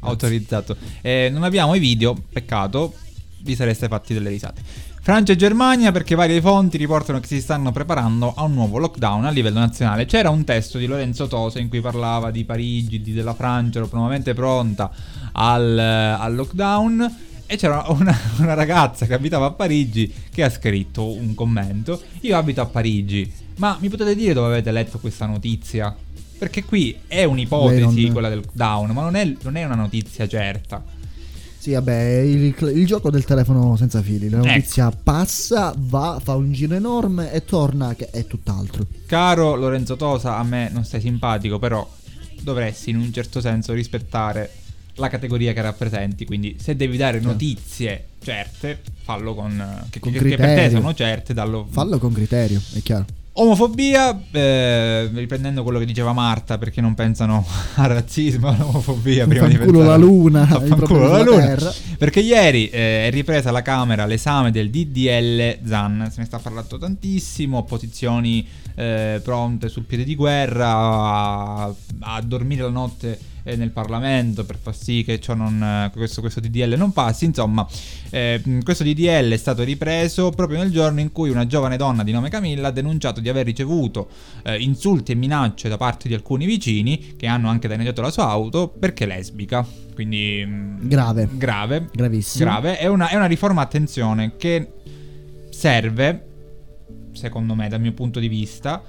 autorizzato. 0.00 0.76
Eh, 1.00 1.28
non 1.30 1.42
abbiamo 1.42 1.74
i 1.74 1.78
video, 1.78 2.16
peccato, 2.32 2.94
vi 3.42 3.54
sareste 3.54 3.88
fatti 3.88 4.14
delle 4.14 4.30
risate. 4.30 4.62
Francia 5.02 5.32
e 5.32 5.36
Germania 5.36 5.90
perché 5.90 6.14
varie 6.14 6.40
fonti 6.40 6.76
riportano 6.76 7.18
che 7.18 7.26
si 7.26 7.40
stanno 7.40 7.72
preparando 7.72 8.32
a 8.36 8.44
un 8.44 8.54
nuovo 8.54 8.78
lockdown 8.78 9.24
a 9.24 9.30
livello 9.30 9.58
nazionale. 9.58 10.04
C'era 10.06 10.30
un 10.30 10.44
testo 10.44 10.78
di 10.78 10.86
Lorenzo 10.86 11.26
Tosa 11.26 11.58
in 11.58 11.68
cui 11.68 11.80
parlava 11.80 12.30
di 12.30 12.44
Parigi, 12.44 13.02
di 13.02 13.12
della 13.12 13.34
Francia, 13.34 13.78
ero 13.78 13.88
prontamente 13.88 14.32
pronta 14.32 14.92
al, 15.32 15.76
al 15.76 16.34
lockdown. 16.34 17.16
E 17.46 17.56
c'era 17.56 17.84
una, 17.88 18.16
una 18.38 18.54
ragazza 18.54 19.04
che 19.04 19.12
abitava 19.12 19.46
a 19.46 19.50
Parigi 19.50 20.10
che 20.32 20.44
ha 20.44 20.48
scritto 20.48 21.04
un 21.04 21.34
commento. 21.34 22.00
Io 22.20 22.36
abito 22.36 22.60
a 22.60 22.66
Parigi, 22.66 23.30
ma 23.56 23.76
mi 23.80 23.88
potete 23.88 24.14
dire 24.14 24.32
dove 24.32 24.46
avete 24.48 24.70
letto 24.72 24.98
questa 24.98 25.26
notizia? 25.26 25.94
Perché 26.38 26.64
qui 26.64 26.96
è 27.06 27.24
un'ipotesi 27.24 28.10
quella 28.10 28.28
del 28.28 28.38
lockdown, 28.38 28.90
ma 28.90 29.02
non 29.02 29.14
è, 29.14 29.32
non 29.42 29.56
è 29.56 29.64
una 29.64 29.76
notizia 29.76 30.26
certa. 30.26 30.82
Sì, 31.56 31.70
vabbè, 31.74 32.18
il, 32.22 32.54
il 32.74 32.86
gioco 32.86 33.08
del 33.08 33.24
telefono 33.24 33.76
senza 33.76 34.02
fili. 34.02 34.28
La 34.28 34.38
Ecco. 34.38 34.46
notizia 34.48 34.90
passa, 34.90 35.72
va, 35.76 36.20
fa 36.20 36.34
un 36.34 36.50
giro 36.52 36.74
enorme 36.74 37.32
e 37.32 37.44
torna 37.44 37.94
che 37.94 38.10
è 38.10 38.26
tutt'altro. 38.26 38.84
Caro 39.06 39.54
Lorenzo 39.54 39.94
Tosa, 39.94 40.38
a 40.38 40.42
me 40.42 40.68
non 40.72 40.84
stai 40.84 41.00
simpatico, 41.00 41.60
però 41.60 41.88
dovresti 42.40 42.90
in 42.90 42.96
un 42.96 43.12
certo 43.12 43.40
senso 43.40 43.72
rispettare 43.74 44.50
la 44.94 45.06
categoria 45.06 45.52
che 45.52 45.62
rappresenti. 45.62 46.24
Quindi 46.24 46.56
se 46.58 46.74
devi 46.74 46.96
dare 46.96 47.20
notizie 47.20 48.06
certe, 48.20 48.80
fallo 49.02 49.32
con... 49.36 49.86
che, 49.90 50.00
Con 50.00 50.10
che- 50.10 50.18
che 50.18 50.34
per 50.36 50.54
te 50.56 50.70
sono 50.70 50.92
certe, 50.94 51.32
dallo... 51.32 51.68
Fallo 51.70 51.98
con 51.98 52.12
criterio, 52.12 52.60
è 52.74 52.82
chiaro. 52.82 53.04
Omofobia, 53.34 54.24
eh, 54.30 55.08
riprendendo 55.10 55.62
quello 55.62 55.78
che 55.78 55.86
diceva 55.86 56.12
Marta, 56.12 56.58
perché 56.58 56.82
non 56.82 56.92
pensano 56.94 57.46
al 57.76 57.88
razzismo, 57.88 58.48
all'omofobia 58.48 59.26
prima 59.26 59.46
di 59.46 59.56
pensare 59.56 59.86
la 59.86 59.96
luna, 59.96 60.46
fanculo 60.46 61.08
la 61.08 61.22
luna. 61.22 61.46
terra. 61.46 61.72
Perché 61.96 62.20
ieri 62.20 62.68
eh, 62.68 63.06
è 63.06 63.10
ripresa 63.10 63.48
alla 63.48 63.62
Camera 63.62 64.04
l'esame 64.04 64.50
del 64.50 64.68
DDL 64.68 65.60
ZAN, 65.64 66.08
se 66.10 66.20
ne 66.20 66.26
sta 66.26 66.38
parlando 66.38 66.76
tantissimo, 66.76 67.56
opposizioni 67.56 68.46
eh, 68.74 69.18
pronte 69.24 69.70
sul 69.70 69.84
piede 69.84 70.04
di 70.04 70.14
guerra 70.14 70.68
a, 70.68 71.74
a 72.00 72.20
dormire 72.20 72.62
la 72.64 72.68
notte 72.68 73.18
eh, 73.44 73.56
nel 73.56 73.70
Parlamento 73.70 74.44
per 74.44 74.56
far 74.60 74.74
sì 74.76 75.02
che 75.04 75.20
ciò 75.20 75.34
non, 75.34 75.62
eh, 75.62 75.90
questo, 75.92 76.20
questo 76.20 76.40
DDL 76.40 76.74
non 76.76 76.92
passi. 76.92 77.24
Insomma, 77.24 77.66
eh, 78.10 78.42
questo 78.62 78.84
DDL 78.84 79.32
è 79.32 79.36
stato 79.36 79.62
ripreso 79.62 80.30
proprio 80.30 80.58
nel 80.58 80.70
giorno 80.70 81.00
in 81.00 81.12
cui 81.12 81.30
una 81.30 81.46
giovane 81.46 81.76
donna 81.76 82.02
di 82.02 82.12
nome 82.12 82.28
Camilla 82.28 82.68
ha 82.68 82.72
denunciato 82.72 83.20
di 83.20 83.28
aver 83.28 83.44
ricevuto 83.44 84.08
eh, 84.44 84.58
insulti 84.58 85.12
e 85.12 85.14
minacce 85.14 85.68
da 85.68 85.76
parte 85.76 86.08
di 86.08 86.14
alcuni 86.14 86.46
vicini 86.46 87.14
che 87.16 87.26
hanno 87.26 87.48
anche 87.48 87.68
danneggiato 87.68 88.00
la 88.02 88.10
sua 88.10 88.28
auto 88.28 88.68
perché 88.68 89.06
lesbica. 89.06 89.66
Quindi 89.94 90.46
Grave. 90.80 91.28
grave, 91.32 91.88
Gravissimo. 91.92 92.44
grave. 92.44 92.78
È 92.78 92.86
una, 92.86 93.08
è 93.08 93.16
una 93.16 93.26
riforma, 93.26 93.60
attenzione, 93.62 94.36
che 94.36 94.72
serve, 95.50 96.26
secondo 97.12 97.54
me, 97.54 97.68
dal 97.68 97.80
mio 97.80 97.92
punto 97.92 98.18
di 98.18 98.28
vista, 98.28 98.82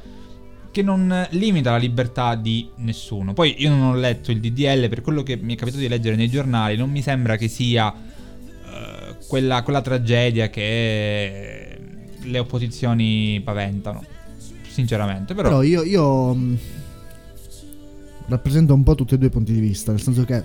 che 0.74 0.82
non 0.82 1.28
limita 1.30 1.70
la 1.70 1.78
libertà 1.78 2.34
di 2.34 2.68
nessuno. 2.78 3.34
Poi 3.34 3.56
io 3.60 3.70
non 3.70 3.82
ho 3.82 3.96
letto 3.96 4.32
il 4.32 4.40
DDL, 4.40 4.90
per 4.90 5.02
quello 5.02 5.22
che 5.22 5.38
mi 5.38 5.54
è 5.54 5.56
capitato 5.56 5.80
di 5.80 5.88
leggere 5.88 6.16
nei 6.16 6.30
giornali, 6.30 6.76
non 6.76 6.90
mi 6.90 7.04
sembra 7.04 7.38
che 7.38 7.48
sia 7.48 7.94
eh, 7.94 9.16
quella, 9.28 9.62
quella 9.62 9.82
tragedia 9.82 10.50
che 10.50 11.78
le 12.24 12.40
opposizioni 12.40 13.40
paventano. 13.44 14.04
Sinceramente, 14.68 15.36
però... 15.36 15.50
Però 15.50 15.62
io, 15.62 15.84
io 15.84 16.34
mh, 16.34 16.58
rappresento 18.26 18.74
un 18.74 18.82
po' 18.82 18.96
tutti 18.96 19.14
e 19.14 19.20
due 19.20 19.28
i 19.28 19.32
punti 19.32 19.54
di 19.54 19.60
vista, 19.60 19.92
nel 19.92 20.02
senso 20.02 20.26
che 20.26 20.44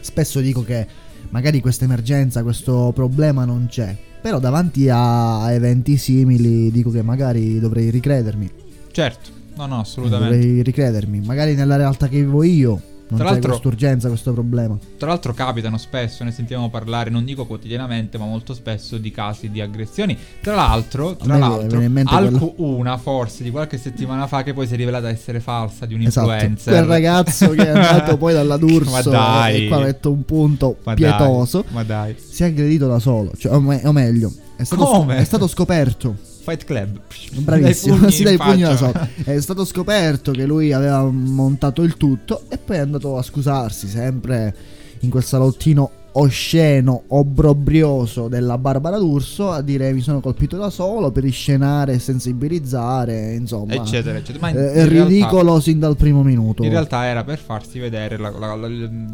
spesso 0.00 0.40
dico 0.40 0.64
che 0.64 0.84
magari 1.30 1.60
questa 1.60 1.84
emergenza, 1.84 2.42
questo 2.42 2.90
problema 2.92 3.44
non 3.44 3.68
c'è, 3.68 3.96
però 4.20 4.40
davanti 4.40 4.88
a 4.90 5.52
eventi 5.52 5.96
simili 5.98 6.72
dico 6.72 6.90
che 6.90 7.02
magari 7.02 7.60
dovrei 7.60 7.90
ricredermi. 7.90 8.64
Certo, 8.96 9.28
no, 9.56 9.66
no, 9.66 9.80
assolutamente. 9.80 10.36
Dovrei 10.38 10.62
ricredermi, 10.62 11.20
magari 11.20 11.54
nella 11.54 11.76
realtà 11.76 12.08
che 12.08 12.16
vivo 12.16 12.42
io 12.42 12.80
non 13.08 13.18
Tra 13.18 13.26
c'è 13.26 13.32
l'altro- 13.34 13.50
quest'urgenza, 13.50 14.08
questo 14.08 14.32
problema. 14.32 14.78
Tra 14.96 15.08
l'altro 15.08 15.34
capitano 15.34 15.76
spesso, 15.76 16.24
ne 16.24 16.30
sentiamo 16.32 16.70
parlare, 16.70 17.10
non 17.10 17.22
dico 17.26 17.44
quotidianamente, 17.44 18.16
ma 18.16 18.24
molto 18.24 18.54
spesso 18.54 18.96
di 18.96 19.10
casi 19.10 19.50
di 19.50 19.60
aggressioni. 19.60 20.16
Tra 20.40 20.54
l'altro, 20.54 21.14
tra 21.14 21.36
l'altro 21.36 21.78
alcu- 22.06 22.54
una 22.56 22.96
forse 22.96 23.42
di 23.44 23.50
qualche 23.50 23.76
settimana 23.76 24.26
fa 24.26 24.42
che 24.42 24.54
poi 24.54 24.66
si 24.66 24.72
è 24.72 24.76
rivelata 24.78 25.10
essere 25.10 25.40
falsa 25.40 25.84
di 25.84 25.92
un 25.92 26.00
Esatto, 26.00 26.30
influencer. 26.30 26.72
quel 26.72 26.84
ragazzo 26.86 27.50
che 27.50 27.66
è 27.66 27.68
andato 27.68 28.16
poi 28.16 28.32
dalla 28.32 28.56
D'Urso 28.58 28.90
Ma 28.90 29.02
dai. 29.02 29.66
e 29.66 29.68
qua 29.68 29.80
metto 29.80 30.10
un 30.10 30.24
punto 30.24 30.78
Ma 30.84 30.94
pietoso, 30.94 31.60
Dai, 31.60 31.72
ma 31.74 31.82
dai. 31.84 32.16
si 32.18 32.42
è 32.44 32.46
aggredito 32.46 32.88
da 32.88 32.98
solo, 32.98 33.30
cioè, 33.36 33.52
o, 33.52 33.60
me- 33.60 33.82
o 33.84 33.92
meglio, 33.92 34.32
è 34.56 34.64
stato, 34.64 34.84
Come? 34.86 35.18
è 35.18 35.24
stato 35.24 35.46
scoperto 35.46 36.16
Fight 36.46 36.64
Club. 36.64 37.00
Bravissimo, 37.42 37.96
Dai 37.98 38.12
si 38.12 38.22
dà 38.22 38.30
i 38.30 38.36
pugni 38.36 38.62
faccia. 38.62 38.76
sotto. 38.76 39.08
È 39.24 39.40
stato 39.40 39.64
scoperto 39.64 40.30
che 40.30 40.46
lui 40.46 40.72
aveva 40.72 41.02
montato 41.02 41.82
il 41.82 41.96
tutto 41.96 42.42
e 42.48 42.56
poi 42.58 42.76
è 42.76 42.80
andato 42.80 43.16
a 43.18 43.22
scusarsi 43.22 43.88
sempre 43.88 44.54
in 45.00 45.10
quel 45.10 45.24
salottino 45.24 45.90
osceno, 46.18 47.02
obbrobrioso 47.08 48.28
della 48.28 48.56
Barbara 48.56 48.96
D'Urso 48.96 49.50
a 49.50 49.60
dire 49.60 49.92
mi 49.92 50.00
sono 50.00 50.20
colpito 50.20 50.56
da 50.56 50.70
solo 50.70 51.10
per 51.10 51.22
riscenare 51.24 51.92
e 51.92 51.98
sensibilizzare, 51.98 53.34
insomma. 53.34 53.74
Eccetera, 53.74 54.16
eccetera. 54.16 54.38
Ma 54.40 54.48
in, 54.48 54.56
Eh, 54.56 54.60
in 54.62 54.68
È 54.68 54.88
realtà- 54.88 55.08
ridicolo 55.08 55.60
sin 55.60 55.78
dal 55.78 55.94
primo 55.96 56.22
minuto. 56.22 56.62
in 56.64 56.70
realtà 56.70 57.04
era 57.04 57.22
per 57.22 57.38
farsi 57.38 57.78
vedere 57.78 58.16
la, 58.16 58.30
la- 58.30 58.54
la- 58.54 58.68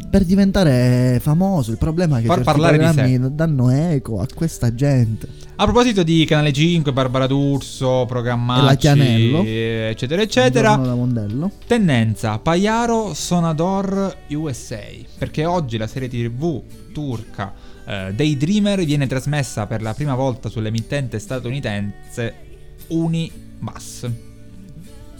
per 0.08 0.24
diventare 0.24 1.18
famoso, 1.20 1.72
il 1.72 1.78
problema 1.78 2.18
è 2.18 2.20
che 2.20 2.28
Far 2.28 2.42
parlare 2.42 2.78
di 2.78 2.84
programmi 2.84 3.34
danno 3.34 3.70
eco 3.70 4.20
a 4.20 4.26
questa 4.32 4.72
gente. 4.72 5.26
A 5.62 5.64
proposito 5.64 6.02
di 6.02 6.24
Canale 6.24 6.52
5, 6.52 6.92
Barbara 6.92 7.28
D'Urso, 7.28 8.04
Programmacci, 8.04 8.88
eccetera, 9.90 10.20
eccetera. 10.20 10.74
Tendenza 11.68 12.36
Paiaro 12.40 13.14
Sonador 13.14 14.12
USA. 14.30 14.82
Perché 15.16 15.44
oggi 15.44 15.76
la 15.76 15.86
serie 15.86 16.08
TV 16.08 16.60
turca 16.92 17.54
eh, 17.86 18.12
Daydreamer 18.12 18.84
viene 18.84 19.06
trasmessa 19.06 19.68
per 19.68 19.82
la 19.82 19.94
prima 19.94 20.16
volta 20.16 20.48
sull'emittente 20.48 21.20
statunitense 21.20 22.34
Unimass. 22.88 24.31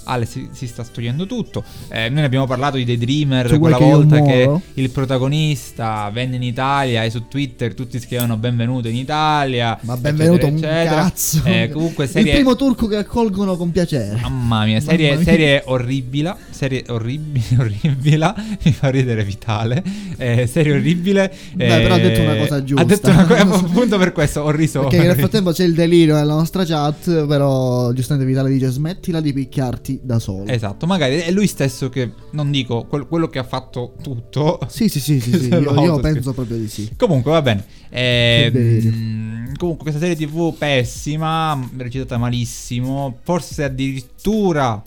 Ale 0.05 0.27
si, 0.27 0.49
si 0.53 0.67
sta 0.67 0.83
studiando 0.85 1.27
tutto. 1.27 1.63
Eh, 1.89 2.09
noi 2.09 2.21
ne 2.21 2.25
abbiamo 2.25 2.47
parlato 2.47 2.77
di 2.77 2.85
Daydreamer 2.85 3.49
Tu 3.49 3.59
vuoi 3.59 3.73
quella 3.73 3.77
che 3.79 3.85
volta 3.85 4.23
che 4.23 4.61
il 4.75 4.91
protagonista 4.91 6.11
venne 6.13 6.37
in 6.37 6.43
Italia 6.43 7.05
e 7.05 7.11
su 7.11 7.29
Twitter 7.29 7.75
tutti 7.75 7.99
scrivevano 8.01 8.37
benvenuto 8.37 8.89
in 8.89 8.97
Italia. 8.97 9.79
Ma 9.83 9.97
benvenuto 9.97 10.47
un 10.47 10.55
eccetera, 10.55 10.81
eccetera. 10.81 11.03
cazzo. 11.03 11.41
Eh, 11.45 11.71
comunque 11.73 12.07
serie... 12.07 12.31
Il 12.33 12.37
primo 12.39 12.57
turco 12.57 12.87
che 12.87 12.97
accolgono 12.97 13.57
con 13.57 13.71
piacere. 13.71 14.19
Mamma 14.21 14.65
mia, 14.65 14.81
serie, 14.81 15.11
Mamma 15.11 15.21
mia. 15.23 15.31
serie 15.31 15.63
orribile, 15.67 16.35
serie 16.51 16.85
orribile, 16.89 17.47
orribile, 17.59 18.35
mi 18.65 18.73
fa 18.73 18.89
ridere 18.91 19.25
Vitale, 19.25 19.83
eh, 20.17 20.47
serie 20.47 20.73
orribile. 20.73 21.33
Beh, 21.55 21.67
però 21.67 21.95
ha 21.95 21.99
detto 21.99 22.21
una 22.21 22.37
cosa 22.37 22.57
Ha 22.57 22.65
giusta. 22.65 22.85
detto 22.85 23.11
una 23.11 23.25
cosa, 23.27 23.43
appunto 23.67 23.99
per 23.99 24.13
questo 24.13 24.41
ho 24.41 24.51
riso. 24.51 24.81
Perché 24.83 25.07
nel 25.07 25.17
frattempo 25.17 25.53
c'è 25.53 25.65
il 25.65 25.75
delirio 25.75 26.15
nella 26.15 26.35
nostra 26.35 26.65
chat, 26.65 27.27
però 27.27 27.93
giustamente 27.93 28.29
Vitale 28.29 28.51
dice 28.51 28.69
smettila 28.71 29.21
di 29.21 29.33
picchiarti 29.33 29.92
da 30.03 30.19
solo. 30.19 30.47
Esatto, 30.47 30.87
magari 30.87 31.17
è 31.17 31.31
lui 31.31 31.47
stesso 31.47 31.89
che, 31.89 32.13
non 32.33 32.51
dico 32.51 32.85
quel- 32.85 33.07
quello 33.07 33.29
che 33.29 33.39
ha 33.39 33.45
fatto 33.45 33.95
tutto. 34.03 34.59
Sì, 34.69 34.89
sì, 34.89 35.01
sì, 35.01 35.21
sì, 35.21 35.33
sì, 35.39 35.49
io, 35.53 35.81
io 35.83 36.01
penso 36.01 36.33
proprio 36.33 36.57
di 36.57 36.69
sì. 36.69 36.91
Comunque 36.97 37.31
va 37.33 37.43
bene. 37.43 37.65
Eh, 37.91 39.51
comunque 39.59 39.91
questa 39.91 40.01
serie 40.01 40.17
tv 40.17 40.55
pessima, 40.57 41.69
recitata 41.77 42.17
malissimo, 42.19 43.19
forse 43.23 43.65
addirittura, 43.65 44.81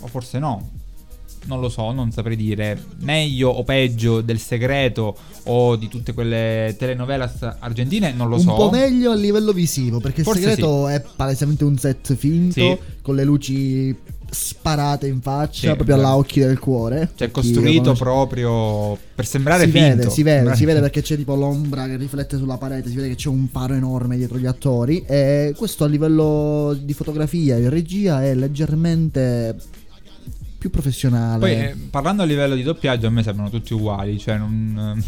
o 0.00 0.06
forse 0.06 0.38
no, 0.38 0.70
non 1.46 1.60
lo 1.60 1.68
so, 1.68 1.90
non 1.92 2.10
saprei 2.12 2.36
dire, 2.36 2.80
meglio 3.00 3.50
o 3.50 3.64
peggio 3.64 4.20
del 4.20 4.38
segreto 4.38 5.16
o 5.44 5.74
di 5.76 5.88
tutte 5.88 6.12
quelle 6.14 6.74
telenovelas 6.78 7.56
argentine, 7.58 8.12
non 8.12 8.28
lo 8.28 8.36
un 8.36 8.42
so. 8.42 8.54
po' 8.54 8.70
meglio 8.70 9.10
a 9.10 9.14
livello 9.16 9.52
visivo, 9.52 9.98
perché 9.98 10.20
il 10.20 10.26
Forse 10.26 10.40
segreto 10.42 10.86
è 10.88 11.02
palesemente 11.16 11.64
un 11.64 11.76
set 11.78 12.14
finto, 12.14 12.52
Sì. 12.60 12.78
con 13.02 13.16
le 13.16 13.24
luci 13.24 13.94
sparate 14.34 15.06
in 15.06 15.20
faccia, 15.20 15.68
Sì, 15.68 15.74
proprio 15.76 15.96
vero. 15.96 16.08
alla 16.08 16.16
occhi 16.16 16.40
del 16.40 16.58
cuore. 16.58 17.10
Cioè 17.14 17.30
costruito 17.30 17.92
proprio 17.92 18.98
per 19.14 19.26
sembrare 19.26 19.64
si 19.66 19.70
finto. 19.70 19.88
vede, 19.96 20.10
si 20.10 20.22
vede, 20.22 20.54
si 20.56 20.64
vede 20.64 20.80
perché 20.80 21.02
c'è 21.02 21.16
tipo 21.16 21.34
l'ombra 21.34 21.86
che 21.86 21.96
riflette 21.96 22.38
sulla 22.38 22.56
parete, 22.56 22.88
si 22.88 22.94
vede 22.96 23.08
che 23.10 23.14
c'è 23.16 23.28
un 23.28 23.46
faro 23.48 23.74
enorme 23.74 24.16
dietro 24.16 24.38
gli 24.38 24.46
attori 24.46 25.04
e 25.06 25.52
questo 25.56 25.84
a 25.84 25.86
livello 25.88 26.74
di 26.80 26.94
fotografia 26.94 27.56
e 27.58 27.68
regia 27.68 28.22
è 28.24 28.34
leggermente 28.34 29.54
più 30.58 30.70
professionale. 30.70 31.38
Poi 31.40 31.52
eh, 31.52 31.76
parlando 31.90 32.22
a 32.22 32.24
livello 32.24 32.54
di 32.54 32.62
doppiaggio 32.62 33.08
a 33.08 33.10
me 33.10 33.22
sembrano 33.24 33.50
tutti 33.50 33.74
uguali, 33.74 34.18
cioè 34.18 34.38
non, 34.38 34.72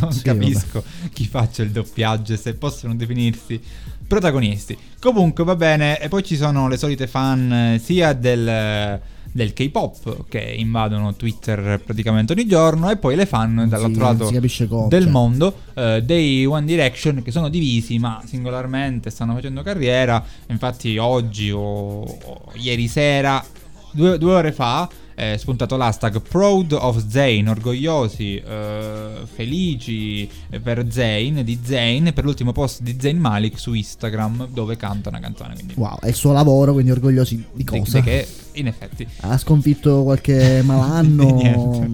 non 0.00 0.12
Sì, 0.12 0.22
capisco 0.22 0.82
chi 1.12 1.26
faccia 1.26 1.62
il 1.64 1.70
doppiaggio 1.70 2.36
se 2.36 2.54
possono 2.54 2.94
definirsi 2.94 3.60
protagonisti. 4.08 4.76
Comunque 4.98 5.44
va 5.44 5.54
bene, 5.54 6.00
e 6.00 6.08
poi 6.08 6.24
ci 6.24 6.36
sono 6.36 6.66
le 6.66 6.76
solite 6.76 7.06
fan 7.06 7.52
eh, 7.52 7.78
sia 7.78 8.14
del, 8.14 9.00
del 9.30 9.52
K-pop 9.52 10.24
che 10.28 10.40
invadono 10.40 11.14
Twitter 11.14 11.80
praticamente 11.84 12.32
ogni 12.32 12.46
giorno 12.46 12.90
e 12.90 12.96
poi 12.96 13.14
le 13.14 13.26
fan 13.26 13.60
Sì, 13.62 13.68
dall'altro 13.68 14.02
non 14.02 14.16
lato 14.18 14.88
del 14.88 15.08
mondo 15.08 15.54
eh, 15.74 16.02
dei 16.04 16.44
One 16.46 16.66
Direction 16.66 17.22
che 17.22 17.30
sono 17.30 17.48
divisi 17.48 17.98
ma 17.98 18.20
singolarmente 18.24 19.10
stanno 19.10 19.34
facendo 19.34 19.62
carriera. 19.62 20.24
Infatti 20.48 20.96
oggi 20.98 21.50
o, 21.50 22.00
o 22.02 22.52
ieri 22.54 22.88
sera, 22.88 23.44
due, 23.92 24.18
due 24.18 24.32
ore 24.32 24.52
fa, 24.52 24.88
è 25.18 25.36
spuntato 25.36 25.76
l'hashtag 25.76 26.20
Proud 26.20 26.70
of 26.70 27.04
Zayn, 27.08 27.48
orgogliosi, 27.48 28.36
eh, 28.36 29.08
felici 29.24 30.30
per 30.62 30.86
Zayn, 30.88 31.42
di 31.42 31.58
Zayn, 31.60 32.12
per 32.14 32.22
l'ultimo 32.22 32.52
post 32.52 32.82
di 32.82 32.96
Zayn 33.00 33.18
Malik 33.18 33.58
su 33.58 33.72
Instagram 33.72 34.46
dove 34.52 34.76
canta 34.76 35.08
una 35.08 35.18
canzone. 35.18 35.54
Quindi 35.54 35.74
Wow, 35.76 35.98
è 35.98 36.06
il 36.06 36.14
suo 36.14 36.30
lavoro, 36.30 36.72
quindi 36.72 36.92
orgogliosi 36.92 37.34
di 37.34 37.44
di- 37.52 37.64
cosa? 37.64 37.98
di 37.98 38.04
che 38.04 38.28
in 38.52 38.68
effetti 38.68 39.04
Ha 39.22 39.36
sconfitto 39.36 40.04
qualche 40.04 40.60
Di 40.62 40.66
malanno? 40.66 41.84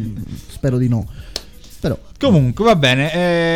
Spero 0.48 0.76
di 0.76 0.88
no. 0.88 1.06
Però 1.80 1.98
Comunque 2.18 2.62
va 2.64 2.76
bene, 2.76 3.12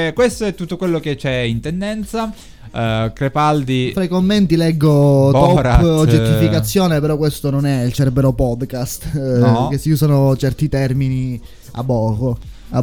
eh, 0.09 0.13
questo 0.15 0.47
è 0.47 0.55
tutto 0.55 0.79
quello 0.79 0.99
che 0.99 1.17
c'è 1.17 1.41
in 1.41 1.61
tendenza. 1.61 2.33
Eh, 2.73 3.11
Crepaldi 3.15 3.91
fra 3.95 4.05
i 4.05 4.09
commenti 4.09 4.57
leggo 4.57 5.31
Borat, 5.31 5.81
top 5.81 5.99
oggettificazione, 5.99 7.01
però 7.01 7.17
questo 7.17 7.51
non 7.51 7.67
è 7.67 7.83
il 7.83 7.93
Cerbero 7.93 8.33
podcast, 8.33 9.11
eh, 9.15 9.19
No. 9.39 9.69
che 9.69 9.79
si 9.79 9.91
usano 9.91 10.37
certi 10.37 10.69
termini 10.69 11.41
a 11.73 11.85
poco, 11.85 12.39
a. 12.71 12.83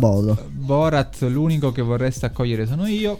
Borat, 0.51 1.21
l'unico 1.21 1.71
che 1.71 1.81
vorreste 1.81 2.25
accogliere 2.25 2.65
sono 2.65 2.87
io, 2.87 3.19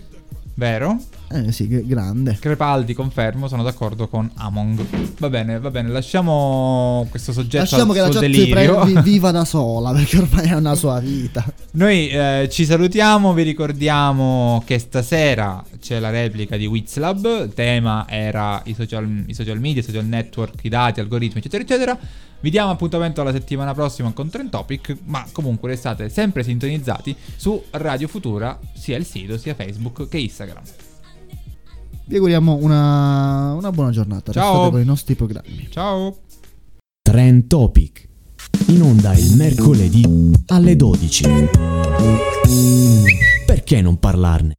vero? 0.56 0.98
Eh 1.32 1.52
sì, 1.52 1.68
grande. 1.86 2.38
Crepaldi, 2.40 2.94
confermo, 2.94 3.48
sono 3.48 3.64
d'accordo 3.64 4.08
con 4.08 4.30
Among. 4.36 4.86
Va 5.18 5.30
bene, 5.30 5.60
va 5.60 5.70
bene, 5.72 5.90
lasciamo 5.90 7.06
questo 7.10 7.32
soggetto 7.34 7.64
Lasciamo 7.64 7.92
al 7.92 7.96
che 7.98 8.00
la 8.02 8.12
suo 8.12 8.20
chat 8.22 8.30
delirio. 8.30 8.84
vi- 8.86 9.02
viva 9.02 9.32
da 9.32 9.44
sola, 9.44 9.92
perché 9.92 10.18
ormai 10.18 10.50
ha 10.50 10.58
una 10.58 10.76
sua 10.76 11.00
vita. 11.00 11.44
Noi 11.72 12.10
eh, 12.10 12.48
ci 12.52 12.66
salutiamo, 12.66 13.34
vi 13.34 13.44
ricordiamo 13.44 14.62
che 14.66 14.78
stasera 14.80 15.64
c'è 15.82 16.00
la 16.00 16.10
replica 16.12 16.58
di 16.58 16.66
Wizlab, 16.68 17.26
il 17.46 17.54
tema 17.54 18.06
era 18.08 18.62
i 18.66 18.74
social, 18.74 19.24
i 19.26 19.34
social 19.34 19.60
media, 19.60 19.82
i 19.82 19.86
social 19.86 20.06
network, 20.06 20.64
i 20.64 20.70
dati, 20.70 21.00
algoritmi, 21.00 21.40
eccetera, 21.40 21.64
eccetera. 21.64 21.98
Vi 22.40 22.50
diamo 22.50 22.72
appuntamento 22.72 23.22
alla 23.22 23.32
settimana 23.32 23.74
prossima 23.74 24.12
con 24.12 24.30
Trend 24.30 24.50
Topic, 24.50 24.98
ma 25.06 25.26
comunque 25.32 25.70
restate 25.70 26.10
sempre 26.10 26.44
sintonizzati 26.44 27.16
su 27.36 27.62
Radio 27.72 28.08
Futura, 28.08 28.60
sia 28.74 28.98
il 28.98 29.06
sito, 29.06 29.38
sia 29.38 29.56
Facebook 29.56 30.08
che 30.08 30.20
Instagram. 30.20 30.64
Vi 32.08 32.16
auguriamo 32.16 32.56
una, 32.62 33.54
una 33.54 33.72
buona 33.72 33.90
giornata. 33.90 34.32
Ciao. 34.32 34.52
Restate 34.52 34.72
con 34.72 34.82
i 34.82 34.86
nostri 34.86 35.16
programmi. 35.16 35.68
Ciao! 35.72 36.18
Trend 37.02 37.48
Topic. 37.48 38.08
In 38.68 38.82
onda 38.82 39.14
il 39.14 39.36
mercoledì 39.36 40.32
alle 40.48 40.76
12. 40.76 41.24
Perché 43.46 43.82
non 43.82 43.98
parlarne? 43.98 44.54